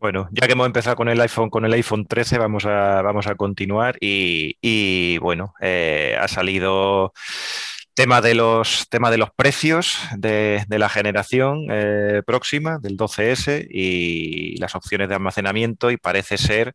Bueno, 0.00 0.30
ya 0.32 0.46
que 0.46 0.54
hemos 0.54 0.66
empezado 0.66 0.96
con 0.96 1.10
el 1.10 1.20
iPhone, 1.20 1.50
con 1.50 1.66
el 1.66 1.74
iPhone 1.74 2.06
13, 2.06 2.38
vamos 2.38 2.64
a, 2.64 3.02
vamos 3.02 3.26
a 3.26 3.34
continuar 3.34 3.98
y, 4.00 5.18
bueno, 5.18 5.52
eh, 5.60 6.16
ha 6.18 6.26
salido 6.26 7.12
tema 7.92 8.22
de 8.22 8.34
los, 8.34 8.88
tema 8.88 9.10
de 9.10 9.18
los 9.18 9.30
precios 9.30 9.98
de, 10.16 10.64
de 10.68 10.78
la 10.78 10.88
generación 10.88 11.66
eh, 11.70 12.22
próxima, 12.24 12.78
del 12.78 12.96
12S, 12.96 13.66
y 13.70 14.56
las 14.58 14.74
opciones 14.74 15.10
de 15.10 15.16
almacenamiento 15.16 15.90
y 15.90 15.98
parece 15.98 16.38
ser, 16.38 16.74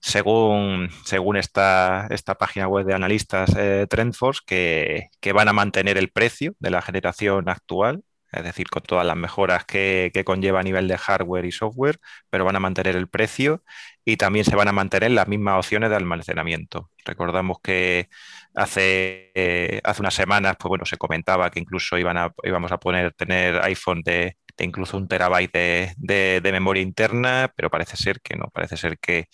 según, 0.00 0.88
según 1.04 1.36
esta, 1.36 2.06
esta 2.10 2.36
página 2.36 2.66
web 2.66 2.86
de 2.86 2.94
analistas 2.94 3.54
eh, 3.58 3.86
Trendforce, 3.90 4.40
que, 4.46 5.08
que 5.20 5.32
van 5.34 5.48
a 5.48 5.52
mantener 5.52 5.98
el 5.98 6.10
precio 6.10 6.54
de 6.60 6.70
la 6.70 6.80
generación 6.80 7.50
actual, 7.50 8.04
es 8.34 8.44
decir, 8.44 8.68
con 8.68 8.82
todas 8.82 9.06
las 9.06 9.16
mejoras 9.16 9.64
que, 9.64 10.10
conlleva 10.24 10.60
a 10.60 10.62
nivel 10.62 10.88
de 10.88 10.98
hardware 10.98 11.44
y 11.44 11.52
software, 11.52 11.98
pero 12.30 12.44
van 12.44 12.56
a 12.56 12.60
mantener 12.60 12.96
el 12.96 13.08
precio 13.08 13.62
y 14.04 14.16
también 14.16 14.44
se 14.44 14.56
van 14.56 14.68
a 14.68 14.72
mantener 14.72 15.10
las 15.12 15.28
mismas 15.28 15.58
opciones 15.58 15.90
de 15.90 15.96
almacenamiento. 15.96 16.90
Recordamos 17.04 17.58
que 17.62 18.08
hace, 18.54 19.32
eh, 19.34 19.80
hace 19.84 20.02
unas 20.02 20.14
semanas, 20.14 20.56
pues 20.58 20.68
bueno, 20.68 20.84
se 20.84 20.96
comentaba 20.96 21.50
que 21.50 21.60
incluso 21.60 21.98
iban 21.98 22.16
a, 22.18 22.32
íbamos 22.42 22.72
a 22.72 22.78
poner, 22.78 23.12
tener 23.14 23.60
iPhone 23.62 24.02
de, 24.02 24.36
de 24.56 24.64
incluso 24.64 24.96
un 24.96 25.08
terabyte 25.08 25.52
de, 25.52 25.94
de, 25.96 26.40
de, 26.42 26.52
memoria 26.52 26.82
interna, 26.82 27.52
pero 27.56 27.70
parece 27.70 27.96
ser 27.96 28.20
que 28.20 28.36
no, 28.36 28.50
parece 28.52 28.76
ser 28.76 28.98
que, 28.98 29.28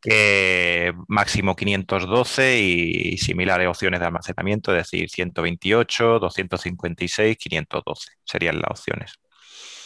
que 0.00 0.92
máximo 1.08 1.54
512 1.54 2.58
y 2.58 3.18
similares 3.18 3.68
opciones 3.68 4.00
de 4.00 4.06
almacenamiento, 4.06 4.74
es 4.74 4.90
decir, 4.90 5.10
128, 5.10 6.18
256, 6.18 7.36
512 7.36 8.10
serían 8.24 8.56
las 8.56 8.70
opciones. 8.70 9.18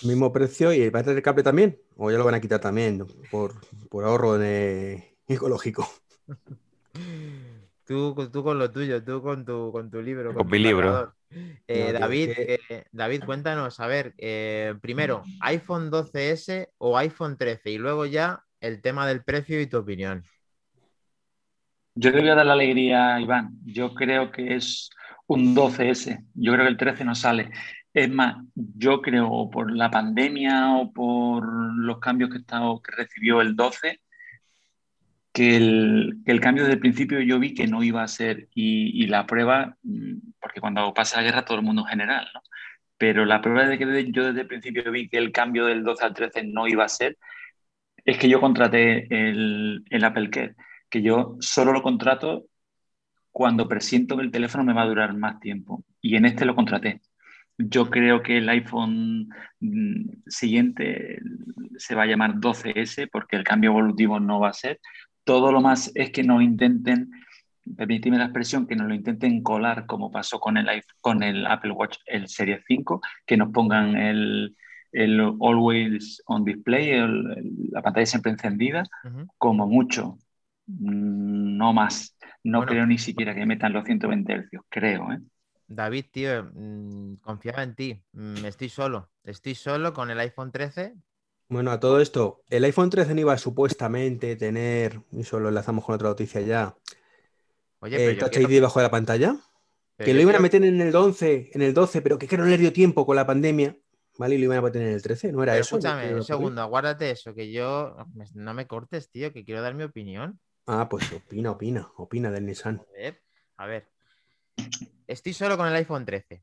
Mismo 0.02 0.32
precio 0.32 0.72
y 0.72 0.88
va 0.90 1.00
a 1.00 1.04
tener 1.04 1.22
cable 1.22 1.42
también, 1.42 1.80
o 1.96 2.10
ya 2.10 2.18
lo 2.18 2.24
van 2.24 2.34
a 2.34 2.40
quitar 2.40 2.60
también 2.60 3.04
por, 3.30 3.54
por 3.88 4.04
ahorro 4.04 4.38
de, 4.38 5.16
ecológico. 5.28 5.88
Tú, 7.84 8.14
tú, 8.32 8.42
con 8.42 8.58
lo 8.58 8.70
tuyo, 8.70 9.02
tú 9.02 9.22
con 9.22 9.44
tu, 9.44 9.70
con 9.72 9.90
tu 9.90 10.02
libro. 10.02 10.34
Con, 10.34 10.42
con 10.42 10.50
mi 10.50 10.58
libro. 10.58 11.15
Eh, 11.30 11.92
no, 11.92 11.98
David, 11.98 12.32
que... 12.34 12.60
eh, 12.68 12.84
David, 12.92 13.24
cuéntanos, 13.24 13.80
a 13.80 13.86
ver, 13.86 14.14
eh, 14.18 14.74
primero, 14.80 15.22
iPhone 15.42 15.90
12S 15.90 16.70
o 16.78 16.96
iPhone 16.96 17.36
13 17.36 17.70
y 17.70 17.78
luego 17.78 18.06
ya 18.06 18.44
el 18.60 18.80
tema 18.80 19.06
del 19.06 19.22
precio 19.22 19.60
y 19.60 19.66
tu 19.66 19.78
opinión. 19.78 20.24
Yo 21.94 22.10
le 22.10 22.20
voy 22.20 22.28
a 22.28 22.34
dar 22.34 22.46
la 22.46 22.52
alegría 22.52 23.18
Iván. 23.20 23.58
Yo 23.64 23.94
creo 23.94 24.30
que 24.30 24.54
es 24.54 24.90
un 25.26 25.54
12S. 25.54 26.26
Yo 26.34 26.52
creo 26.52 26.64
que 26.64 26.70
el 26.70 26.76
13 26.76 27.04
no 27.04 27.14
sale. 27.14 27.50
Es 27.92 28.10
más, 28.10 28.36
yo 28.54 29.00
creo 29.00 29.48
por 29.50 29.74
la 29.74 29.90
pandemia 29.90 30.74
o 30.76 30.92
por 30.92 31.46
los 31.76 31.98
cambios 31.98 32.30
que, 32.30 32.38
está, 32.38 32.60
que 32.84 32.92
recibió 32.92 33.40
el 33.40 33.56
12, 33.56 34.00
que 35.36 35.54
el, 35.54 36.40
cambio 36.40 36.62
desde 36.62 36.76
el 36.76 36.80
principio 36.80 37.20
yo 37.20 37.38
vi 37.38 37.52
que 37.52 37.66
no 37.66 37.82
iba 37.82 38.02
a 38.02 38.08
ser. 38.08 38.48
Y, 38.54 39.06
la 39.08 39.26
prueba, 39.26 39.76
porque 40.40 40.60
cuando 40.62 40.94
pasa 40.94 41.18
la 41.18 41.24
guerra 41.24 41.44
todo 41.44 41.58
el 41.58 41.64
mundo 41.64 41.82
en 41.82 41.88
general, 41.88 42.26
¿no? 42.32 42.40
Pero 42.96 43.26
la 43.26 43.42
prueba 43.42 43.66
de 43.66 43.76
que 43.76 44.10
yo 44.12 44.24
desde 44.24 44.40
el 44.42 44.46
principio 44.46 44.90
vi 44.90 45.10
que 45.10 45.18
el 45.18 45.32
cambio 45.32 45.66
del 45.66 45.84
12 45.84 46.04
al 46.06 46.14
13 46.14 46.44
no 46.44 46.66
iba 46.66 46.84
a 46.84 46.88
ser, 46.88 47.18
es 48.06 48.16
que 48.16 48.30
yo 48.30 48.40
contraté 48.40 49.06
el, 49.10 49.84
el 49.90 50.04
Apple 50.04 50.30
Care, 50.30 50.54
que 50.88 51.02
yo 51.02 51.36
solo 51.40 51.72
lo 51.72 51.82
contrato 51.82 52.46
cuando 53.30 53.68
presiento 53.68 54.16
que 54.16 54.22
el 54.22 54.30
teléfono 54.30 54.64
me 54.64 54.72
va 54.72 54.82
a 54.84 54.86
durar 54.86 55.14
más 55.14 55.38
tiempo. 55.40 55.84
Y 56.00 56.16
en 56.16 56.24
este 56.24 56.46
lo 56.46 56.54
contraté. 56.54 57.02
Yo 57.58 57.90
creo 57.90 58.22
que 58.22 58.38
el 58.38 58.48
iPhone 58.48 59.28
mm, 59.60 60.22
siguiente 60.28 61.20
se 61.76 61.94
va 61.94 62.04
a 62.04 62.06
llamar 62.06 62.36
12S 62.36 63.08
porque 63.10 63.36
el 63.36 63.44
cambio 63.44 63.70
evolutivo 63.70 64.20
no 64.20 64.40
va 64.40 64.50
a 64.50 64.54
ser. 64.54 64.80
Todo 65.26 65.50
lo 65.50 65.60
más 65.60 65.90
es 65.96 66.12
que 66.12 66.22
no 66.22 66.40
intenten, 66.40 67.10
permíteme 67.76 68.16
la 68.16 68.26
expresión, 68.26 68.64
que 68.68 68.76
nos 68.76 68.86
lo 68.86 68.94
intenten 68.94 69.42
colar 69.42 69.84
como 69.86 70.12
pasó 70.12 70.38
con 70.38 70.56
el, 70.56 70.68
con 71.00 71.24
el 71.24 71.44
Apple 71.48 71.72
Watch, 71.72 71.96
el 72.06 72.28
Series 72.28 72.62
5, 72.68 73.00
que 73.26 73.36
nos 73.36 73.50
pongan 73.50 73.96
el, 73.96 74.56
el 74.92 75.20
Always 75.40 76.22
on 76.26 76.44
Display, 76.44 76.90
el, 76.90 77.32
el, 77.38 77.52
la 77.72 77.82
pantalla 77.82 78.06
siempre 78.06 78.30
encendida, 78.30 78.84
uh 79.02 79.08
-huh. 79.08 79.26
como 79.36 79.66
mucho, 79.66 80.16
no 80.68 81.72
más. 81.72 82.16
No 82.44 82.58
bueno. 82.58 82.70
creo 82.70 82.86
ni 82.86 82.98
siquiera 82.98 83.34
que 83.34 83.46
metan 83.46 83.72
los 83.72 83.84
120 83.84 84.32
Hz, 84.32 84.60
creo, 84.68 85.10
¿eh? 85.10 85.18
David, 85.68 86.04
tío, 86.12 86.44
mmm, 86.54 87.16
confiaba 87.16 87.64
en 87.64 87.74
ti. 87.74 88.00
Mm, 88.12 88.44
estoy 88.44 88.68
solo. 88.68 89.10
Estoy 89.24 89.56
solo 89.56 89.92
con 89.92 90.10
el 90.10 90.20
iPhone 90.20 90.52
13. 90.52 90.94
Bueno, 91.48 91.70
a 91.70 91.78
todo 91.78 92.00
esto, 92.00 92.42
el 92.50 92.64
iPhone 92.64 92.90
13 92.90 93.14
no 93.14 93.20
iba 93.20 93.32
a 93.32 93.38
supuestamente 93.38 94.34
tener, 94.36 95.00
y 95.12 95.22
solo 95.22 95.48
enlazamos 95.48 95.84
con 95.84 95.94
otra 95.94 96.08
noticia 96.08 96.40
ya, 96.40 96.76
Oye, 97.80 98.12
eh, 98.12 98.14
Touch 98.16 98.36
ID 98.36 98.48
debajo 98.48 98.80
de 98.80 98.84
la 98.84 98.90
pantalla. 98.90 99.36
Pero 99.96 100.06
que 100.06 100.14
lo 100.14 100.20
iban 100.20 100.32
quiero... 100.32 100.38
a 100.38 100.42
meter 100.42 100.64
en 100.64 100.80
el 100.80 100.94
11, 100.94 101.50
en 101.52 101.62
el 101.62 101.72
12, 101.72 102.02
pero 102.02 102.18
que, 102.18 102.26
que 102.26 102.36
no 102.36 102.44
le 102.44 102.58
dio 102.58 102.72
tiempo 102.72 103.06
con 103.06 103.16
la 103.16 103.26
pandemia. 103.26 103.76
¿Vale? 104.18 104.34
Y 104.34 104.38
lo 104.38 104.44
iban 104.44 104.58
a 104.58 104.62
meter 104.62 104.82
en 104.82 104.88
el 104.88 105.02
13, 105.02 105.32
¿no 105.32 105.42
era 105.42 105.52
pero 105.52 105.62
eso? 105.62 105.76
Escúchame, 105.76 106.14
un 106.14 106.24
segundo, 106.24 106.62
aguárdate 106.62 107.10
eso, 107.10 107.34
que 107.34 107.52
yo. 107.52 107.96
No 108.34 108.54
me 108.54 108.66
cortes, 108.66 109.10
tío, 109.10 109.32
que 109.32 109.44
quiero 109.44 109.60
dar 109.60 109.74
mi 109.74 109.84
opinión. 109.84 110.40
Ah, 110.66 110.88
pues 110.88 111.12
opina, 111.12 111.50
opina, 111.50 111.90
opina 111.96 112.30
del 112.30 112.46
Nissan. 112.46 112.80
A 112.80 112.92
ver, 112.96 113.22
a 113.58 113.66
ver. 113.66 113.88
Estoy 115.06 115.34
solo 115.34 115.56
con 115.56 115.68
el 115.68 115.74
iPhone 115.74 116.06
13. 116.06 116.42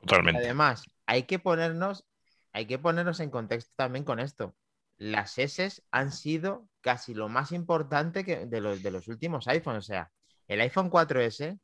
Totalmente. 0.00 0.42
Además, 0.42 0.86
hay 1.06 1.24
que 1.24 1.38
ponernos, 1.38 2.06
hay 2.54 2.64
que 2.64 2.78
ponernos 2.78 3.20
en 3.20 3.28
contexto 3.28 3.72
también 3.76 4.06
con 4.06 4.18
esto. 4.18 4.56
Las 4.96 5.36
S 5.38 5.82
han 5.90 6.12
sido 6.12 6.66
casi 6.80 7.12
lo 7.12 7.28
más 7.28 7.52
importante 7.52 8.24
que 8.24 8.46
de, 8.46 8.60
los, 8.62 8.82
de 8.82 8.90
los 8.90 9.08
últimos 9.08 9.46
iPhones. 9.48 9.84
O 9.84 9.86
sea, 9.86 10.10
el 10.48 10.62
iPhone 10.62 10.90
4S, 10.90 11.58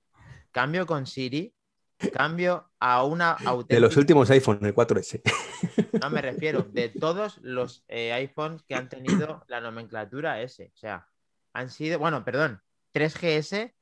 cambio 0.50 0.87
con 0.87 1.07
Siri 1.07 1.55
Cambio 2.12 2.70
a 2.79 3.05
una 3.05 3.33
auténtica. 3.33 3.74
De 3.74 3.81
los 3.81 3.96
últimos 3.96 4.31
iPhone, 4.31 4.59
el 4.62 4.74
4S. 4.74 5.20
No 6.00 6.09
me 6.09 6.22
refiero, 6.22 6.62
de 6.62 6.88
todos 6.88 7.38
los 7.42 7.85
eh, 7.88 8.12
iPhones 8.12 8.62
que 8.62 8.74
han 8.74 8.88
tenido 8.88 9.44
la 9.48 9.61
nomenclatura 9.61 10.40
S. 10.40 10.72
O 10.74 10.79
sea, 10.79 11.07
han 11.53 11.68
sido, 11.68 11.98
bueno, 11.98 12.24
perdón, 12.24 12.62
3GS, 12.94 13.74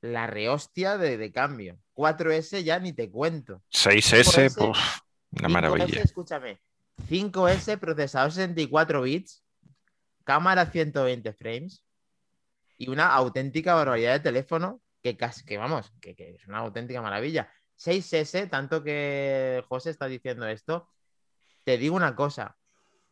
la 0.00 0.26
rehostia 0.26 0.96
de, 0.96 1.18
de 1.18 1.30
cambio. 1.30 1.78
4S 1.94 2.62
ya 2.62 2.78
ni 2.78 2.94
te 2.94 3.10
cuento. 3.10 3.62
6S, 3.70 4.24
5S, 4.24 4.54
pues, 4.56 4.78
una 5.30 5.48
5S, 5.48 5.52
maravilla. 5.52 6.02
escúchame. 6.02 6.60
5S, 7.08 7.78
procesador 7.78 8.32
64 8.32 9.02
bits, 9.02 9.44
cámara 10.24 10.66
120 10.66 11.32
frames 11.32 11.84
y 12.76 12.90
una 12.90 13.12
auténtica 13.14 13.74
barbaridad 13.74 14.14
de 14.14 14.20
teléfono 14.20 14.80
que 15.02 15.16
casi, 15.16 15.44
que 15.44 15.58
vamos, 15.58 15.92
que, 16.00 16.14
que 16.14 16.34
es 16.34 16.46
una 16.46 16.58
auténtica 16.58 17.02
maravilla. 17.02 17.50
6S, 17.78 18.50
tanto 18.50 18.82
que 18.82 19.62
José 19.68 19.90
está 19.90 20.06
diciendo 20.06 20.46
esto, 20.46 20.88
te 21.64 21.78
digo 21.78 21.96
una 21.96 22.14
cosa. 22.14 22.56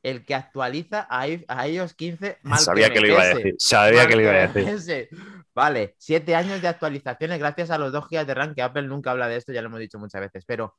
El 0.03 0.25
que 0.25 0.35
actualiza 0.35 1.07
a, 1.11 1.27
a 1.49 1.69
iOS 1.69 1.95
15 1.95 2.39
mal 2.43 2.59
Sabía 2.61 2.93
que 2.93 3.01
lo 3.01 3.09
iba 3.09 3.23
a 3.23 3.35
decir. 3.35 3.55
Sabía 3.59 4.07
que 4.07 4.15
lo 4.15 4.23
iba 4.23 4.33
a 4.33 4.47
decir. 4.47 5.09
Vale, 5.55 5.95
siete 5.99 6.35
años 6.35 6.61
de 6.63 6.69
actualizaciones 6.69 7.39
gracias 7.39 7.71
a 7.71 7.79
los 7.79 7.93
2 7.93 8.09
GB 8.09 8.27
de 8.27 8.35
RAM, 8.35 8.55
que 8.55 8.63
Apple 8.63 8.83
nunca 8.83 9.11
habla 9.11 9.27
de 9.27 9.37
esto, 9.37 9.53
ya 9.53 9.63
lo 9.63 9.69
hemos 9.69 9.81
dicho 9.81 9.99
muchas 9.99 10.21
veces, 10.21 10.45
pero 10.45 10.77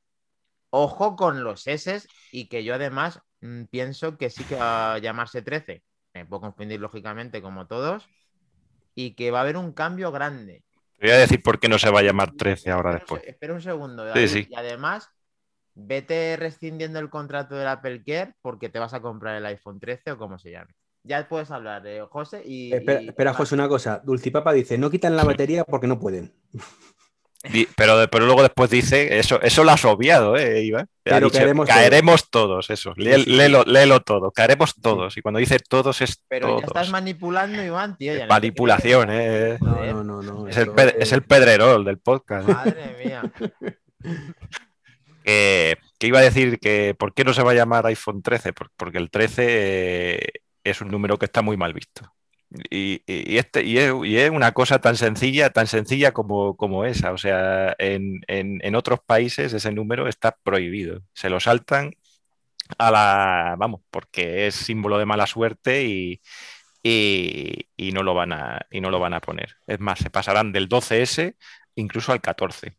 ojo 0.69 1.15
con 1.15 1.43
los 1.43 1.67
S 1.67 2.01
y 2.31 2.47
que 2.47 2.63
yo 2.63 2.75
además 2.75 3.21
mm, 3.41 3.63
pienso 3.65 4.17
que 4.17 4.29
sí 4.29 4.43
que 4.43 4.55
va 4.55 4.93
a 4.95 4.97
llamarse 4.99 5.41
13. 5.41 5.83
Me 6.13 6.25
puedo 6.25 6.41
confundir 6.41 6.79
lógicamente 6.79 7.41
como 7.41 7.67
todos 7.67 8.07
y 8.95 9.13
que 9.15 9.31
va 9.31 9.39
a 9.39 9.41
haber 9.41 9.57
un 9.57 9.71
cambio 9.73 10.11
grande. 10.11 10.63
Te 10.97 11.07
voy 11.07 11.15
a 11.15 11.19
decir 11.19 11.43
por 11.43 11.59
qué 11.59 11.69
no 11.69 11.77
se 11.77 11.91
va 11.91 11.99
a 11.99 12.03
llamar 12.03 12.31
13 12.31 12.71
ahora 12.71 12.89
Espera 12.91 12.99
después. 12.99 13.23
Espera 13.27 13.53
un 13.53 13.61
segundo, 13.61 14.13
Sí, 14.15 14.27
sí. 14.27 14.47
y 14.49 14.55
además 14.55 15.09
vete 15.75 16.35
rescindiendo 16.37 16.97
el 16.99 17.09
contrato 17.11 17.55
del 17.55 17.67
Apple 17.67 18.03
Care 18.03 18.33
porque 18.41 18.69
te 18.69 18.79
vas 18.79 18.95
a 18.95 19.01
comprar 19.01 19.35
el 19.35 19.45
iPhone 19.45 19.79
13 19.79 20.11
o 20.13 20.17
como 20.17 20.39
se 20.39 20.49
llame. 20.51 20.73
Ya 21.03 21.29
puedes 21.29 21.51
hablar, 21.51 21.85
eh, 21.85 22.01
José. 22.09 22.41
Y, 22.43 22.73
Espera, 22.73 23.01
y- 23.01 23.09
espera, 23.09 23.33
José, 23.33 23.53
una 23.55 23.69
cosa. 23.69 24.01
Dulcipapa 24.03 24.51
dice, 24.53 24.77
no 24.77 24.89
quitan 24.89 25.15
la 25.15 25.23
batería 25.23 25.63
porque 25.63 25.87
no 25.87 25.99
pueden. 25.99 26.33
Pero, 27.75 28.07
pero 28.09 28.25
luego 28.25 28.41
después 28.41 28.69
dice, 28.69 29.19
eso, 29.19 29.41
eso 29.41 29.63
lo 29.63 29.71
has 29.71 29.83
obviado, 29.85 30.35
¿eh, 30.37 30.63
Iván? 30.63 30.83
Ha 30.83 30.89
Pero 31.03 31.27
dicho, 31.27 31.37
caeremos 31.39 31.67
caeremos 31.67 32.29
todos, 32.29 32.69
eso. 32.69 32.93
Lé- 32.97 33.19
léelo, 33.25 33.63
léelo 33.65 34.01
todo, 34.01 34.31
caeremos 34.31 34.75
todos. 34.75 35.15
Y 35.17 35.21
cuando 35.21 35.39
dice 35.39 35.57
todos 35.59 36.01
es 36.01 36.23
Pero 36.27 36.47
todos. 36.47 36.61
ya 36.61 36.67
estás 36.67 36.89
manipulando, 36.89 37.63
Iván, 37.63 37.95
tío. 37.97 38.15
ya 38.15 38.27
Manipulación. 38.27 39.09
¿eh? 39.11 39.57
No, 39.61 39.75
no, 39.93 40.03
no, 40.03 40.21
no. 40.21 40.47
Es 40.47 40.57
el, 40.57 40.71
es 40.99 41.11
el 41.11 41.23
pedrerol 41.23 41.85
del 41.85 41.97
podcast. 41.99 42.47
¿eh? 42.49 42.53
Madre 42.53 42.95
mía. 43.03 43.23
Que, 45.23 45.77
que 45.99 46.07
iba 46.07 46.19
a 46.19 46.23
decir 46.23 46.57
que 46.59 46.95
¿por 46.97 47.13
qué 47.13 47.23
no 47.25 47.33
se 47.33 47.43
va 47.43 47.51
a 47.51 47.55
llamar 47.55 47.85
iPhone 47.87 48.21
13? 48.21 48.53
Por- 48.53 48.71
Porque 48.77 48.97
el 48.97 49.09
13 49.09 49.43
eh, 49.47 50.19
es 50.63 50.79
un 50.81 50.89
número 50.89 51.17
que 51.19 51.25
está 51.25 51.41
muy 51.41 51.57
mal 51.57 51.73
visto. 51.73 52.13
Y, 52.69 53.03
este, 53.37 53.63
y, 53.65 53.77
es, 53.77 53.91
y 54.05 54.17
es 54.17 54.29
una 54.29 54.53
cosa 54.53 54.79
tan 54.79 54.95
sencilla, 54.95 55.49
tan 55.51 55.67
sencilla 55.67 56.13
como, 56.13 56.55
como 56.55 56.85
esa. 56.85 57.11
O 57.11 57.17
sea, 57.17 57.75
en, 57.79 58.21
en- 58.27 58.59
en 58.63 58.75
otros 58.75 58.99
países 59.05 59.53
ese 59.53 59.71
número 59.73 60.07
está 60.07 60.37
prohibido. 60.43 61.01
Se 61.13 61.29
lo 61.29 61.39
saltan 61.39 61.91
a 62.77 62.91
la, 62.91 63.55
vamos, 63.57 63.81
porque 63.91 64.47
es 64.47 64.55
símbolo 64.55 64.97
de 64.99 65.05
mala 65.05 65.27
suerte 65.27 65.85
y, 65.85 66.21
y, 66.83 67.69
y 67.77 67.91
no 67.93 68.03
lo 68.03 68.13
van 68.15 68.33
a, 68.33 68.61
y 68.71 68.81
no 68.81 68.89
lo 68.91 68.99
van 68.99 69.13
a 69.13 69.21
poner. 69.21 69.57
Es 69.67 69.79
más, 69.79 69.99
se 69.99 70.09
pasarán 70.09 70.51
del 70.53 70.69
12S 70.69 71.35
incluso 71.75 72.11
al 72.13 72.21
14. 72.21 72.77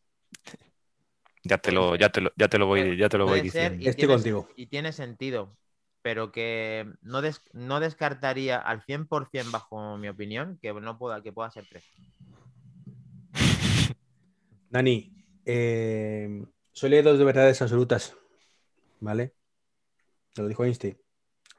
Ya 1.45 1.59
te 1.59 1.73
lo, 1.73 1.97
ya 1.97 2.11
te 2.11 2.21
lo, 2.21 2.31
ya 2.37 2.49
te 2.49 2.59
lo 2.59 2.67
voy, 2.67 2.97
ya 2.97 3.09
te 3.09 3.19
lo 3.19 3.27
voy 3.27 3.43
ser, 3.51 3.77
diciendo. 3.77 3.79
Estoy 3.91 3.95
tiene- 3.95 4.15
contigo. 4.15 4.49
Y 4.57 4.67
tiene 4.67 4.93
sentido, 4.93 5.57
pero 6.09 6.33
que 6.33 6.91
no, 7.03 7.21
des- 7.21 7.43
no 7.53 7.81
descartaría 7.81 8.57
al 8.57 8.83
100% 8.83 9.51
bajo 9.51 9.99
mi 9.99 10.09
opinión 10.09 10.57
que 10.63 10.73
no 10.73 10.97
pueda, 10.97 11.23
que 11.23 11.35
pueda 11.35 11.51
ser 11.51 11.67
13. 11.67 11.87
Dani, 14.71 15.13
eh, 15.45 16.47
soy 16.73 16.89
leído 16.89 17.15
de 17.19 17.25
verdades 17.25 17.61
absolutas. 17.61 18.17
¿Vale? 19.01 19.35
Te 20.33 20.41
lo 20.41 20.49
dijo 20.49 20.65
Einstein. 20.65 20.97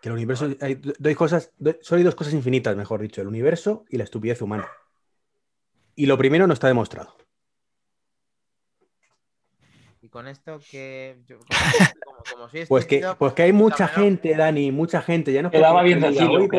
Que 0.02 0.10
el 0.10 0.16
universo. 0.16 0.50
Hay 0.62 0.74
do- 0.76 0.94
dos 0.98 1.16
cosas, 1.16 1.54
solo 1.82 2.00
hay 2.00 2.04
dos 2.04 2.16
cosas 2.16 2.34
infinitas, 2.34 2.76
mejor 2.76 3.02
dicho: 3.04 3.22
el 3.22 3.28
universo 3.28 3.86
y 3.88 3.98
la 3.98 4.06
estupidez 4.06 4.42
humana. 4.42 4.68
Y 5.94 6.08
lo 6.08 6.18
primero 6.18 6.48
no 6.48 6.54
está 6.54 6.68
demostrado. 6.68 7.16
Y 10.10 10.12
con 10.12 10.28
esto 10.28 10.60
que 10.72 11.20
yo, 11.28 11.38
como, 12.04 12.18
como 12.32 12.50
soy 12.50 12.66
Pues 12.66 12.88
que, 12.88 13.06
pues 13.20 13.34
que 13.34 13.44
hay 13.44 13.54
mucha 13.54 13.88
gente, 13.88 14.36
Dani, 14.36 14.72
mucha 14.72 15.04
gente. 15.04 15.32
Ya 15.32 15.44
no 15.44 15.50
es 15.50 15.52
Quedaba 15.52 15.84
bien 15.84 16.00
decirlo. 16.02 16.50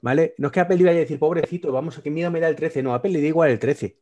¿Vale? 0.00 0.34
No 0.38 0.46
es 0.46 0.52
que 0.52 0.60
Apple 0.60 0.76
iba 0.78 0.90
a 0.90 0.94
decir, 0.94 1.18
pobrecito, 1.18 1.70
vamos, 1.70 1.98
que 1.98 2.10
miedo 2.10 2.30
me 2.30 2.40
da 2.40 2.48
el 2.48 2.56
13. 2.56 2.82
No, 2.82 2.94
Apple 2.94 3.10
le 3.10 3.20
da 3.20 3.26
igual 3.26 3.50
el 3.50 3.58
13. 3.58 3.98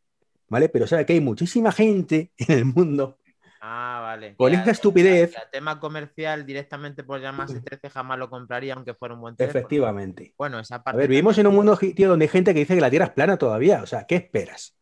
¿Vale? 0.48 0.68
Pero 0.68 0.86
sabe 0.86 1.04
que 1.04 1.14
hay 1.14 1.20
muchísima 1.20 1.72
gente 1.72 2.30
en 2.38 2.58
el 2.58 2.64
mundo 2.66 3.18
Ah, 3.60 3.98
vale. 4.02 4.36
Con 4.36 4.50
Que 4.52 4.56
esa 4.58 4.70
a- 4.70 4.74
estupidez- 4.74 5.36
a 5.36 5.50
tema 5.50 5.80
comercial 5.80 6.46
directamente 6.46 7.02
por 7.02 7.20
llamarse 7.20 7.60
13 7.60 7.90
jamás 7.90 8.16
lo 8.20 8.30
compraría 8.30 8.74
aunque 8.74 8.94
fuera 8.94 9.14
un 9.16 9.20
buen 9.20 9.34
teléfono. 9.34 9.58
Efectivamente. 9.58 10.32
Bueno, 10.38 10.60
esa 10.60 10.76
A 10.76 10.84
parte. 10.84 10.98
ver, 10.98 11.08
vivimos 11.08 11.36
en 11.38 11.48
un 11.48 11.56
mundo, 11.56 11.76
tío, 11.76 12.08
donde 12.08 12.26
hay 12.26 12.28
gente 12.28 12.54
que 12.54 12.60
dice 12.60 12.76
que 12.76 12.80
la 12.80 12.90
Tierra 12.90 13.06
es 13.06 13.10
plana 13.12 13.36
todavía. 13.36 13.82
O 13.82 13.86
sea, 13.86 14.06
¿qué 14.06 14.14
esperas? 14.16 14.76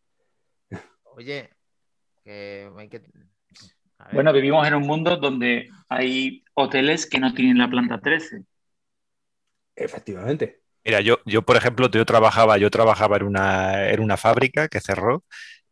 Oye, 1.15 1.49
que 2.25 2.69
hay 2.77 2.89
que. 2.89 3.03
a 3.99 4.09
ver, 4.09 4.15
Bueno, 4.15 4.33
vivimos 4.33 4.67
en 4.67 4.73
un 4.75 4.83
mundo 4.83 5.17
donde 5.17 5.69
hay 5.89 6.43
hoteles 6.55 7.05
que 7.09 7.19
no 7.19 7.33
tienen 7.33 7.57
la 7.59 7.69
planta 7.69 7.99
13. 8.01 8.43
Efectivamente. 9.75 10.61
Mira, 10.83 11.01
yo, 11.01 11.17
yo, 11.25 11.41
por 11.41 11.57
ejemplo, 11.57 11.89
yo 11.89 12.05
trabajaba, 12.05 12.57
yo 12.57 12.69
trabajaba 12.69 13.17
en 13.17 13.23
una, 13.23 13.89
en 13.89 13.99
una 14.01 14.17
fábrica 14.17 14.67
que 14.67 14.81
cerró 14.81 15.23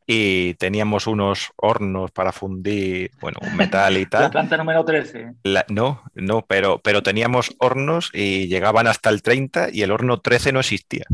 y 0.07 0.55
teníamos 0.55 1.07
unos 1.07 1.51
hornos 1.57 2.11
para 2.11 2.31
fundir, 2.33 3.11
bueno, 3.21 3.39
un 3.41 3.55
metal 3.57 3.97
y 3.97 4.05
La 4.17 4.29
tal. 4.29 4.31
planta 4.31 4.57
número 4.57 4.85
13. 4.85 5.33
La- 5.43 5.65
no, 5.69 6.03
no, 6.15 6.45
pero, 6.47 6.79
pero 6.81 7.03
teníamos 7.03 7.55
hornos 7.59 8.09
y 8.13 8.47
llegaban 8.47 8.87
hasta 8.87 9.09
el 9.09 9.21
30 9.21 9.69
y 9.71 9.81
el 9.83 9.91
horno 9.91 10.19
13 10.21 10.51
no 10.51 10.59
existía 10.59 11.05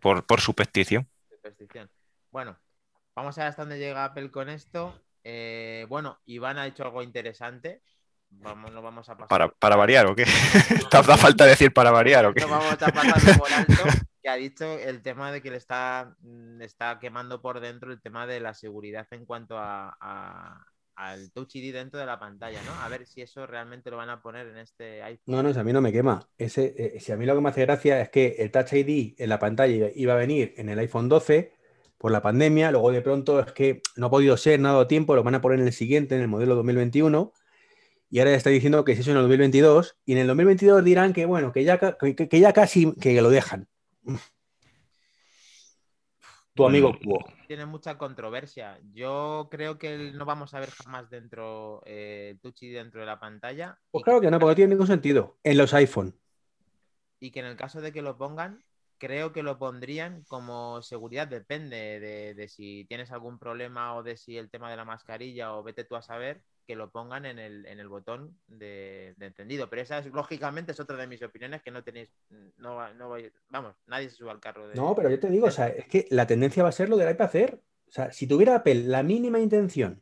por, 0.00 0.26
por 0.26 0.40
superstición. 0.40 1.08
superstición. 1.28 1.90
Bueno, 2.30 2.56
vamos 3.20 3.36
a 3.38 3.42
ver 3.42 3.48
hasta 3.50 3.62
dónde 3.62 3.78
llega 3.78 4.04
Apple 4.04 4.30
con 4.30 4.48
esto. 4.48 4.98
Eh, 5.24 5.84
bueno, 5.88 6.18
Iván 6.24 6.58
ha 6.58 6.66
hecho 6.66 6.84
algo 6.84 7.02
interesante. 7.02 7.82
Vamos, 8.30 8.72
no 8.72 8.80
vamos 8.80 9.08
a 9.08 9.14
pasar. 9.14 9.28
¿Para, 9.28 9.48
para 9.48 9.76
variar 9.76 10.06
o 10.06 10.14
qué? 10.16 10.24
¿Te 10.90 11.02
da 11.02 11.16
falta 11.16 11.44
decir 11.44 11.72
para 11.72 11.90
variar 11.90 12.24
o 12.26 12.32
qué? 12.32 12.40
No 12.40 12.48
vamos 12.48 12.72
a 12.72 12.90
pasarlo 12.92 13.38
por 13.38 13.52
alto, 13.52 13.72
que 14.22 14.28
ha 14.28 14.36
dicho 14.36 14.78
el 14.78 15.02
tema 15.02 15.32
de 15.32 15.42
que 15.42 15.50
le 15.50 15.56
está, 15.58 16.16
está 16.60 16.98
quemando 16.98 17.42
por 17.42 17.60
dentro 17.60 17.92
el 17.92 18.00
tema 18.00 18.26
de 18.26 18.40
la 18.40 18.54
seguridad 18.54 19.06
en 19.10 19.26
cuanto 19.26 19.58
a, 19.58 19.96
a- 20.00 20.64
al 20.94 21.32
Touch 21.32 21.56
ID 21.56 21.72
dentro 21.72 21.98
de 21.98 22.06
la 22.06 22.18
pantalla, 22.18 22.60
¿no? 22.62 22.72
A 22.82 22.88
ver 22.88 23.06
si 23.06 23.20
eso 23.22 23.46
realmente 23.46 23.90
lo 23.90 23.96
van 23.96 24.10
a 24.10 24.20
poner 24.22 24.46
en 24.48 24.58
este 24.58 25.02
iPhone. 25.02 25.34
No, 25.34 25.42
no, 25.42 25.52
si 25.52 25.58
a 25.58 25.64
mí 25.64 25.72
no 25.72 25.80
me 25.80 25.92
quema. 25.92 26.26
Ese, 26.38 26.74
eh, 26.76 27.00
si 27.00 27.10
a 27.12 27.16
mí 27.16 27.24
lo 27.26 27.34
que 27.34 27.40
me 27.40 27.48
hace 27.48 27.62
gracia 27.62 28.00
es 28.00 28.10
que 28.10 28.36
el 28.38 28.50
Touch 28.50 28.72
ID 28.74 29.14
en 29.18 29.28
la 29.28 29.38
pantalla 29.38 29.88
iba 29.94 30.12
a 30.12 30.16
venir 30.16 30.54
en 30.56 30.68
el 30.68 30.78
iPhone 30.78 31.08
12 31.08 31.52
por 32.00 32.12
la 32.12 32.22
pandemia, 32.22 32.70
luego 32.70 32.90
de 32.92 33.02
pronto 33.02 33.40
es 33.40 33.52
que 33.52 33.82
no 33.96 34.06
ha 34.06 34.10
podido 34.10 34.38
ser, 34.38 34.58
no 34.58 34.70
ha 34.70 34.72
dado 34.72 34.86
tiempo, 34.86 35.14
lo 35.14 35.22
van 35.22 35.34
a 35.34 35.42
poner 35.42 35.60
en 35.60 35.66
el 35.66 35.74
siguiente, 35.74 36.14
en 36.14 36.22
el 36.22 36.28
modelo 36.28 36.54
2021, 36.56 37.30
y 38.08 38.20
ahora 38.20 38.30
ya 38.30 38.38
está 38.38 38.48
diciendo 38.48 38.86
que 38.86 38.94
si 38.94 39.02
eso 39.02 39.10
en 39.10 39.18
el 39.18 39.24
2022, 39.24 39.98
y 40.06 40.12
en 40.12 40.18
el 40.18 40.26
2022 40.26 40.82
dirán 40.82 41.12
que 41.12 41.26
bueno, 41.26 41.52
que 41.52 41.62
ya, 41.62 41.78
que, 41.78 42.16
que 42.16 42.40
ya 42.40 42.54
casi 42.54 42.94
que 42.94 43.20
lo 43.20 43.28
dejan. 43.28 43.68
Tu 46.54 46.66
amigo 46.66 46.92
Mm. 46.92 47.46
Tiene 47.46 47.66
mucha 47.66 47.96
controversia. 47.96 48.78
Yo 48.92 49.48
creo 49.50 49.78
que 49.78 50.12
no 50.12 50.24
vamos 50.24 50.52
a 50.52 50.60
ver 50.60 50.70
jamás 50.70 51.08
dentro 51.10 51.82
eh, 51.86 52.36
ID 52.42 52.74
dentro 52.74 53.00
de 53.00 53.06
la 53.06 53.20
pantalla. 53.20 53.78
Pues 53.90 54.04
claro 54.04 54.20
que 54.20 54.30
no, 54.30 54.38
porque 54.38 54.50
no 54.50 54.56
tiene 54.56 54.70
ningún 54.70 54.86
sentido. 54.86 55.38
En 55.44 55.58
los 55.58 55.72
iPhone. 55.74 56.18
y 57.18 57.30
que 57.30 57.40
en 57.40 57.46
el 57.46 57.56
caso 57.56 57.80
de 57.80 57.92
que 57.92 58.02
lo 58.02 58.16
pongan, 58.16 58.64
creo 59.00 59.32
que 59.32 59.42
lo 59.42 59.58
pondrían 59.58 60.22
como 60.28 60.82
seguridad, 60.82 61.26
depende 61.26 61.98
de, 61.98 62.34
de 62.34 62.48
si 62.48 62.84
tienes 62.84 63.10
algún 63.10 63.38
problema 63.38 63.96
o 63.96 64.02
de 64.04 64.16
si 64.16 64.36
el 64.36 64.50
tema 64.50 64.70
de 64.70 64.76
la 64.76 64.84
mascarilla 64.84 65.54
o 65.56 65.62
vete 65.64 65.82
tú 65.84 65.96
a 65.96 66.02
saber, 66.02 66.42
que 66.66 66.76
lo 66.76 66.90
pongan 66.90 67.24
en 67.26 67.38
el, 67.40 67.66
en 67.66 67.80
el 67.80 67.88
botón 67.88 68.38
de, 68.46 69.14
de 69.16 69.26
encendido. 69.26 69.68
Pero 69.68 69.82
esa 69.82 69.98
es, 69.98 70.06
lógicamente 70.06 70.70
es 70.72 70.78
otra 70.78 70.96
de 70.96 71.06
mis 71.08 71.22
opiniones 71.22 71.62
que 71.62 71.70
no 71.72 71.82
tenéis, 71.82 72.10
no, 72.58 72.76
va- 72.76 72.92
no 72.92 73.10
vais- 73.10 73.32
vamos, 73.48 73.74
nadie 73.86 74.10
se 74.10 74.16
sube 74.16 74.30
al 74.30 74.38
carro 74.38 74.68
de... 74.68 74.76
No, 74.76 74.94
pero 74.94 75.10
yo 75.10 75.18
te 75.18 75.30
digo, 75.30 75.46
o 75.46 75.50
sea, 75.50 75.68
es 75.68 75.86
que 75.88 76.06
la 76.10 76.26
tendencia 76.28 76.62
va 76.62 76.68
a 76.68 76.72
ser 76.72 76.88
lo 76.88 76.96
del 76.96 77.10
iPad 77.10 77.34
Air. 77.34 77.60
O 77.88 77.90
sea, 77.90 78.12
si 78.12 78.28
tuviera 78.28 78.54
Apple 78.54 78.84
la 78.84 79.02
mínima 79.02 79.40
intención 79.40 80.00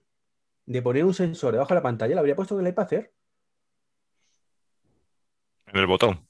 de 0.66 0.82
poner 0.82 1.04
un 1.04 1.14
sensor 1.14 1.52
debajo 1.52 1.70
de 1.70 1.76
la 1.76 1.82
pantalla, 1.82 2.14
lo 2.14 2.20
habría 2.20 2.36
puesto 2.36 2.58
en 2.58 2.66
el 2.66 2.72
iPad 2.72 2.92
Air. 2.92 3.12
En 5.68 5.76
el 5.78 5.86
botón. 5.86 6.26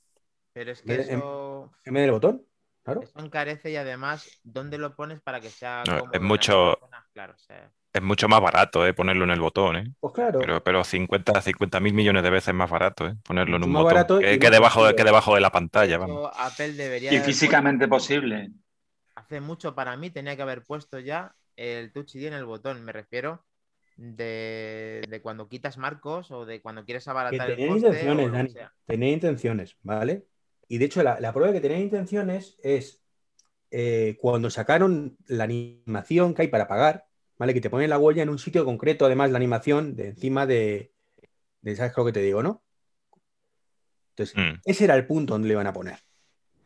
Pero 0.52 0.72
es 0.72 0.82
que 0.82 0.94
En- 0.94 1.00
en- 1.00 1.06
eso, 1.18 1.72
En 1.84 1.94
vez 1.94 2.02
del 2.02 2.12
botón. 2.12 2.44
Claro. 2.92 3.02
eso 3.02 3.18
encarece 3.18 3.70
y 3.70 3.76
además, 3.76 4.28
¿dónde 4.42 4.78
lo 4.78 4.94
pones 4.96 5.20
para 5.20 5.40
que 5.40 5.50
sea 5.50 5.84
No, 5.86 6.10
es 6.12 6.20
mucho- 6.20 6.78
personas? 6.80 7.04
Claro, 7.12 7.34
o 7.34 7.38
sea, 7.38 7.70
Es 7.92 8.02
mucho 8.02 8.28
más 8.28 8.40
barato 8.40 8.86
eh, 8.86 8.92
ponerlo 8.94 9.24
en 9.24 9.30
el 9.30 9.40
botón, 9.40 9.76
¿eh? 9.76 9.84
Pues 10.00 10.12
claro. 10.14 10.38
Pero, 10.38 10.62
pero 10.62 10.84
50, 10.84 11.40
50 11.40 11.80
mil 11.80 11.94
millones 11.94 12.22
de 12.22 12.30
veces 12.30 12.54
más 12.54 12.70
barato, 12.70 13.06
¿eh? 13.08 13.14
Ponerlo 13.24 13.56
en 13.56 13.64
un 13.64 13.72
más 13.72 13.82
botón. 13.82 14.20
que, 14.20 14.38
que 14.38 14.50
debajo, 14.50 14.86
de, 14.86 14.94
que 14.94 15.04
debajo 15.04 15.34
de 15.34 15.40
la 15.40 15.50
pantalla, 15.50 15.98
vamos. 15.98 16.30
Eso 16.30 16.40
Apple 16.40 16.72
debería. 16.74 17.12
Y 17.12 17.16
haber 17.16 17.26
físicamente 17.26 17.88
posible. 17.88 18.50
hace 19.14 19.40
mucho 19.40 19.74
para 19.74 19.96
mí 19.96 20.10
tenía 20.10 20.36
que 20.36 20.42
haber 20.42 20.64
puesto 20.64 20.98
ya 20.98 21.34
el 21.56 21.92
Touch 21.92 22.14
ID 22.14 22.28
en 22.28 22.34
el 22.34 22.44
botón. 22.44 22.84
Me 22.84 22.92
refiero 22.92 23.44
de, 23.96 25.02
de 25.08 25.20
cuando 25.22 25.48
quitas 25.48 25.76
marcos 25.78 26.30
o 26.30 26.46
de 26.46 26.60
cuando 26.62 26.84
quieres 26.84 27.04
Que 27.04 27.10
abaratar 27.10 27.50
el 27.50 27.56
tenían 27.56 27.80
coste 27.80 27.86
intenciones, 27.88 28.26
que 28.26 28.32
Dani. 28.36 28.48
sea. 28.48 28.72
Tenía 28.86 29.12
intenciones, 29.12 29.76
¿vale? 29.82 30.26
Y 30.68 30.78
de 30.78 30.84
hecho, 30.84 31.02
la, 31.02 31.18
la 31.20 31.32
prueba 31.32 31.52
de 31.52 31.58
que 31.60 31.62
tenían 31.66 31.82
intenciones 31.82 32.58
es 32.62 33.02
eh, 33.70 34.16
cuando 34.20 34.50
sacaron 34.50 35.16
la 35.26 35.44
animación 35.44 36.34
que 36.34 36.42
hay 36.42 36.48
para 36.48 36.68
pagar, 36.68 37.06
¿vale? 37.38 37.54
Que 37.54 37.60
te 37.60 37.70
ponen 37.70 37.90
la 37.90 37.98
huella 37.98 38.22
en 38.22 38.28
un 38.28 38.38
sitio 38.38 38.64
concreto, 38.64 39.06
además 39.06 39.30
la 39.30 39.38
animación 39.38 39.96
de 39.96 40.08
encima 40.08 40.46
de, 40.46 40.92
de 41.62 41.76
¿sabes 41.76 41.92
lo 41.96 42.04
que 42.04 42.12
te 42.12 42.22
digo, 42.22 42.42
no? 42.42 42.62
Entonces, 44.10 44.36
Mm. 44.36 44.60
ese 44.64 44.84
era 44.84 44.96
el 44.96 45.06
punto 45.06 45.34
donde 45.34 45.48
le 45.48 45.54
iban 45.54 45.66
a 45.66 45.72
poner. 45.72 45.98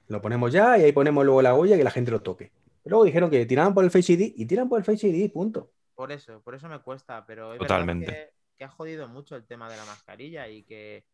Lo 0.09 0.21
ponemos 0.21 0.53
ya 0.53 0.79
y 0.79 0.83
ahí 0.85 0.93
ponemos 0.93 1.25
luego 1.25 1.43
la 1.43 1.55
huella 1.55 1.75
y 1.75 1.79
que 1.79 1.85
la 1.85 1.91
gente 1.91 2.11
lo 2.11 2.23
toque. 2.23 2.51
Luego 2.85 3.05
dijeron 3.05 3.31
que 3.31 3.47
tiraban 3.47 3.75
por 3.75 3.85
el 3.85 3.91
Face 3.91 4.13
ID 4.15 4.33
y 4.37 4.47
tiran 4.47 4.69
por 4.69 4.79
el 4.79 4.85
Face 4.85 5.07
ID, 5.07 5.31
punto. 5.31 5.71
Por 5.95 6.11
eso, 6.11 6.41
por 6.43 6.55
eso 6.55 6.69
me 6.69 6.81
cuesta, 6.81 7.25
pero 7.27 7.53
es 7.53 7.59
Totalmente. 7.61 8.07
verdad 8.07 8.27
que, 8.27 8.33
que 8.59 8.65
ha 8.65 8.69
jodido 8.69 9.09
mucho 9.09 9.37
el 9.37 9.47
tema 9.47 9.71
de 9.71 9.77
la 9.77 9.85
mascarilla 9.85 10.49
y 10.49 10.65
que, 10.65 11.05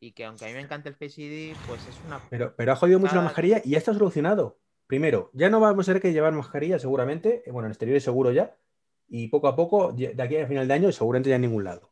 y 0.00 0.12
que 0.12 0.24
aunque 0.24 0.44
a 0.44 0.48
mí 0.48 0.54
me 0.54 0.60
encanta 0.60 0.88
el 0.88 0.94
Face 0.94 1.20
ID, 1.20 1.54
pues 1.66 1.80
es 1.88 1.96
una... 2.06 2.20
Pero, 2.30 2.54
pero 2.56 2.72
ha 2.72 2.76
jodido 2.76 2.98
mucho 3.00 3.16
la 3.16 3.22
mascarilla 3.22 3.60
y 3.64 3.70
ya 3.70 3.78
está 3.78 3.92
solucionado. 3.92 4.58
Primero, 4.86 5.30
ya 5.34 5.50
no 5.50 5.60
vamos 5.60 5.86
a 5.86 5.90
tener 5.90 6.02
que 6.02 6.12
llevar 6.12 6.32
mascarilla 6.32 6.78
seguramente, 6.78 7.42
eh, 7.44 7.50
bueno, 7.50 7.66
en 7.66 7.72
exteriores 7.72 8.02
seguro 8.04 8.32
ya, 8.32 8.56
y 9.08 9.28
poco 9.28 9.48
a 9.48 9.56
poco, 9.56 9.92
de 9.92 10.14
aquí 10.22 10.36
a 10.36 10.46
final 10.46 10.66
de 10.68 10.74
año, 10.74 10.92
seguramente 10.92 11.30
ya 11.30 11.36
en 11.36 11.42
ningún 11.42 11.64
lado. 11.64 11.90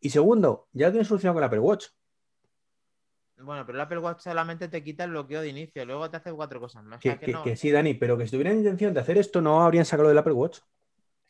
Y 0.00 0.10
segundo, 0.10 0.68
ya 0.72 0.86
lo 0.86 0.92
tienes 0.92 1.08
solucionado 1.08 1.34
con 1.34 1.42
el 1.42 1.46
Apple 1.46 1.60
Watch. 1.60 1.86
Bueno, 3.38 3.64
pero 3.64 3.78
el 3.78 3.82
Apple 3.82 3.98
Watch 3.98 4.20
solamente 4.20 4.68
te 4.68 4.84
quita 4.84 5.04
el 5.04 5.10
bloqueo 5.10 5.40
de 5.40 5.48
inicio, 5.48 5.84
luego 5.86 6.10
te 6.10 6.18
hace 6.18 6.32
cuatro 6.32 6.60
cosas 6.60 6.84
más. 6.84 7.00
Que, 7.00 7.10
sea, 7.10 7.18
que 7.18 7.26
que- 7.26 7.32
no- 7.32 7.42
que 7.42 7.56
sí, 7.56 7.70
Dani, 7.70 7.94
pero 7.94 8.18
que 8.18 8.26
si 8.26 8.32
tuvieran 8.32 8.58
intención 8.58 8.92
de 8.92 9.00
hacer 9.00 9.16
esto, 9.16 9.40
no 9.40 9.62
habrían 9.62 9.86
sacado 9.86 10.08
del 10.08 10.18
Apple 10.18 10.34
Watch. 10.34 10.58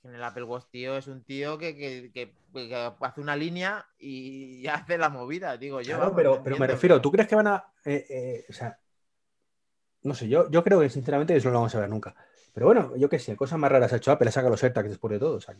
En 0.02 0.14
el 0.14 0.22
Apple 0.22 0.44
Watch, 0.44 0.64
tío, 0.70 0.96
es 0.96 1.06
un 1.08 1.22
tío 1.24 1.58
que, 1.58 1.76
que- 1.76 2.10
que- 2.12 2.32
que 2.52 2.92
hace 3.00 3.20
una 3.20 3.36
línea 3.36 3.86
y 3.98 4.66
hace 4.66 4.96
la 4.96 5.08
movida, 5.10 5.56
digo 5.56 5.80
yo. 5.82 5.96
Claro, 5.96 6.14
pero, 6.16 6.42
pero 6.42 6.56
me 6.56 6.66
refiero, 6.66 7.00
¿tú 7.00 7.10
crees 7.12 7.28
que 7.28 7.34
van 7.36 7.46
a. 7.48 7.64
eh, 7.84 8.06
eh, 8.08 8.46
o 8.48 8.52
sea, 8.52 8.78
no 10.02 10.14
sé, 10.14 10.28
yo, 10.28 10.50
yo 10.50 10.64
creo 10.64 10.80
que 10.80 10.88
sinceramente 10.88 11.36
eso 11.36 11.48
no 11.48 11.52
lo 11.54 11.58
vamos 11.60 11.74
a 11.74 11.80
ver 11.80 11.88
nunca. 11.88 12.14
Pero 12.54 12.66
bueno, 12.66 12.96
yo 12.96 13.08
qué 13.08 13.18
sé, 13.18 13.36
cosas 13.36 13.58
más 13.58 13.70
raras 13.70 13.92
ha 13.92 13.96
hecho 13.96 14.10
Apple, 14.10 14.32
saca 14.32 14.48
los 14.48 14.62
AirTags 14.62 14.88
después 14.88 15.12
de 15.12 15.18
todo. 15.18 15.36
o 15.36 15.40
sea 15.40 15.54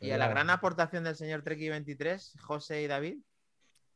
Y 0.00 0.10
a 0.12 0.18
la 0.18 0.28
gran 0.28 0.48
aportación 0.50 1.04
del 1.04 1.16
señor 1.16 1.42
Treki 1.42 1.68
23, 1.68 2.36
José 2.40 2.82
y 2.82 2.86
David, 2.86 3.18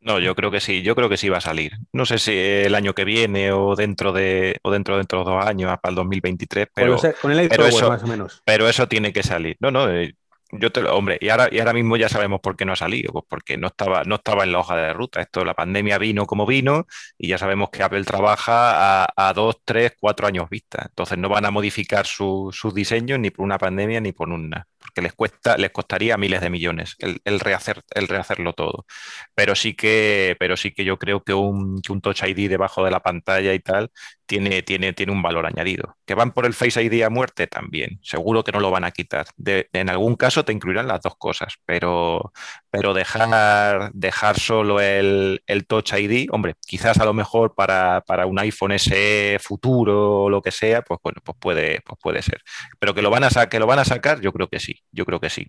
No, 0.05 0.19
yo 0.21 0.35
creo 0.35 0.51
que 0.51 0.61
sí, 0.61 0.83
yo 0.83 0.95
creo 0.95 1.09
que 1.09 1.17
sí 1.17 1.31
va 1.31 1.39
a 1.39 1.41
salir. 1.41 1.73
No 1.93 2.05
sé 2.05 2.19
si 2.19 2.33
el 2.37 2.75
año 2.75 2.93
que 2.95 3.05
viene 3.05 3.53
o 3.53 3.75
dentro 3.75 4.13
de, 4.13 4.59
o 4.63 4.71
dentro, 4.71 4.99
dentro 4.99 5.21
de 5.25 5.31
dos 5.33 5.47
años, 5.47 5.75
para 5.83 5.91
el 5.91 5.97
2023, 5.97 6.67
Con, 6.67 6.75
pero, 6.75 6.97
con 7.23 7.33
el 7.33 7.49
pero 7.49 7.65
iPhone, 7.65 7.79
eso- 7.79 7.89
más 7.89 8.03
o 8.03 8.07
menos. 8.07 8.43
pero 8.45 8.69
eso 8.69 8.87
tiene 8.87 9.15
que 9.15 9.23
salir. 9.23 9.57
No, 9.61 9.71
no, 9.71 9.91
eh, 9.91 10.15
yo 10.61 10.73
te 10.73 10.81
lo, 10.83 10.97
hombre, 10.97 11.19
y 11.21 11.29
ahora, 11.31 11.49
y 11.51 11.59
ahora 11.59 11.73
mismo 11.73 11.97
ya 11.97 12.09
sabemos 12.09 12.41
por 12.41 12.57
qué 12.57 12.65
no 12.65 12.73
ha 12.73 12.77
salido, 12.77 13.13
pues 13.13 13.25
porque 13.29 13.57
no 13.59 13.69
estaba, 13.69 14.05
no 14.05 14.17
estaba 14.17 14.45
en 14.45 14.53
la 14.53 14.59
hoja 14.61 14.77
de 14.77 14.93
ruta. 14.93 15.21
Esto, 15.21 15.45
la 15.45 15.55
pandemia 15.55 15.99
vino 15.99 16.27
como 16.27 16.47
vino, 16.47 16.87
y 17.19 17.29
ya 17.29 17.39
sabemos 17.39 17.71
que 17.71 17.83
Apple 17.83 18.05
trabaja 18.05 19.05
a, 19.17 19.33
dos, 19.35 19.57
tres, 19.65 19.93
cuatro 19.99 20.27
años 20.27 20.49
vista. 20.51 20.85
Entonces 20.89 21.19
no 21.19 21.29
van 21.29 21.45
a 21.47 21.51
modificar 21.51 22.07
su- 22.07 22.51
sus 22.53 22.75
diseños 22.75 23.19
ni 23.19 23.31
por 23.31 23.45
una 23.45 23.59
pandemia 23.59 24.01
ni 24.01 24.13
por 24.13 24.29
una, 24.31 24.67
porque 24.79 25.03
les 25.03 25.13
cuesta, 25.15 25.57
les 25.57 25.71
costaría 25.71 26.17
miles 26.17 26.41
de 26.41 26.51
millones 26.51 26.95
el, 26.99 27.21
el 27.25 27.41
rehacer, 27.41 27.83
el 27.95 28.09
rehacerlo 28.09 28.53
todo. 28.53 28.87
Pero 29.35 29.55
sí 29.55 29.75
que, 29.75 30.37
pero 30.39 30.57
sí 30.57 30.73
que 30.73 30.85
yo 30.85 30.99
creo 30.99 31.23
que 31.23 31.35
un, 31.35 31.81
que 31.83 31.93
un 31.93 32.01
Touch 32.01 32.23
ID 32.25 32.49
debajo 32.49 32.85
de 32.85 32.91
la 32.91 33.01
pantalla 33.01 33.55
y 33.55 33.61
tal 33.61 33.91
tiene, 34.27 34.63
tiene, 34.63 34.93
tiene 34.93 35.13
un 35.13 35.23
valor 35.23 35.47
añadido. 35.47 35.97
¿Que 36.07 36.15
van 36.15 36.33
por 36.33 36.47
el 36.47 36.55
Face 36.55 36.83
ID 36.83 37.03
a 37.03 37.11
muerte? 37.11 37.47
También. 37.47 37.99
Seguro 38.03 38.45
que 38.45 38.53
no 38.53 38.61
lo 38.61 38.71
van 38.71 38.85
a 38.85 38.91
quitar. 38.91 39.27
De- 39.37 39.69
en 39.73 39.91
algún 39.91 40.17
caso 40.17 40.45
te 40.45 40.53
incluirán 40.53 40.89
las 40.89 41.01
dos 41.03 41.17
cosas, 41.17 41.55
pero, 41.65 42.33
pero 42.71 42.95
dejar, 42.95 43.91
dejar 43.93 44.39
solo 44.39 44.81
el, 44.81 45.43
el 45.47 45.67
Touch 45.67 45.93
ID, 45.95 46.29
hombre, 46.31 46.55
quizás 46.67 46.99
a 46.99 47.05
lo 47.05 47.13
mejor 47.15 47.55
para, 47.55 48.03
para 48.07 48.27
un 48.27 48.39
iPhone 48.39 48.73
SE 48.73 49.39
futuro 49.41 50.23
o 50.25 50.31
lo 50.31 50.43
que 50.43 50.51
sea, 50.51 50.83
pues 50.83 51.01
bueno, 51.03 51.21
pues 51.25 51.37
puede, 51.39 51.81
pues 51.85 51.99
puede 52.03 52.23
ser. 52.23 52.41
Pero 52.79 52.95
que 52.95 53.03
lo 53.03 53.11
van 53.11 53.25
a 53.25 53.31
sa- 53.31 53.49
que 53.49 53.59
lo 53.59 53.67
van 53.67 53.79
a 53.79 53.85
sacar, 53.85 54.21
yo 54.21 54.33
creo 54.33 54.49
que 54.49 54.61
sí, 54.61 54.83
yo 54.93 55.05
creo 55.05 55.21
que 55.21 55.31
sí. 55.31 55.47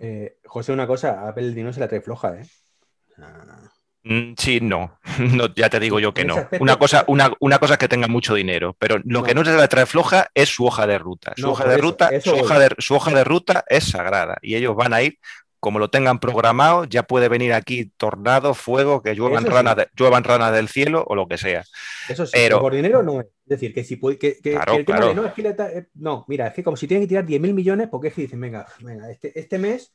Eh, 0.00 0.38
José, 0.44 0.72
una 0.72 0.86
cosa, 0.86 1.28
Apple 1.28 1.44
el 1.44 1.54
dinero 1.54 1.72
se 1.72 1.80
la 1.80 1.88
trae 1.88 2.00
floja, 2.00 2.34
¿eh? 2.40 2.46
Ah, 3.18 3.70
Sí, 4.36 4.60
no. 4.62 4.98
No, 5.18 5.52
ya 5.54 5.68
te 5.68 5.80
digo 5.80 5.98
yo 6.00 6.14
que 6.14 6.24
no. 6.24 6.48
Una 6.60 6.76
cosa, 6.76 7.04
una, 7.08 7.32
una 7.40 7.58
cosa 7.58 7.74
es 7.74 7.78
que 7.78 7.88
tenga 7.88 8.06
mucho 8.08 8.34
dinero, 8.34 8.76
pero 8.78 8.98
lo 9.04 9.22
que 9.22 9.34
no 9.34 9.44
se 9.44 9.56
le 9.56 9.68
trae 9.68 9.86
floja 9.86 10.28
es 10.34 10.48
su 10.48 10.64
hoja 10.66 10.86
de 10.86 10.98
ruta. 10.98 11.32
Su 11.36 11.42
No, 11.42 11.52
hoja 11.52 11.64
de 11.64 11.74
eso, 11.74 11.82
ruta, 11.82 12.08
eso 12.08 12.30
su 12.30 12.36
hoja 12.42 12.58
de, 12.58 12.68
su 12.78 12.94
hoja 12.94 13.10
de 13.12 13.24
ruta 13.24 13.64
es 13.68 13.84
sagrada 13.84 14.38
y 14.40 14.54
ellos 14.54 14.76
van 14.76 14.94
a 14.94 15.02
ir 15.02 15.18
como 15.60 15.80
lo 15.80 15.90
tengan 15.90 16.20
programado, 16.20 16.84
ya 16.84 17.02
puede 17.02 17.28
venir 17.28 17.52
aquí 17.52 17.86
tornado, 17.96 18.54
fuego, 18.54 19.02
que 19.02 19.16
lluevan 19.16 19.42
sí. 19.42 19.48
ranas, 19.50 19.74
de- 19.74 19.88
lluevan 19.96 20.22
ranas 20.22 20.52
del 20.52 20.68
cielo 20.68 21.02
o 21.04 21.16
lo 21.16 21.26
que 21.26 21.36
sea. 21.36 21.64
Eso 22.08 22.26
sí, 22.26 22.32
Pero- 22.34 22.60
por 22.60 22.72
dinero 22.74 23.02
no 23.02 23.20
es. 23.20 23.26
Es 23.26 23.60
decir, 23.60 23.74
que 23.74 23.82
si 23.82 23.96
puede, 23.96 24.18
que, 24.18 24.38
que- 24.40 24.52
Claro, 24.52 24.74
que 24.74 24.78
el 24.80 24.84
tema 24.86 24.98
claro. 24.98 25.14
de 25.14 25.20
no, 25.20 25.26
es 25.26 25.32
que 25.32 25.42
eh, 25.42 25.86
no, 25.94 26.24
mira, 26.28 26.46
es 26.46 26.54
que 26.54 26.62
como 26.62 26.76
si 26.76 26.86
tienen 26.86 27.04
que 27.04 27.08
tirar 27.08 27.26
10.000 27.26 27.54
millones, 27.54 27.88
porque 27.90 28.08
es 28.08 28.14
que 28.14 28.22
dicen, 28.22 28.40
venga, 28.40 28.66
venga, 28.80 29.10
este, 29.10 29.36
este 29.38 29.58
mes 29.58 29.92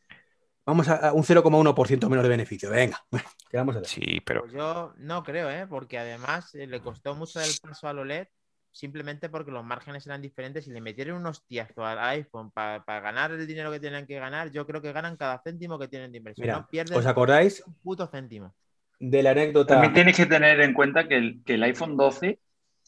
vamos 0.66 0.88
a, 0.90 1.10
a 1.10 1.14
un 1.14 1.24
0,1% 1.24 2.10
menos 2.10 2.24
de 2.24 2.30
beneficio. 2.30 2.70
Venga, 2.70 3.00
bueno, 3.12 3.28
¿qué 3.50 3.58
vamos 3.58 3.76
a 3.76 3.80
hacer? 3.80 3.90
Sí, 3.90 4.20
pero 4.26 4.42
Pues 4.42 4.52
yo 4.52 4.94
no 4.98 5.24
creo, 5.24 5.50
¿eh? 5.50 5.68
porque 5.68 5.98
además 6.00 6.54
eh, 6.56 6.68
le 6.68 6.82
costó 6.82 7.16
mucho 7.16 7.40
el 7.42 7.58
paso 7.62 7.88
al 7.88 8.00
OLED 8.00 8.28
simplemente 8.72 9.30
porque 9.30 9.52
los 9.52 9.64
márgenes 9.64 10.06
eran 10.08 10.22
diferentes 10.22 10.68
y 10.68 10.72
le 10.72 10.82
metieron 10.82 11.18
un 11.18 11.28
hostiazo 11.28 11.86
al 11.86 12.00
iPhone 12.00 12.52
para 12.52 12.84
ganar 13.02 13.32
el 13.32 13.46
dinero 13.48 13.72
que 13.72 13.80
tienen 13.80 14.08
que 14.08 14.20
ganar. 14.20 14.52
Yo 14.52 14.66
creo 14.66 14.82
que 14.82 14.92
ganan 14.92 15.16
cada 15.18 15.40
céntimo 15.44 15.78
que 15.80 15.88
tienen 15.88 16.12
de 16.12 16.18
inversión. 16.18 16.48
Mira, 16.48 16.60
no 16.60 16.68
pierden 16.68 16.98
¿os 16.98 17.06
acordáis 17.06 17.64
un 17.68 17.76
puto 17.76 18.08
céntimo. 18.08 18.56
de 19.00 19.24
la 19.24 19.32
anécdota? 19.32 19.76
También 19.76 19.94
tienes 19.94 20.18
que 20.18 20.26
tener 20.26 20.60
en 20.62 20.74
cuenta 20.74 21.08
que 21.08 21.18
el, 21.18 21.44
que 21.46 21.56
el 21.56 21.64
iPhone 21.64 21.98
12, 21.98 22.40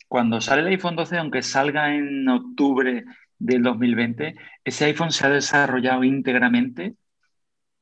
cuando 0.08 0.42
sale 0.42 0.62
el 0.62 0.68
iPhone 0.70 0.96
12, 0.96 1.18
aunque 1.18 1.42
salga 1.44 1.94
en 1.96 2.28
octubre 2.30 3.06
del 3.38 3.64
2020, 3.64 4.36
ese 4.64 4.86
iPhone 4.86 5.12
se 5.12 5.28
ha 5.28 5.30
desarrollado 5.30 6.04
íntegramente 6.04 6.96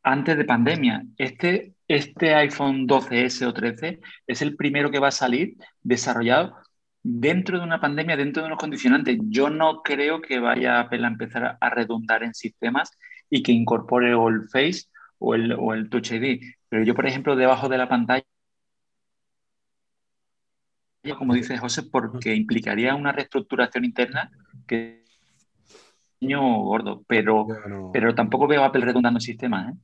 antes 0.03 0.37
de 0.37 0.45
pandemia. 0.45 1.05
Este, 1.17 1.73
este 1.87 2.35
iPhone 2.35 2.87
12S 2.87 3.45
o 3.45 3.53
13 3.53 3.99
es 4.27 4.41
el 4.41 4.55
primero 4.55 4.91
que 4.91 4.99
va 4.99 5.07
a 5.07 5.11
salir 5.11 5.55
desarrollado 5.81 6.55
dentro 7.01 7.57
de 7.57 7.65
una 7.65 7.81
pandemia, 7.81 8.15
dentro 8.17 8.43
de 8.43 8.47
unos 8.47 8.59
condicionantes. 8.59 9.17
Yo 9.23 9.49
no 9.49 9.81
creo 9.81 10.21
que 10.21 10.39
vaya 10.39 10.79
Apple 10.79 11.05
a 11.05 11.07
empezar 11.07 11.57
a, 11.59 11.69
redundar 11.69 12.23
en 12.23 12.33
sistemas 12.33 12.91
y 13.29 13.43
que 13.43 13.51
incorpore 13.51 14.13
o 14.13 14.29
el 14.29 14.47
Face 14.49 14.83
o 15.19 15.35
el, 15.35 15.53
o 15.53 15.73
el 15.73 15.89
Touch 15.89 16.11
ID. 16.11 16.41
Pero 16.69 16.83
yo, 16.83 16.95
por 16.95 17.07
ejemplo, 17.07 17.35
debajo 17.35 17.69
de 17.69 17.77
la 17.77 17.89
pantalla, 17.89 18.23
como 21.17 21.33
dice 21.33 21.57
José, 21.57 21.83
porque 21.83 22.33
implicaría 22.33 22.95
una 22.95 23.11
reestructuración 23.11 23.83
interna 23.85 24.31
que 24.67 25.03
es 26.21 26.37
gordo, 26.37 27.03
pero, 27.07 27.45
no- 27.67 27.91
pero 27.91 28.15
tampoco 28.15 28.47
veo 28.47 28.63
a 28.63 28.67
Apple 28.67 28.85
redundando 28.85 29.17
en 29.17 29.21
sistemas. 29.21 29.73
¿eh? 29.73 29.77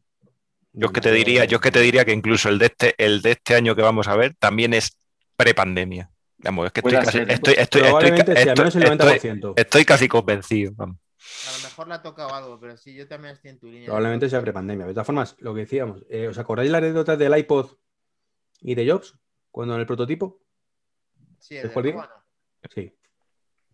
Yo 0.73 0.87
es 0.87 0.93
que 0.93 1.01
te 1.01 1.11
diría, 1.11 1.45
yo 1.45 1.57
es 1.57 1.61
que 1.61 1.71
te 1.71 1.79
diría 1.81 2.05
que 2.05 2.11
incluso 2.13 2.49
el 2.49 2.59
de 2.59 2.65
este, 2.67 2.95
el 2.97 3.21
de 3.21 3.31
este 3.31 3.55
año 3.55 3.75
que 3.75 3.81
vamos 3.81 4.07
a 4.07 4.15
ver 4.15 4.35
también 4.35 4.73
es 4.73 4.97
prepandemia. 5.35 6.11
Vamos, 6.39 6.67
es 6.67 6.71
que 6.71 6.79
estoy 6.79 6.93
casi, 6.93 7.17
estoy, 7.19 7.33
estoy, 7.35 7.53
estoy, 7.57 7.81
Probablemente 7.81 8.35
sí, 8.41 8.49
al 8.49 8.57
menos 8.57 8.75
el 8.75 8.83
estoy- 8.83 8.97
90%. 9.19 9.53
estoy 9.57 9.85
casi 9.85 10.07
convencido. 10.07 10.71
vamos. 10.75 10.97
A 11.47 11.57
lo 11.57 11.63
mejor 11.63 11.87
le 11.89 11.93
ha 11.95 12.01
tocado 12.01 12.33
algo, 12.33 12.59
pero 12.59 12.77
sí, 12.77 12.93
yo 12.95 13.07
también 13.07 13.33
estoy 13.33 13.51
en 13.51 13.59
tu 13.59 13.67
línea. 13.67 13.85
Probablemente 13.87 14.29
sea 14.29 14.41
prepandemia. 14.41 14.85
De 14.85 14.93
todas 14.93 15.05
formas, 15.05 15.35
lo 15.39 15.53
que 15.53 15.61
decíamos, 15.61 16.05
eh, 16.09 16.27
¿os 16.27 16.37
acordáis 16.37 16.71
la 16.71 16.77
anécdota 16.77 17.17
del 17.17 17.37
iPod 17.37 17.71
y 18.61 18.73
de 18.75 18.89
Jobs? 18.89 19.15
Cuando 19.51 19.73
en 19.75 19.81
el 19.81 19.85
prototipo, 19.85 20.41
Sí, 21.39 21.55
el 21.57 21.63
¿Después 21.63 21.85
de 21.85 21.95
sí. 22.73 22.93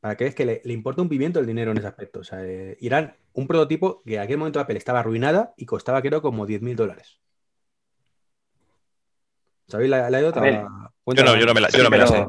Para 0.02 0.16
que 0.16 0.28
es 0.28 0.36
que 0.36 0.46
le, 0.46 0.62
le 0.64 0.74
importa 0.74 1.02
un 1.02 1.10
pimiento 1.10 1.40
el 1.40 1.48
dinero 1.48 1.72
en 1.72 1.78
ese 1.78 1.88
aspecto. 1.88 2.20
O 2.20 2.24
sea, 2.24 2.46
eh, 2.46 2.78
Irán, 2.82 3.16
un 3.34 3.48
prototipo 3.48 4.02
que 4.04 4.16
en 4.16 4.22
aquel 4.22 4.38
momento 4.38 4.60
Apple 4.60 4.78
estaba 4.78 5.00
arruinada 5.00 5.54
y 5.58 5.66
costaba, 5.66 6.02
creo, 6.02 6.22
como 6.22 6.46
10.000 6.46 6.76
dólares. 6.76 7.20
¿Sabéis 9.68 9.90
la, 9.90 10.10
la 10.10 10.18
anécdota? 10.18 10.42
Yo 10.42 11.24
no, 11.24 11.36
yo 11.38 11.46
no 11.46 11.54
me 11.54 11.62
la, 11.62 11.70
yo 11.70 11.78
Sí, 11.78 11.84
no 11.84 11.90
me 11.90 11.98
la 11.98 12.08
sé. 12.08 12.28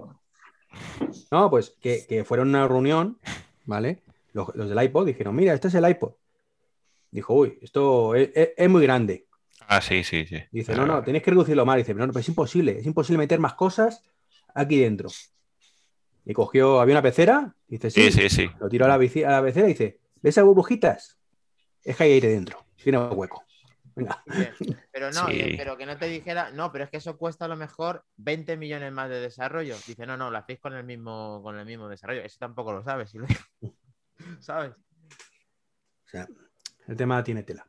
No, 1.30 1.50
pues 1.50 1.76
que, 1.80 2.06
que 2.08 2.24
fueron 2.24 2.54
a 2.54 2.58
una 2.60 2.68
reunión, 2.68 3.18
¿vale? 3.64 4.02
Los, 4.32 4.54
los 4.54 4.68
del 4.68 4.82
iPod 4.82 5.06
dijeron, 5.06 5.34
mira, 5.34 5.52
este 5.54 5.68
es 5.68 5.74
el 5.74 5.88
iPod. 5.88 6.12
Dijo, 7.10 7.34
uy, 7.34 7.58
esto 7.62 8.14
es, 8.14 8.30
es- 8.34 8.50
es 8.56 8.70
muy 8.70 8.82
grande. 8.82 9.26
Ah, 9.68 9.80
sí, 9.80 10.04
sí, 10.04 10.24
sí. 10.26 10.38
Dice, 10.50 10.74
no, 10.74 10.86
no, 10.86 11.02
tenéis 11.02 11.24
que 11.24 11.30
reducirlo 11.30 11.66
más. 11.66 11.76
Dice, 11.76 11.94
no, 11.94 12.06
no, 12.06 12.12
pero 12.12 12.20
es 12.20 12.28
imposible, 12.28 12.78
es 12.78 12.86
imposible 12.86 13.18
meter 13.18 13.40
más 13.40 13.54
cosas 13.54 14.02
aquí 14.54 14.78
dentro. 14.80 15.08
Y 16.24 16.32
cogió, 16.32 16.80
había 16.80 16.94
una 16.94 17.02
pecera, 17.02 17.54
dice, 17.68 17.90
sí, 17.90 18.10
Sí, 18.12 18.28
sí, 18.28 18.50
lo 18.60 18.68
tiró 18.68 18.84
a 18.84 18.88
la, 18.88 18.98
bici- 18.98 19.24
a 19.26 19.30
la 19.32 19.42
pecera 19.42 19.66
y 19.66 19.70
dice, 19.72 20.00
¿ves 20.22 20.34
esas 20.34 20.44
burbujitas? 20.44 21.18
es 21.82 21.96
que 21.96 22.02
hay 22.04 22.12
aire 22.12 22.28
dentro, 22.28 22.66
tiene 22.82 22.98
hueco. 22.98 23.44
Venga. 23.94 24.22
Pero 24.92 25.10
no, 25.12 25.26
Sí. 25.28 25.40
eh, 25.40 25.54
pero 25.56 25.76
que 25.78 25.86
no 25.86 25.96
te 25.96 26.06
dijera, 26.06 26.50
no, 26.50 26.70
pero 26.72 26.84
es 26.84 26.90
que 26.90 26.96
eso 26.98 27.16
cuesta 27.16 27.44
a 27.46 27.48
lo 27.48 27.56
mejor 27.56 28.04
20 28.16 28.56
millones 28.56 28.92
más 28.92 29.08
de 29.08 29.20
desarrollo. 29.20 29.74
Dice, 29.86 30.04
no, 30.04 30.16
no, 30.16 30.30
lo 30.30 30.36
hacéis 30.36 30.58
con 30.60 30.74
el 30.74 30.84
mismo, 30.84 31.40
con 31.42 31.58
el 31.58 31.64
mismo 31.64 31.88
desarrollo. 31.88 32.20
Eso 32.22 32.36
tampoco 32.38 32.72
lo 32.72 32.82
sabes, 32.82 33.08
si 33.10 33.18
lo 33.18 33.26
digo. 33.26 33.40
¿sabes? 34.40 34.72
O 34.72 36.08
sea, 36.08 36.26
el 36.88 36.96
tema 36.96 37.22
tiene 37.24 37.42
tela. 37.42 37.66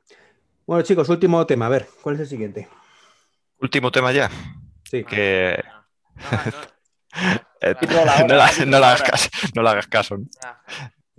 Bueno, 0.66 0.84
chicos, 0.84 1.08
último 1.10 1.46
tema. 1.46 1.68
A 1.68 1.70
ver, 1.70 1.88
¿cuál 2.02 2.16
es 2.16 2.22
el 2.22 2.28
siguiente? 2.28 2.68
Último 3.62 3.92
tema 3.92 4.12
ya. 4.12 4.30
Sí. 4.84 5.04
Que 5.06 5.64
No, 6.16 6.32
no, 6.32 6.52
no. 6.52 6.68
eh, 7.72 7.76
la 8.06 8.24
no, 8.28 8.36
la- 8.36 8.52
no 8.66 8.78
hagas 8.78 9.02
caso, 9.04 9.30
no 9.56 9.62
le 9.64 9.70
hagas 9.70 9.88
caso. 9.88 10.18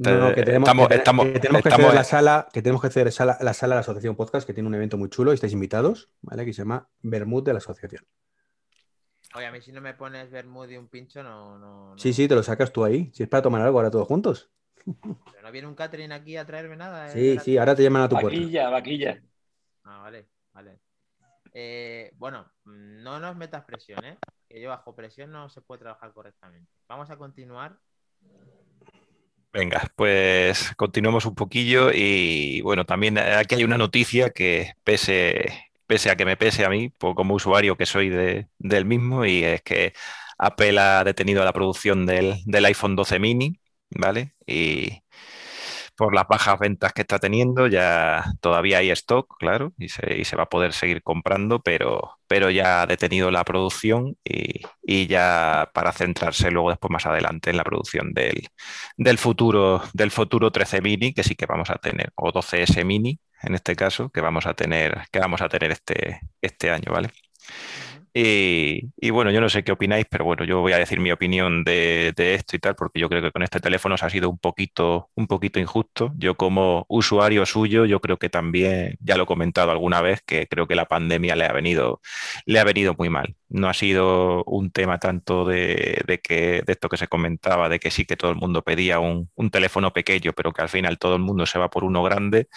No, 0.00 0.16
no, 0.16 0.34
que 0.34 0.44
tenemos, 0.44 0.68
estamos- 0.68 0.86
que, 0.88 0.94
te- 0.94 0.98
estamos- 0.98 1.26
que 1.26 1.40
tenemos 1.40 1.62
que 1.62 1.68
estamos- 1.68 1.86
ceder 1.86 1.94
la 1.94 2.04
sala, 2.04 2.48
que 2.52 2.62
tenemos 2.62 2.82
que 2.82 2.90
ceder 2.90 3.10
sala- 3.12 3.36
la 3.40 3.52
sala 3.52 3.74
de 3.74 3.76
la 3.78 3.80
Asociación 3.80 4.14
Podcast, 4.16 4.46
que 4.46 4.54
tiene 4.54 4.68
un 4.68 4.74
evento 4.74 4.96
muy 4.96 5.08
chulo 5.10 5.32
y 5.32 5.34
estáis 5.34 5.52
invitados, 5.52 6.08
¿vale? 6.22 6.44
Que 6.44 6.52
se 6.52 6.62
llama 6.62 6.88
Bermud 7.02 7.42
de 7.42 7.52
la 7.52 7.58
Asociación. 7.58 8.06
Oye, 9.34 9.46
a 9.46 9.52
mí 9.52 9.60
si 9.60 9.72
no 9.72 9.80
me 9.80 9.94
pones 9.94 10.30
Bermud 10.30 10.68
y 10.70 10.76
un 10.76 10.88
pincho, 10.88 11.22
no, 11.22 11.58
no, 11.58 11.90
no. 11.90 11.98
Sí, 11.98 12.12
sí, 12.12 12.28
te 12.28 12.34
lo 12.34 12.42
sacas 12.42 12.72
tú 12.72 12.84
ahí. 12.84 13.10
Si 13.12 13.24
es 13.24 13.28
para 13.28 13.42
tomar 13.42 13.60
algo 13.60 13.78
ahora 13.78 13.90
todos 13.90 14.06
juntos. 14.06 14.50
Pero 14.84 15.42
no 15.42 15.52
viene 15.52 15.66
un 15.68 15.74
catering 15.74 16.12
aquí 16.12 16.36
a 16.36 16.46
traerme 16.46 16.76
nada. 16.76 17.08
eh, 17.08 17.10
Sí, 17.12 17.38
sí, 17.44 17.58
ahora 17.58 17.74
te 17.74 17.82
llaman 17.82 18.02
a 18.02 18.08
tu 18.08 18.14
puerta. 18.14 18.38
Vaquilla, 18.38 18.70
vaquilla. 18.70 19.20
Ah, 19.84 19.98
vale, 20.02 20.28
vale. 20.52 20.78
Eh, 21.52 22.12
bueno, 22.16 22.50
no 22.64 23.18
nos 23.20 23.36
metas 23.36 23.64
presión, 23.64 24.02
¿eh? 24.04 24.16
Que 24.48 24.60
yo 24.60 24.68
bajo 24.70 24.94
presión 24.94 25.30
no 25.32 25.48
se 25.48 25.60
puede 25.62 25.80
trabajar 25.80 26.12
correctamente. 26.12 26.70
Vamos 26.88 27.10
a 27.10 27.16
continuar. 27.16 27.78
Venga, 29.52 29.82
pues 29.96 30.72
continuamos 30.76 31.24
un 31.24 31.34
poquillo 31.34 31.90
y 31.92 32.60
bueno, 32.60 32.84
también 32.84 33.18
aquí 33.18 33.54
hay 33.56 33.64
una 33.64 33.78
noticia 33.78 34.30
que 34.30 34.72
pese, 34.84 35.70
pese 35.86 36.10
a 36.10 36.16
que 36.16 36.26
me 36.26 36.36
pese 36.36 36.64
a 36.66 36.68
mí, 36.68 36.90
pues 36.90 37.14
como 37.16 37.34
usuario 37.34 37.76
que 37.76 37.86
soy 37.86 38.10
de- 38.10 38.48
del 38.58 38.84
mismo, 38.84 39.24
y 39.24 39.42
es 39.44 39.62
que 39.62 39.94
Apple 40.38 40.78
ha 40.78 41.02
detenido 41.04 41.44
la 41.44 41.52
producción 41.54 42.04
del, 42.06 42.36
del 42.44 42.64
iPhone 42.66 42.94
12 42.94 43.18
mini, 43.18 43.58
¿vale? 43.90 44.34
Y 44.46 45.02
por 45.96 46.14
las 46.14 46.28
bajas 46.28 46.58
ventas 46.58 46.92
que 46.92 47.02
está 47.02 47.18
teniendo, 47.18 47.66
ya 47.68 48.24
todavía 48.40 48.78
hay 48.78 48.90
stock, 48.90 49.36
claro, 49.38 49.72
y 49.78 49.88
se, 49.90 50.18
y 50.18 50.24
se 50.24 50.36
va 50.36 50.44
a 50.44 50.48
poder 50.48 50.72
seguir 50.72 51.02
comprando, 51.02 51.60
pero, 51.62 52.17
pero 52.28 52.50
ya 52.50 52.82
ha 52.82 52.86
detenido 52.86 53.30
la 53.30 53.44
producción 53.44 54.16
y, 54.24 54.60
y 54.82 55.06
ya 55.06 55.70
para 55.74 55.92
centrarse 55.92 56.50
luego 56.50 56.70
después 56.70 56.90
más 56.90 57.06
adelante 57.06 57.50
en 57.50 57.56
la 57.56 57.64
producción 57.64 58.12
del, 58.12 58.48
del 58.96 59.18
futuro, 59.18 59.82
del 59.94 60.10
futuro 60.10 60.50
13 60.52 60.80
mini, 60.82 61.12
que 61.14 61.24
sí 61.24 61.34
que 61.34 61.46
vamos 61.46 61.70
a 61.70 61.76
tener, 61.76 62.12
o 62.16 62.32
12S 62.32 62.84
mini, 62.84 63.18
en 63.42 63.54
este 63.54 63.76
caso, 63.76 64.10
que 64.10 64.20
vamos 64.20 64.46
a 64.46 64.54
tener, 64.54 65.02
que 65.12 65.20
vamos 65.20 65.40
a 65.42 65.48
tener 65.48 65.72
este, 65.72 66.20
este 66.42 66.70
año, 66.70 66.92
¿vale? 66.92 67.10
Y, 68.20 69.10
bueno, 69.10 69.30
yo 69.30 69.40
no 69.40 69.48
sé 69.48 69.62
qué 69.62 69.70
opináis, 69.70 70.04
pero 70.10 70.24
bueno, 70.24 70.44
yo 70.44 70.60
voy 70.60 70.72
a 70.72 70.78
decir 70.78 70.98
mi 70.98 71.12
opinión 71.12 71.62
de, 71.62 72.12
esto 72.16 72.56
y 72.56 72.58
tal, 72.58 72.74
porque 72.74 72.98
yo 72.98 73.08
creo 73.08 73.22
que 73.22 73.30
con 73.30 73.44
este 73.44 73.60
teléfono 73.60 73.96
se 73.96 74.06
ha 74.06 74.10
sido 74.10 74.28
un 74.28 74.38
poquito, 74.38 75.10
un 75.14 75.28
poquito 75.28 75.60
injusto. 75.60 76.12
Yo 76.16 76.36
como 76.36 76.84
usuario 76.88 77.46
suyo, 77.46 77.84
yo 77.84 78.00
creo 78.00 78.18
que 78.18 78.28
también, 78.28 78.96
ya 79.00 79.16
lo 79.16 79.22
he 79.22 79.26
comentado 79.26 79.70
alguna 79.70 80.00
vez, 80.00 80.20
que 80.26 80.48
creo 80.48 80.66
que 80.66 80.74
la 80.74 80.86
pandemia 80.86 81.36
le 81.36 81.44
ha 81.44 81.52
venido, 81.52 82.00
le 82.44 82.58
ha 82.58 82.64
venido 82.64 82.96
muy 82.98 83.08
mal. 83.08 83.36
No 83.50 83.68
ha 83.68 83.74
sido 83.74 84.42
un 84.44 84.72
tema 84.72 84.98
tanto 84.98 85.44
de, 85.44 86.20
que, 86.22 86.62
de 86.66 86.72
esto 86.72 86.88
que 86.88 86.96
se 86.96 87.06
comentaba, 87.06 87.68
de 87.68 87.78
que 87.78 87.92
sí 87.92 88.04
que 88.04 88.16
todo 88.16 88.32
el 88.32 88.36
mundo 88.36 88.62
pedía 88.62 88.98
un 88.98 89.28
teléfono 89.52 89.92
pequeño, 89.92 90.32
pero 90.32 90.52
que 90.52 90.62
al 90.62 90.68
final 90.68 90.98
todo 90.98 91.14
el 91.14 91.22
mundo 91.22 91.46
se 91.46 91.60
va 91.60 91.70
por 91.70 91.84
uno 91.84 92.02
grande. 92.02 92.48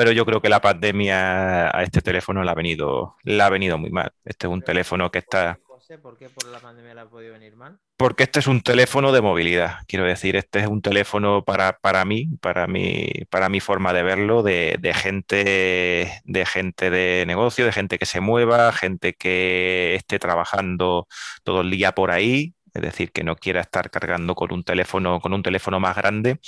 Pero 0.00 0.12
yo 0.12 0.24
creo 0.24 0.40
que 0.40 0.48
la 0.48 0.62
pandemia 0.62 1.76
a 1.76 1.82
este 1.82 2.00
teléfono 2.00 2.42
le 2.42 2.50
ha 2.50 2.54
venido, 2.54 3.16
le 3.22 3.42
ha 3.42 3.50
venido 3.50 3.76
muy 3.76 3.90
mal. 3.90 4.10
Este 4.24 4.46
es 4.46 4.50
un 4.50 4.62
teléfono 4.62 5.10
que 5.10 5.18
está. 5.18 5.58
¿por 6.02 6.16
qué 6.16 6.30
por 6.30 6.46
la 6.46 6.58
pandemia 6.58 6.94
le 6.94 7.02
ha 7.02 7.04
podido 7.04 7.34
venir 7.34 7.54
mal? 7.54 7.78
Porque 7.98 8.22
este 8.22 8.40
es 8.40 8.46
un 8.46 8.62
teléfono 8.62 9.12
de 9.12 9.20
movilidad. 9.20 9.80
Quiero 9.86 10.06
decir, 10.06 10.36
este 10.36 10.60
es 10.60 10.68
un 10.68 10.80
teléfono 10.80 11.44
para, 11.44 11.76
para 11.80 12.06
mí, 12.06 12.28
para 12.40 12.66
mi, 12.66 13.10
para 13.28 13.50
mi 13.50 13.60
forma 13.60 13.92
de 13.92 14.02
verlo, 14.02 14.42
de, 14.42 14.78
de 14.80 14.94
gente, 14.94 16.22
de 16.24 16.46
gente 16.46 16.88
de 16.88 17.26
negocio, 17.26 17.66
de 17.66 17.72
gente 17.72 17.98
que 17.98 18.06
se 18.06 18.20
mueva, 18.20 18.72
gente 18.72 19.12
que 19.12 19.96
esté 19.96 20.18
trabajando 20.18 21.08
todo 21.44 21.60
el 21.60 21.70
día 21.70 21.92
por 21.92 22.10
ahí. 22.10 22.54
Es 22.72 22.80
decir, 22.80 23.12
que 23.12 23.22
no 23.22 23.36
quiera 23.36 23.60
estar 23.60 23.90
cargando 23.90 24.34
con 24.34 24.50
un 24.50 24.64
teléfono, 24.64 25.20
con 25.20 25.34
un 25.34 25.42
teléfono 25.42 25.78
más 25.78 25.94
grande. 25.94 26.38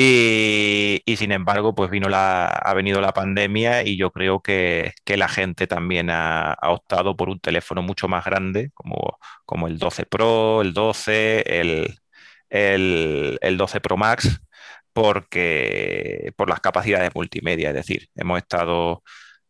Y, 0.00 1.16
sin 1.16 1.32
embargo, 1.32 1.74
pues 1.74 1.90
vino 1.90 2.08
la, 2.08 2.46
ha 2.46 2.72
venido 2.74 3.00
la 3.00 3.12
pandemia 3.12 3.82
y 3.84 3.96
yo 3.96 4.12
creo 4.12 4.40
que, 4.40 4.92
la 5.06 5.28
gente 5.28 5.66
también 5.66 6.08
ha, 6.10 6.52
ha 6.52 6.70
optado 6.70 7.16
por 7.16 7.28
un 7.28 7.40
teléfono 7.40 7.82
mucho 7.82 8.06
más 8.06 8.24
grande, 8.24 8.70
como, 8.74 9.18
como 9.44 9.66
el 9.66 9.78
12 9.78 10.06
Pro, 10.06 10.62
el 10.62 10.72
12, 10.72 11.60
el, 11.60 11.98
el, 12.48 13.38
el 13.42 13.56
12 13.56 13.80
Pro 13.80 13.96
Max, 13.96 14.40
porque 14.92 16.32
por 16.36 16.48
las 16.48 16.60
capacidades 16.60 17.10
multimedia. 17.14 17.70
Es 17.70 17.74
decir, 17.74 18.08
hemos 18.14 18.38
estado 18.38 19.02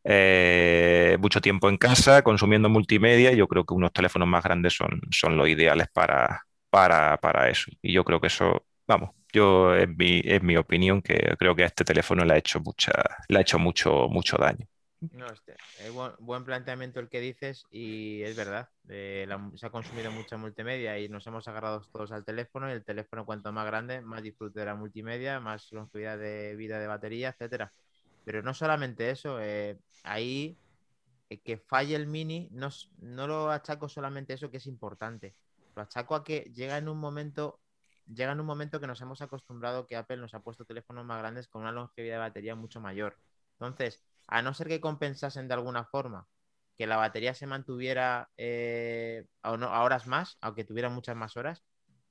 eh, 0.05 1.19
mucho 1.21 1.41
tiempo 1.43 1.69
en 1.69 1.77
casa 1.79 2.23
consumiendo 2.23 2.71
multimedia 2.71 3.33
y 3.33 3.37
yo 3.37 3.49
creo 3.49 3.65
que 3.67 3.75
unos 3.75 3.93
teléfonos 3.93 4.29
más 4.29 4.45
grandes 4.45 4.75
son, 4.75 5.03
son 5.11 5.37
los 5.37 5.49
ideales 5.49 5.89
para, 5.93 6.43
para, 6.71 7.19
para 7.19 7.51
eso. 7.51 7.71
Y 7.83 7.93
yo 7.93 8.05
creo 8.05 8.21
que 8.21 8.29
eso, 8.29 8.65
vamos, 8.87 9.11
yo 9.33 9.75
es 9.75 9.89
mi, 9.89 10.21
es 10.25 10.43
mi 10.43 10.57
opinión 10.57 11.03
que 11.03 11.35
creo 11.39 11.55
que 11.55 11.65
a 11.65 11.67
este 11.67 11.85
teléfono 11.85 12.25
le 12.25 12.35
ha 12.35 12.39
hecho 12.39 12.61
mucha, 12.61 12.93
le 13.29 13.39
ha 13.39 13.43
hecho 13.43 13.59
mucho, 13.59 14.09
mucho 14.09 14.37
daño. 14.37 14.67
No, 15.13 15.27
este, 15.27 15.55
es 15.79 15.93
buen, 16.19 16.45
planteamiento 16.45 16.99
el 16.99 17.09
que 17.09 17.21
dices 17.21 17.65
y 17.71 18.23
es 18.23 18.35
verdad. 18.35 18.69
eh, 18.89 19.29
se 19.55 19.67
ha 19.67 19.71
consumido 19.71 20.11
mucha 20.11 20.37
multimedia 20.37 20.99
y 20.99 21.09
nos 21.09 21.25
hemos 21.29 21.47
agarrado 21.47 21.81
todos 21.93 22.11
al 22.11 22.25
teléfono 22.25 22.69
y 22.69 22.73
el 22.73 22.85
teléfono 22.85 23.25
cuanto 23.25 23.53
más 23.53 23.67
grande, 23.67 24.01
más 24.01 24.23
disfrute 24.23 24.59
de 24.59 24.67
la 24.67 24.75
multimedia, 24.75 25.39
más 25.39 25.71
longevidad 25.73 26.19
de 26.19 26.57
vida 26.57 26.81
de 26.81 26.89
batería, 26.89 27.29
etcétera. 27.29 27.73
Pero 28.25 28.43
no 28.43 28.55
solamente 28.55 29.11
eso, 29.11 29.41
eh, 29.41 29.79
ahí 30.03 30.59
eh, 31.31 31.39
que 31.41 31.59
falle 31.59 31.95
el 31.95 32.07
mini, 32.07 32.49
no, 32.51 32.69
no 33.01 33.27
lo 33.27 33.51
achaco 33.51 33.89
solamente 33.89 34.33
eso 34.35 34.51
que 34.51 34.57
es 34.57 34.67
importante. 34.67 35.35
Lo 35.77 35.83
achaco 35.83 36.17
a 36.17 36.25
que 36.25 36.51
llega 36.55 36.77
en 36.77 36.89
un 36.89 36.99
momento, 36.99 37.61
llega 38.15 38.33
en 38.33 38.41
un 38.41 38.47
momento 38.47 38.81
que 38.81 38.87
nos 38.87 39.01
hemos 39.01 39.23
acostumbrado 39.23 39.87
que 39.87 39.97
Apple 39.97 40.17
nos 40.19 40.35
ha 40.35 40.41
puesto 40.41 40.65
teléfonos 40.65 41.05
más 41.05 41.19
grandes 41.19 41.49
con 41.49 41.63
una 41.63 41.73
longevidad 41.73 42.15
de 42.17 42.19
batería 42.21 42.55
mucho 42.55 42.81
mayor. 42.81 43.19
Entonces, 43.59 44.03
a 44.27 44.43
no 44.43 44.55
ser 44.55 44.69
que 44.69 44.81
compensasen 44.81 45.49
de 45.49 45.55
alguna 45.55 45.85
forma 45.85 46.27
que 46.77 46.87
la 46.87 46.97
batería 46.97 47.35
se 47.35 47.47
mantuviera 47.47 48.31
eh, 48.37 49.27
a, 49.43 49.57
no- 49.57 49.71
horas 49.83 50.07
más, 50.07 50.37
aunque 50.41 50.65
tuviera 50.65 50.89
muchas 50.89 51.17
más 51.17 51.37
horas, 51.37 51.65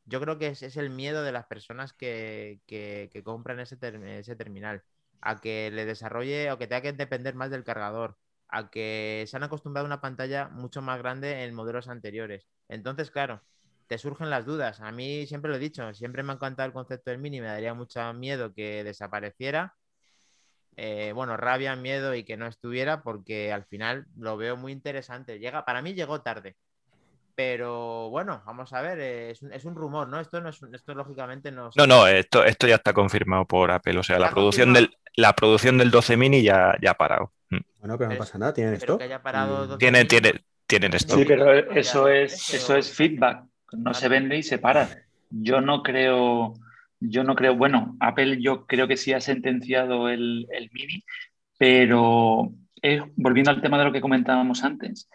yo 0.05 0.21
creo 0.21 0.37
que 0.37 0.47
es 0.47 0.77
el 0.77 0.89
miedo 0.89 1.23
de 1.23 1.31
las 1.31 1.45
personas 1.47 1.93
que, 1.93 2.61
que- 2.67 3.09
compran 3.23 3.59
ese, 3.59 3.77
ese 4.19 4.35
terminal, 4.35 4.83
a 5.21 5.39
que 5.41 5.69
le 5.71 5.85
desarrolle 5.85 6.51
o 6.51 6.57
que 6.57 6.67
tenga 6.67 6.81
que 6.81 6.93
depender 6.93 7.35
más 7.35 7.49
del 7.51 7.63
cargador, 7.63 8.17
a 8.47 8.69
que 8.69 9.25
se 9.27 9.35
han 9.37 9.43
acostumbrado 9.43 9.85
a 9.85 9.87
una 9.89 10.01
pantalla 10.01 10.47
mucho 10.49 10.81
más 10.81 10.99
grande 10.99 11.43
en 11.43 11.53
modelos 11.55 11.87
anteriores. 11.89 12.47
Entonces, 12.69 13.11
claro, 13.11 13.41
te 13.87 13.97
surgen 13.97 14.29
las 14.29 14.45
dudas. 14.45 14.81
A 14.81 14.91
mí 14.91 15.25
siempre 15.27 15.49
lo 15.49 15.55
he 15.57 15.59
dicho, 15.59 15.93
siempre 15.93 16.23
me 16.23 16.31
ha 16.31 16.35
encantado 16.35 16.67
el 16.67 16.73
concepto 16.73 17.09
del 17.09 17.19
mini, 17.19 17.39
me 17.41 17.47
daría 17.47 17.73
mucho 17.73 18.13
miedo 18.13 18.53
que 18.53 18.83
desapareciera. 18.83 19.75
Eh, 20.75 21.11
bueno, 21.15 21.37
rabia, 21.37 21.75
miedo 21.75 22.13
y 22.13 22.23
que 22.23 22.37
no 22.37 22.45
estuviera, 22.45 23.01
porque 23.01 23.51
al 23.51 23.63
final 23.65 24.05
lo 24.17 24.37
veo 24.37 24.55
muy 24.57 24.71
interesante. 24.71 25.39
Llega, 25.39 25.65
para 25.65 25.81
mí 25.81 25.93
llegó 25.93 26.21
tarde. 26.21 26.55
Pero 27.35 28.09
bueno, 28.09 28.41
vamos 28.47 28.73
a 28.73 28.81
ver, 28.81 28.99
eh, 28.99 29.29
es 29.31 29.41
un, 29.43 29.53
es 29.53 29.63
un 29.65 29.75
rumor, 29.75 30.07
¿no? 30.07 30.19
Esto 30.19 30.41
no 30.41 30.49
es 30.49 30.59
esto 30.73 30.95
lógicamente 30.95 31.51
no. 31.51 31.69
No, 31.75 31.85
no, 31.85 32.07
esto, 32.07 32.43
esto 32.43 32.67
ya 32.67 32.75
está 32.75 32.93
confirmado 32.93 33.45
por 33.45 33.69
Apple. 33.69 33.97
O 33.99 34.03
sea, 34.03 34.17
la 34.17 34.31
producción 34.31 34.69
confirmado. 34.69 34.97
del, 35.13 35.13
la 35.23 35.33
producción 35.35 35.77
del 35.77 35.91
12 35.91 36.17
mini 36.17 36.41
ya, 36.41 36.75
ya 36.81 36.91
ha 36.91 36.93
parado. 36.95 37.31
Mm. 37.51 37.57
Bueno, 37.79 37.97
pero 37.97 38.09
no 38.11 38.17
pasa 38.17 38.37
nada, 38.39 38.53
tienen 38.53 38.73
esto. 38.73 38.97
que 38.97 39.03
haya 39.03 39.21
parado 39.21 39.65
Mm. 39.65 39.67
dos- 39.69 39.77
Tienen, 39.77 40.07
tienen, 40.07 40.43
tienen 40.65 40.93
stock. 40.95 41.19
Sí, 41.19 41.25
pero 41.25 41.53
eso 41.53 42.07
es, 42.07 42.45
pero- 42.51 42.57
eso 42.63 42.75
es 42.75 42.91
feedback. 42.91 43.43
No 43.71 43.93
se 43.93 44.07
vende 44.09 44.37
y 44.37 44.43
se 44.43 44.57
para. 44.59 44.89
Yo 45.29 45.61
no 45.61 45.83
creo, 45.83 46.53
yo 46.99 47.23
no 47.23 47.35
creo, 47.35 47.55
bueno, 47.55 47.97
Apple 47.99 48.41
yo 48.41 48.65
creo 48.65 48.87
que 48.87 48.97
sí 48.97 49.13
ha 49.13 49.19
sentenciado 49.21 50.09
el, 50.09 50.47
el 50.51 50.69
mini, 50.71 51.03
pero 51.57 52.51
es- 52.81 53.01
volviendo 53.15 53.51
al 53.51 53.61
tema 53.61 53.77
de 53.79 53.85
lo 53.85 53.91
que 53.93 54.01
comentábamos 54.01 54.63
antes, 54.63 55.09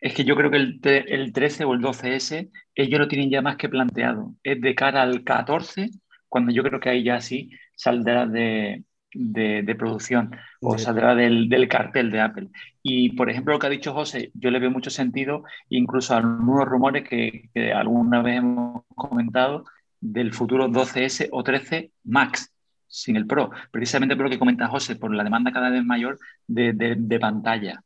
es 0.00 0.14
que 0.14 0.24
yo 0.24 0.36
creo 0.36 0.50
que 0.50 0.58
el, 0.58 0.80
el 0.84 1.32
13 1.32 1.64
o 1.64 1.74
el 1.74 1.80
12S, 1.80 2.50
ellos 2.74 3.00
lo 3.00 3.08
tienen 3.08 3.30
ya 3.30 3.42
más 3.42 3.56
que 3.56 3.68
planteado. 3.70 4.34
Es 4.42 4.60
de 4.60 4.74
cara 4.74 5.02
al 5.02 5.24
14, 5.24 5.90
cuando 6.28 6.52
yo 6.52 6.62
creo 6.62 6.80
que 6.80 6.90
ahí 6.90 7.04
ya 7.04 7.20
sí 7.20 7.50
saldrá 7.76 8.26
de, 8.26 8.84
de- 9.14 9.62
de 9.62 9.74
producción 9.74 10.34
o 10.60 10.72
De- 10.74 10.78
saldrá 10.78 11.14
del, 11.14 11.48
del 11.48 11.68
cartel 11.68 12.10
de 12.10 12.20
Apple. 12.20 12.48
Y, 12.82 13.10
por 13.10 13.30
ejemplo, 13.30 13.54
lo 13.54 13.58
que 13.58 13.66
ha 13.66 13.70
dicho 13.70 13.92
José, 13.94 14.30
yo 14.34 14.50
le 14.50 14.58
veo 14.58 14.70
mucho 14.70 14.90
sentido, 14.90 15.44
incluso 15.70 16.14
a 16.14 16.18
algunos 16.18 16.66
rumores 16.66 17.08
que, 17.08 17.48
que 17.54 17.72
alguna 17.72 18.20
vez 18.22 18.38
hemos 18.38 18.82
comentado 18.94 19.64
del 20.00 20.32
futuro 20.34 20.68
12S 20.68 21.28
o 21.32 21.42
13 21.42 21.90
Max. 22.04 22.50
Sin 22.86 23.16
el 23.16 23.26
Pro, 23.26 23.50
precisamente 23.72 24.14
por 24.14 24.26
lo 24.26 24.30
que 24.30 24.38
comenta 24.38 24.68
José, 24.68 24.94
por 24.94 25.12
la 25.12 25.24
demanda 25.24 25.50
cada 25.52 25.68
vez 25.70 25.84
mayor 25.84 26.18
de, 26.46 26.72
de- 26.74 26.94
de 26.96 27.18
pantalla. 27.18 27.82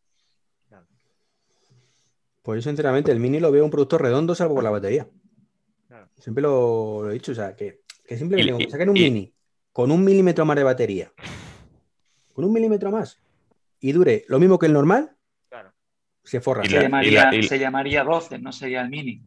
Pues 2.43 2.65
yo 2.65 2.71
sinceramente 2.71 3.13
el 3.13 3.21
Mini 3.21 3.41
lo 3.41 3.53
veo 3.53 3.65
un 3.65 3.71
producto 3.71 3.99
redondo 3.99 4.35
salvo 4.35 4.55
por 4.57 4.65
la 4.65 4.71
batería. 4.71 5.07
Claro. 5.87 6.09
Siempre 6.19 6.43
lo, 6.43 7.03
lo 7.03 7.11
he 7.11 7.15
dicho, 7.15 7.33
o 7.33 7.35
sea, 7.35 7.55
que, 7.55 7.81
que 8.07 8.17
simplemente 8.17 8.65
Y- 8.65 8.71
saquen 8.71 8.89
un 8.91 8.97
y- 8.97 9.03
Mini 9.03 9.33
con 9.79 9.93
un 9.93 10.03
milímetro 10.05 10.45
más 10.45 10.57
de 10.57 10.65
batería, 10.65 11.13
con 12.35 12.45
un 12.45 12.53
milímetro 12.53 12.91
más, 12.91 13.21
y 13.79 13.93
dure 13.93 14.25
lo 14.27 14.41
mismo 14.41 14.59
que 14.59 14.67
el 14.67 14.73
normal, 14.73 15.13
Claro. 15.49 15.73
se 16.25 16.41
forra. 16.41 16.65
Y 16.65 16.69
Se, 16.69 16.75
la- 16.75 16.83
llamaría, 16.83 17.33
y 17.33 17.43
la- 17.43 17.49
se 17.49 17.59
llamaría 17.61 18.03
12, 18.03 18.41
no 18.41 18.51
sería 18.51 18.81
el 18.81 18.89
Mini. 18.89 19.23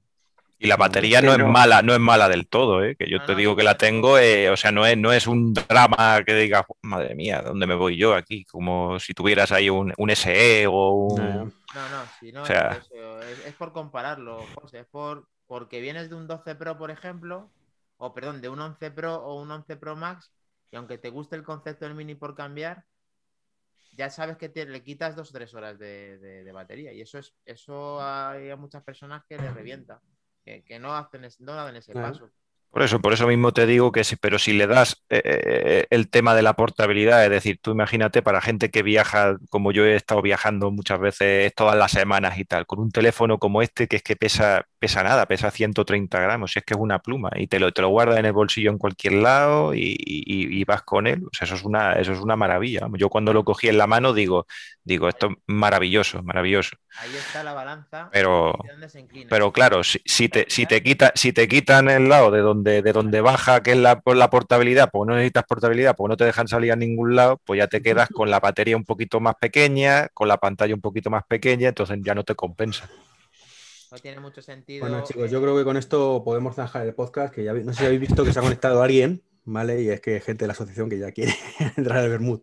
Y 0.60 0.68
la 0.68 0.76
batería 0.76 1.22
no 1.22 1.32
es 1.32 1.40
mala, 1.40 1.82
no 1.82 1.94
es 1.94 2.02
mala 2.02 2.28
del 2.28 2.50
todo, 2.50 2.84
¿eh? 2.84 2.98
que 2.98 3.10
yo 3.10 3.24
te 3.24 3.34
digo 3.34 3.56
que 3.56 3.64
la 3.64 3.78
tengo, 3.78 4.18
eh, 4.20 4.50
o 4.50 4.58
sea, 4.58 4.74
no 4.74 4.86
es, 4.86 4.98
no 4.98 5.14
es 5.14 5.26
un 5.26 5.54
drama 5.54 6.22
que 6.26 6.36
diga, 6.36 6.68
madre 6.82 7.16
mía, 7.16 7.42
¿dónde 7.42 7.66
me 7.66 7.74
voy 7.76 7.96
yo 7.96 8.14
aquí? 8.14 8.44
Como 8.44 9.00
si 9.00 9.14
tuvieras 9.14 9.54
ahí 9.54 9.70
un, 9.70 9.94
un 9.98 10.10
SE 10.10 10.68
o 10.68 10.90
un... 11.14 11.16
No, 11.18 11.46
no, 11.46 12.04
si 12.20 12.34
no 12.34 12.42
O 12.42 12.46
sea- 12.46 12.72
es, 12.74 12.92
eso, 12.92 13.22
es, 13.22 13.46
es 13.48 13.54
por 13.54 13.72
compararlo, 13.72 14.46
José, 14.56 14.80
es 14.80 14.86
por 14.88 15.30
porque 15.48 15.80
vienes 15.80 16.10
de 16.10 16.16
un 16.16 16.28
12 16.28 16.56
Pro, 16.56 16.78
por 16.78 16.92
ejemplo, 16.92 17.50
o 17.96 18.14
perdón, 18.14 18.42
de 18.42 18.50
un 18.50 18.60
11 18.60 18.92
Pro 18.92 19.16
o 19.16 19.42
un 19.42 19.50
11 19.50 19.78
Pro 19.78 19.96
Max, 19.96 20.30
y 20.72 20.76
aunque 20.78 20.98
te 20.98 21.10
guste 21.10 21.36
el 21.36 21.44
concepto 21.44 21.86
del 21.86 21.96
mini 21.96 22.16
por 22.16 22.36
cambiar, 22.36 22.86
ya 23.92 24.10
sabes 24.10 24.38
que 24.38 24.50
te, 24.50 24.66
le 24.66 24.84
quitas 24.84 25.16
dos 25.16 25.30
o 25.30 25.34
tres 25.34 25.54
horas 25.54 25.78
de, 25.80 26.18
de- 26.20 26.44
de 26.44 26.52
batería. 26.52 26.94
Y 26.94 27.02
eso 27.02 27.20
es, 27.20 27.34
eso 27.46 28.02
hay 28.02 28.50
a 28.50 28.56
muchas 28.56 28.84
personas 28.84 29.24
que 29.28 29.38
les 29.38 29.54
revienta, 29.54 30.02
que, 30.46 30.64
que 30.64 30.80
no 30.80 30.96
hacen 30.96 31.28
no 31.40 31.54
dan 31.56 31.76
ese 31.76 31.96
Claro. 31.96 32.20
paso. 32.20 32.32
Por 32.70 32.84
eso, 32.84 33.02
por 33.02 33.12
eso 33.14 33.28
mismo 33.28 33.52
te 33.54 33.66
digo 33.66 33.92
que 33.92 34.04
sí, 34.06 34.16
pero 34.16 34.40
si 34.40 34.54
le 34.54 34.66
das 34.66 35.04
eh, 35.10 35.22
eh, 35.26 35.88
el 35.90 36.10
tema 36.10 36.34
de 36.36 36.42
la 36.42 36.56
portabilidad, 36.56 37.24
es 37.26 37.30
decir, 37.30 37.60
tú 37.62 37.72
imagínate 37.72 38.22
para 38.22 38.40
gente 38.42 38.72
que 38.72 38.82
viaja, 38.82 39.38
como 39.50 39.74
yo 39.74 39.84
he 39.86 39.96
estado 39.96 40.22
viajando 40.22 40.72
muchas 40.72 41.00
veces 41.02 41.54
todas 41.54 41.78
las 41.78 41.92
semanas 41.92 42.38
y 42.40 42.46
tal, 42.46 42.66
con 42.66 42.80
un 42.80 42.90
teléfono 42.92 43.40
como 43.40 43.62
este 43.62 43.88
que 43.90 43.98
es 43.98 44.04
que 44.04 44.16
pesa, 44.16 44.68
pesa 44.82 45.04
nada, 45.04 45.28
pesa 45.28 45.52
130 45.52 46.20
gramos, 46.20 46.56
y 46.56 46.60
es 46.60 46.66
que 46.66 46.74
es 46.74 46.80
una 46.80 46.98
pluma, 47.00 47.30
y 47.36 47.46
te 47.46 47.60
lo, 47.60 47.72
te 47.72 47.84
lo 47.84 47.90
guardas 47.90 48.18
en 48.18 48.26
el 48.26 48.34
bolsillo 48.34 48.72
en 48.72 48.80
cualquier 48.80 49.14
lado 49.14 49.76
y, 49.76 49.96
y- 50.00 50.60
y 50.60 50.64
vas 50.66 50.82
con 50.82 51.06
él. 51.06 51.24
O 51.26 51.30
sea, 51.32 51.46
eso 51.46 51.54
es 51.54 51.64
una, 51.64 51.94
eso 51.94 52.14
es 52.14 52.20
una 52.20 52.36
maravilla. 52.36 52.88
Yo 52.98 53.10
cuando 53.10 53.32
lo 53.32 53.44
cogí 53.46 53.70
en 53.70 53.78
la 53.78 53.86
mano 53.86 54.12
digo, 54.12 54.48
digo, 54.84 55.08
esto 55.08 55.28
es 55.30 55.38
maravilloso, 55.46 56.24
maravilloso. 56.24 56.76
Ahí 56.98 57.16
está 57.16 57.44
la 57.44 57.54
balanza 57.54 58.10
Pero- 58.12 58.58
se. 58.90 59.06
Pero 59.30 59.54
claro, 59.54 59.84
si, 59.84 60.02
si 60.04 60.28
te, 60.30 60.46
si 60.50 60.66
te 60.66 60.82
quita, 60.82 61.12
si 61.16 61.32
te 61.32 61.48
quitan 61.48 61.88
el 61.88 62.10
lado 62.10 62.32
de 62.32 62.40
donde, 62.42 62.82
de 62.82 62.92
donde 62.92 63.22
baja, 63.22 63.62
que 63.62 63.72
es 63.74 63.78
la, 63.78 64.02
la 64.04 64.30
portabilidad, 64.32 64.90
porque 64.92 65.10
no 65.12 65.16
necesitas 65.16 65.44
portabilidad, 65.46 65.96
porque 65.96 66.10
no 66.10 66.18
te 66.18 66.26
dejan 66.26 66.48
salir 66.48 66.72
a 66.72 66.76
ningún 66.76 67.16
lado, 67.16 67.40
pues 67.46 67.60
ya 67.60 67.68
te 67.68 67.84
quedas 67.84 68.10
con 68.10 68.32
la 68.32 68.40
batería 68.40 68.76
un 68.76 68.84
poquito 68.86 69.20
más 69.20 69.36
pequeña, 69.40 70.08
con 70.16 70.28
la 70.28 70.38
pantalla 70.38 70.74
un 70.74 70.82
poquito 70.82 71.12
más 71.12 71.24
pequeña, 71.28 71.70
entonces 71.70 72.00
ya 72.02 72.16
no 72.16 72.24
te 72.24 72.34
compensa. 72.34 72.90
No 73.92 73.98
tiene 73.98 74.20
mucho 74.20 74.42
sentido. 74.42 74.88
Bueno, 74.88 75.04
chicos, 75.04 75.26
eh, 75.26 75.30
yo 75.30 75.42
creo 75.42 75.58
que 75.58 75.64
con 75.64 75.76
esto 75.78 76.24
podemos 76.24 76.56
zanjar 76.56 76.86
el 76.88 76.94
podcast, 76.96 77.34
que 77.34 77.44
ya 77.44 77.54
no 77.54 77.74
sé 77.74 77.80
si 77.80 77.86
habéis 77.86 78.02
visto 78.02 78.24
que 78.24 78.32
se 78.32 78.40
ha 78.40 78.42
conectado 78.42 78.82
alguien, 78.82 79.22
¿vale? 79.44 79.82
Y 79.82 79.90
es 79.90 80.00
que 80.00 80.16
hay 80.16 80.22
gente 80.22 80.44
de 80.44 80.48
la 80.48 80.54
asociación 80.54 80.90
que 80.90 80.98
ya 80.98 81.12
quiere 81.12 81.34
entrar 81.78 81.98
al 82.00 82.10
Bermud. 82.10 82.42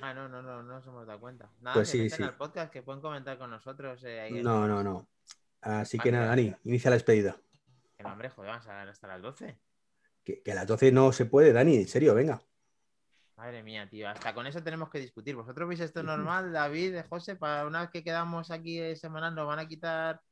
Ah, 0.00 0.14
no, 0.14 0.28
no, 0.28 0.40
no, 0.42 0.62
no 0.62 0.74
nos 0.74 0.86
hemos 0.86 1.06
dado 1.06 1.20
cuenta. 1.20 1.50
Nada, 1.60 1.74
Pues 1.74 1.88
sí, 1.88 2.08
sí. 2.08 2.22
al 2.22 2.36
podcast, 2.36 2.72
que 2.72 2.82
pueden 2.82 3.02
comentar 3.02 3.36
con 3.36 3.50
nosotros. 3.50 4.02
eh, 4.04 4.20
ahí 4.20 4.42
No, 4.42 4.66
no, 4.66 4.82
no. 4.82 5.08
Así 5.60 5.98
que 5.98 6.12
nada. 6.12 6.26
Dani, 6.26 6.54
inicia 6.64 6.88
la 6.90 6.96
despedida. 6.96 7.36
Que 7.96 8.04
no, 8.04 8.12
hombre, 8.12 8.30
joder, 8.30 8.50
vamos 8.50 8.66
a 8.68 8.82
hasta 8.82 9.08
las 9.08 9.20
12. 9.20 9.58
Que, 10.24 10.40
que 10.42 10.52
a 10.52 10.54
las 10.54 10.66
12 10.66 10.92
no 10.92 11.12
se 11.12 11.26
puede, 11.26 11.52
Dani, 11.52 11.76
en 11.76 11.88
serio, 11.88 12.14
venga. 12.14 12.40
Madre 13.36 13.62
mía, 13.62 13.88
tío, 13.90 14.08
hasta 14.08 14.34
con 14.34 14.46
eso 14.46 14.62
tenemos 14.62 14.88
que 14.88 15.00
discutir. 15.00 15.34
¿Vosotros 15.36 15.68
veis 15.68 15.80
esto 15.80 16.02
normal, 16.02 16.52
David, 16.52 16.96
José? 17.08 17.36
Para 17.36 17.66
una 17.66 17.80
vez 17.82 17.90
que 17.90 18.02
quedamos 18.02 18.50
aquí 18.50 18.80
eh, 18.80 18.96
semanal, 18.96 19.34
nos 19.34 19.46
van 19.46 19.58
a 19.58 19.68
quitar. 19.68 20.22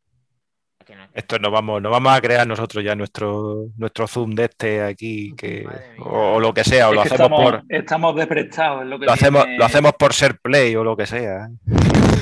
Que 0.85 0.95
no, 0.95 1.11
que- 1.11 1.18
Esto 1.18 1.39
no 1.39 1.51
vamos, 1.51 1.83
no 1.83 1.91
vamos 1.91 2.12
a 2.12 2.20
crear 2.20 2.47
nosotros 2.47 2.85
ya 2.85 2.95
nuestro, 2.95 3.66
nuestro 3.77 4.07
Zoom 4.07 4.31
de 4.37 4.45
este 4.45 4.83
aquí, 4.83 5.35
que, 5.37 5.66
o, 5.99 6.35
o 6.35 6.41
lo 6.41 6.55
que 6.55 6.62
sea, 6.64 6.89
o 6.89 6.93
lo 6.93 7.03
Es 7.03 7.12
hacemos 7.12 7.31
estamos, 7.41 7.62
por, 7.62 7.64
estamos 7.74 8.16
desprestados. 8.16 8.83
Es 8.83 8.89
lo 8.89 8.99
que, 8.99 9.07
lo 9.07 9.12
hacemos, 9.12 9.45
lo 9.59 9.64
hacemos 9.64 9.93
por 9.95 10.12
ser 10.12 10.39
play 10.39 10.77
o 10.77 10.85
lo 10.85 10.97
que 10.97 11.07
sea. 11.07 11.49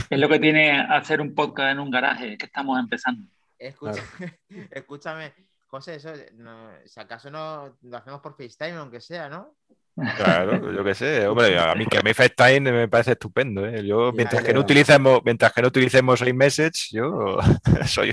es 0.09 0.19
lo 0.19 0.29
que 0.29 0.39
tiene 0.39 0.81
hacer 0.81 1.21
un 1.21 1.35
podcast 1.35 1.73
en 1.73 1.81
un 1.81 1.91
garaje, 1.91 2.39
que 2.39 2.47
estamos 2.47 2.79
empezando. 2.79 3.27
Escucha- 3.59 4.03
Escúchame, 4.71 5.33
José, 5.67 5.97
eso, 5.97 6.13
no, 6.35 6.69
si 6.87 7.01
acaso 7.01 7.31
no 7.31 7.77
lo 7.83 7.97
hacemos 7.97 8.21
por 8.21 8.35
FaceTime, 8.37 8.79
aunque 8.79 9.01
sea, 9.01 9.29
¿no? 9.29 9.55
Claro, 9.97 10.72
yo 10.72 10.84
qué 10.84 10.95
sé, 10.95 11.26
hombre, 11.26 11.59
a 11.59 11.74
mí 11.74 11.86
que 11.86 11.99
a 11.99 12.03
mí 12.03 12.12
FaceTime 12.12 12.72
me 12.72 12.88
parece 12.88 13.12
estupendo, 13.12 13.64
¿eh? 13.66 13.86
Yo, 13.86 14.12
mientras 14.12 14.42
ya, 14.42 14.49
que 14.49 14.55
no 14.55 14.61
utilicemos, 14.61 15.20
mientras 15.24 15.53
que 15.53 15.62
no 15.62 15.68
utilicemos 15.68 16.20
iMessage, 16.20 16.90
yo 16.92 17.38
soy 17.86 18.12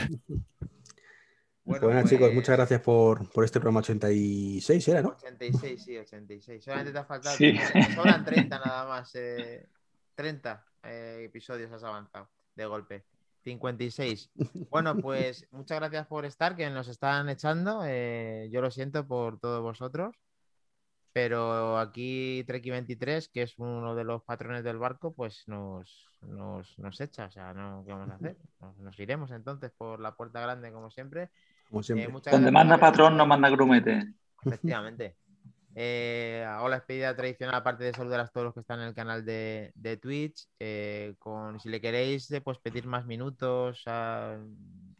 Bueno, 1.64 2.08
chicos, 2.08 2.34
muchas 2.34 2.56
gracias 2.56 2.82
por, 2.82 3.30
por 3.32 3.44
este 3.44 3.60
programa 3.60 3.80
86, 3.80 4.88
¿era, 4.90 5.02
no? 5.02 5.10
86, 5.10 5.84
sí, 5.84 5.98
86. 5.98 6.64
Solamente 6.64 6.92
te 6.92 7.00
ha 7.00 7.06
faltado. 7.06 7.36
Sí. 7.36 7.58
sobran 7.96 8.26
30 8.26 8.60
nada 8.66 8.88
más. 8.88 9.16
eh, 9.16 9.68
30 10.16 10.66
eh, 10.84 11.22
episodios 11.26 11.72
has 11.72 11.84
avanzado 11.84 12.30
de 12.56 12.66
golpe. 12.66 13.04
56. 13.44 14.30
Bueno, 14.70 14.96
pues 14.98 15.48
muchas 15.50 15.80
gracias 15.80 16.06
por 16.06 16.26
estar, 16.26 16.56
que 16.56 16.70
nos 16.70 16.88
están 16.88 17.28
echando. 17.30 17.82
eh, 17.88 18.50
yo 18.52 18.62
lo 18.62 18.70
siento 18.70 19.08
por 19.08 19.40
todos 19.40 19.64
vosotros. 19.64 20.16
Pero 21.14 21.78
aquí 21.78 22.44
Treki23, 22.48 23.30
que 23.32 23.42
es 23.44 23.58
uno 23.58 23.96
de 23.96 24.04
los 24.06 24.24
patrones 24.24 24.64
del 24.64 24.78
barco, 24.78 25.14
pues 25.14 25.44
nos, 25.48 26.10
nos, 26.22 26.78
nos 26.80 27.02
echa. 27.02 27.26
O 27.26 27.32
sea, 27.32 27.54
no, 27.54 27.84
¿qué 27.86 27.92
vamos 27.92 28.10
a 28.12 28.16
hacer? 28.16 28.38
Nos, 28.62 28.78
nos 28.78 29.00
iremos 29.00 29.32
entonces 29.32 29.72
por 29.78 30.00
la 30.00 30.16
puerta 30.16 30.40
grande, 30.40 30.72
como 30.72 30.90
siempre. 30.90 31.30
Como 31.70 31.82
Eh, 31.82 31.84
siempre. 31.84 32.06
Donde 32.08 32.22
gracias 32.30 32.52
manda 32.54 32.78
patrón, 32.78 33.18
no 33.18 33.26
manda 33.26 33.50
grumete. 33.50 34.14
Efectivamente. 34.46 35.18
Eh, 35.74 36.46
hago 36.48 36.68
la 36.68 36.78
despedida 36.78 37.16
tradicional, 37.16 37.56
aparte 37.56 37.86
de 37.86 37.94
saludar 37.94 38.20
a 38.20 38.28
todos 38.28 38.46
los 38.46 38.54
que 38.54 38.60
están 38.60 38.82
en 38.82 38.88
el 38.88 38.94
canal 38.94 39.24
de, 39.24 39.72
de 39.76 39.98
Twitch. 39.98 40.48
eh, 40.60 41.16
con, 41.18 41.60
si 41.62 41.70
le 41.70 41.80
queréis 41.80 42.30
eh, 42.32 42.42
pues 42.42 42.58
pedir 42.58 42.86
más 42.88 43.06
minutos, 43.06 43.84
a, 43.86 44.38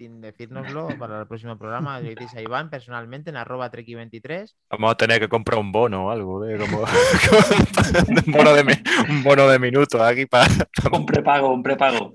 sin 0.02 0.20
decírnoslo 0.20 0.88
para 0.98 1.20
el 1.22 1.28
próximo 1.28 1.60
programa, 1.60 2.00
le 2.00 2.10
diréis 2.10 2.34
a 2.34 2.42
Iván 2.42 2.72
personalmente 2.72 3.30
en 3.30 3.36
arroba 3.38 3.70
treki23. 3.72 4.52
Vamos 4.72 4.92
a 4.94 4.96
tener 4.96 5.20
que 5.20 5.30
comprar 5.30 5.60
un 5.60 5.72
bono 5.72 6.08
o 6.08 6.10
algo, 6.10 6.44
¿eh? 6.44 6.58
Como, 6.58 6.80
un, 8.26 8.32
bono 8.34 8.54
de, 8.56 8.82
un 9.10 9.24
bono 9.24 9.48
de 9.48 9.60
minutos 9.60 10.02
aquí 10.02 10.26
para. 10.26 10.48
Un 10.92 11.06
prepago, 11.06 11.54
un 11.54 11.62
prepago. 11.62 12.14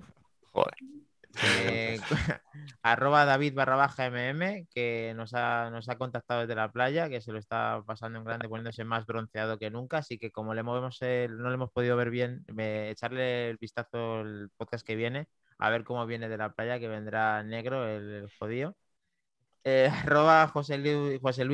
Joder. 0.50 0.74
eh, 1.44 2.00
arroba 2.82 3.24
David 3.24 3.54
barra 3.54 3.76
baja 3.76 4.10
MM, 4.10 4.66
que 4.74 5.12
nos 5.14 5.32
ha, 5.34 5.70
nos 5.70 5.88
ha 5.88 5.96
contactado 5.96 6.40
desde 6.40 6.56
la 6.56 6.72
playa, 6.72 7.08
que 7.08 7.20
se 7.20 7.30
lo 7.30 7.38
está 7.38 7.84
pasando 7.86 8.18
en 8.18 8.24
grande, 8.24 8.48
poniéndose 8.48 8.82
más 8.82 9.06
bronceado 9.06 9.58
que 9.60 9.70
nunca. 9.70 9.98
Así 9.98 10.18
que 10.18 10.32
como 10.32 10.54
le 10.54 10.64
movemos 10.64 11.00
el- 11.02 11.38
no 11.38 11.50
le 11.50 11.54
hemos 11.54 11.70
podido 11.70 11.96
ver 11.96 12.10
bien, 12.10 12.44
me- 12.52 12.90
echarle 12.90 13.50
el 13.50 13.58
vistazo 13.58 14.22
el 14.22 14.48
podcast 14.56 14.84
que 14.84 14.96
viene, 14.96 15.28
a 15.58 15.70
ver 15.70 15.84
cómo 15.84 16.06
viene 16.06 16.28
de 16.28 16.38
la 16.38 16.52
playa, 16.52 16.78
que 16.78 16.88
vendrá 16.88 17.42
negro 17.42 17.86
el, 17.88 18.28
jodido. 18.38 18.76
Eh, 19.64 19.88
arroba 20.14 20.48
José 20.48 20.78
Luis, 20.78 21.20
José 21.20 21.44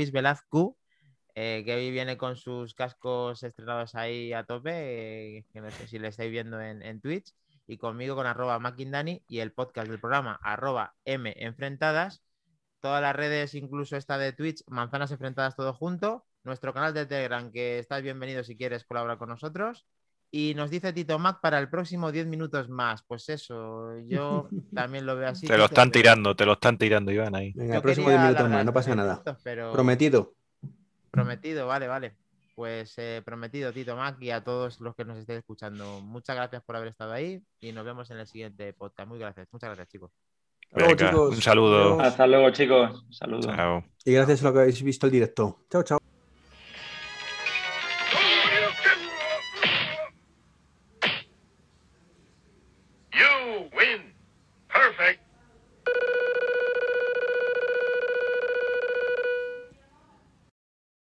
eh, 1.34 1.62
que 1.64 1.74
hoy 1.74 1.90
viene 1.90 2.16
con 2.18 2.36
sus 2.36 2.74
cascos 2.74 3.42
estrenados 3.42 3.94
ahí 3.94 4.32
a 4.32 4.44
tope, 4.44 5.38
eh, 5.38 5.46
que 5.52 5.60
no 5.60 5.70
sé 5.70 5.86
si 5.88 5.98
le 5.98 6.08
estáis 6.08 6.30
viendo 6.30 6.60
en, 6.60 6.82
en 6.82 7.00
Twitch 7.00 7.32
y 7.66 7.78
conmigo 7.78 8.14
con 8.16 8.26
arroba 8.26 8.58
Makindani 8.58 9.24
y 9.28 9.40
el 9.40 9.52
podcast 9.52 9.88
del 9.88 10.00
programa 10.00 10.38
arroba 10.42 10.94
M 11.04 11.32
Enfrentadas. 11.38 12.22
Todas 12.80 13.00
las 13.02 13.14
redes, 13.16 13.54
incluso 13.54 13.96
esta 13.96 14.18
de 14.18 14.32
Twitch, 14.32 14.62
Manzanas 14.66 15.12
Enfrentadas 15.12 15.56
todo 15.56 15.72
junto. 15.72 16.26
Nuestro 16.44 16.74
canal 16.74 16.92
de 16.92 17.06
Telegram, 17.06 17.50
que 17.52 17.78
estás 17.78 18.02
bienvenido 18.02 18.42
si 18.44 18.56
quieres 18.56 18.84
colaborar 18.84 19.18
con 19.18 19.28
nosotros. 19.28 19.86
Y 20.34 20.54
nos 20.56 20.70
dice 20.70 20.94
Tito 20.94 21.18
Mac 21.18 21.40
para 21.42 21.58
el 21.58 21.68
próximo 21.68 22.10
10 22.10 22.26
minutos 22.26 22.68
más. 22.70 23.02
Pues 23.02 23.28
eso, 23.28 23.98
yo 24.08 24.48
también 24.74 25.04
lo 25.04 25.14
veo 25.14 25.28
así. 25.28 25.46
Te 25.46 25.58
lo 25.58 25.66
están 25.66 25.90
pero 25.90 26.02
tirando, 26.02 26.34
te 26.34 26.46
lo 26.46 26.54
están 26.54 26.78
tirando, 26.78 27.12
Iván, 27.12 27.34
ahí. 27.34 27.52
Venga, 27.54 27.74
yo 27.74 27.76
el 27.76 27.82
próximo 27.82 28.06
quería 28.06 28.20
10 28.22 28.28
minutos 28.32 28.50
más, 28.50 28.64
no 28.64 28.72
pasa 28.72 28.94
nada. 28.94 29.12
minutos, 29.12 29.38
pero- 29.44 29.72
Prometido. 29.72 30.32
Prometido, 31.10 31.66
vale, 31.66 31.86
vale. 31.86 32.16
Pues 32.54 32.94
eh, 32.98 33.22
prometido, 33.24 33.72
Tito 33.72 33.94
Mac, 33.96 34.16
y 34.20 34.30
a 34.30 34.42
todos 34.42 34.80
los 34.80 34.94
que 34.94 35.04
nos 35.04 35.18
estéis 35.18 35.38
escuchando. 35.40 36.00
Muchas 36.00 36.36
gracias 36.36 36.62
por 36.62 36.76
haber 36.76 36.88
estado 36.88 37.12
ahí 37.12 37.42
y 37.60 37.72
nos 37.72 37.84
vemos 37.84 38.10
en 38.10 38.18
el 38.18 38.26
siguiente 38.26 38.72
podcast. 38.72 39.08
Muy 39.08 39.18
gracias, 39.18 39.48
muchas 39.52 39.68
gracias, 39.68 39.88
chicos. 39.88 40.10
Hasta 40.70 40.78
luego, 40.78 40.94
Venga, 40.96 41.10
chicos. 41.10 41.34
un 41.36 41.42
saludo. 41.42 42.00
Hasta 42.00 42.26
luego, 42.26 42.50
chicos. 42.50 43.04
Saludos. 43.10 43.46
Chao. 43.46 43.84
Y 44.04 44.12
gracias 44.12 44.42
a 44.42 44.44
lo 44.48 44.52
que 44.54 44.60
habéis 44.60 44.82
visto 44.82 45.06
el 45.06 45.12
directo. 45.12 45.64
Chao, 45.70 45.82
chao. 45.82 46.11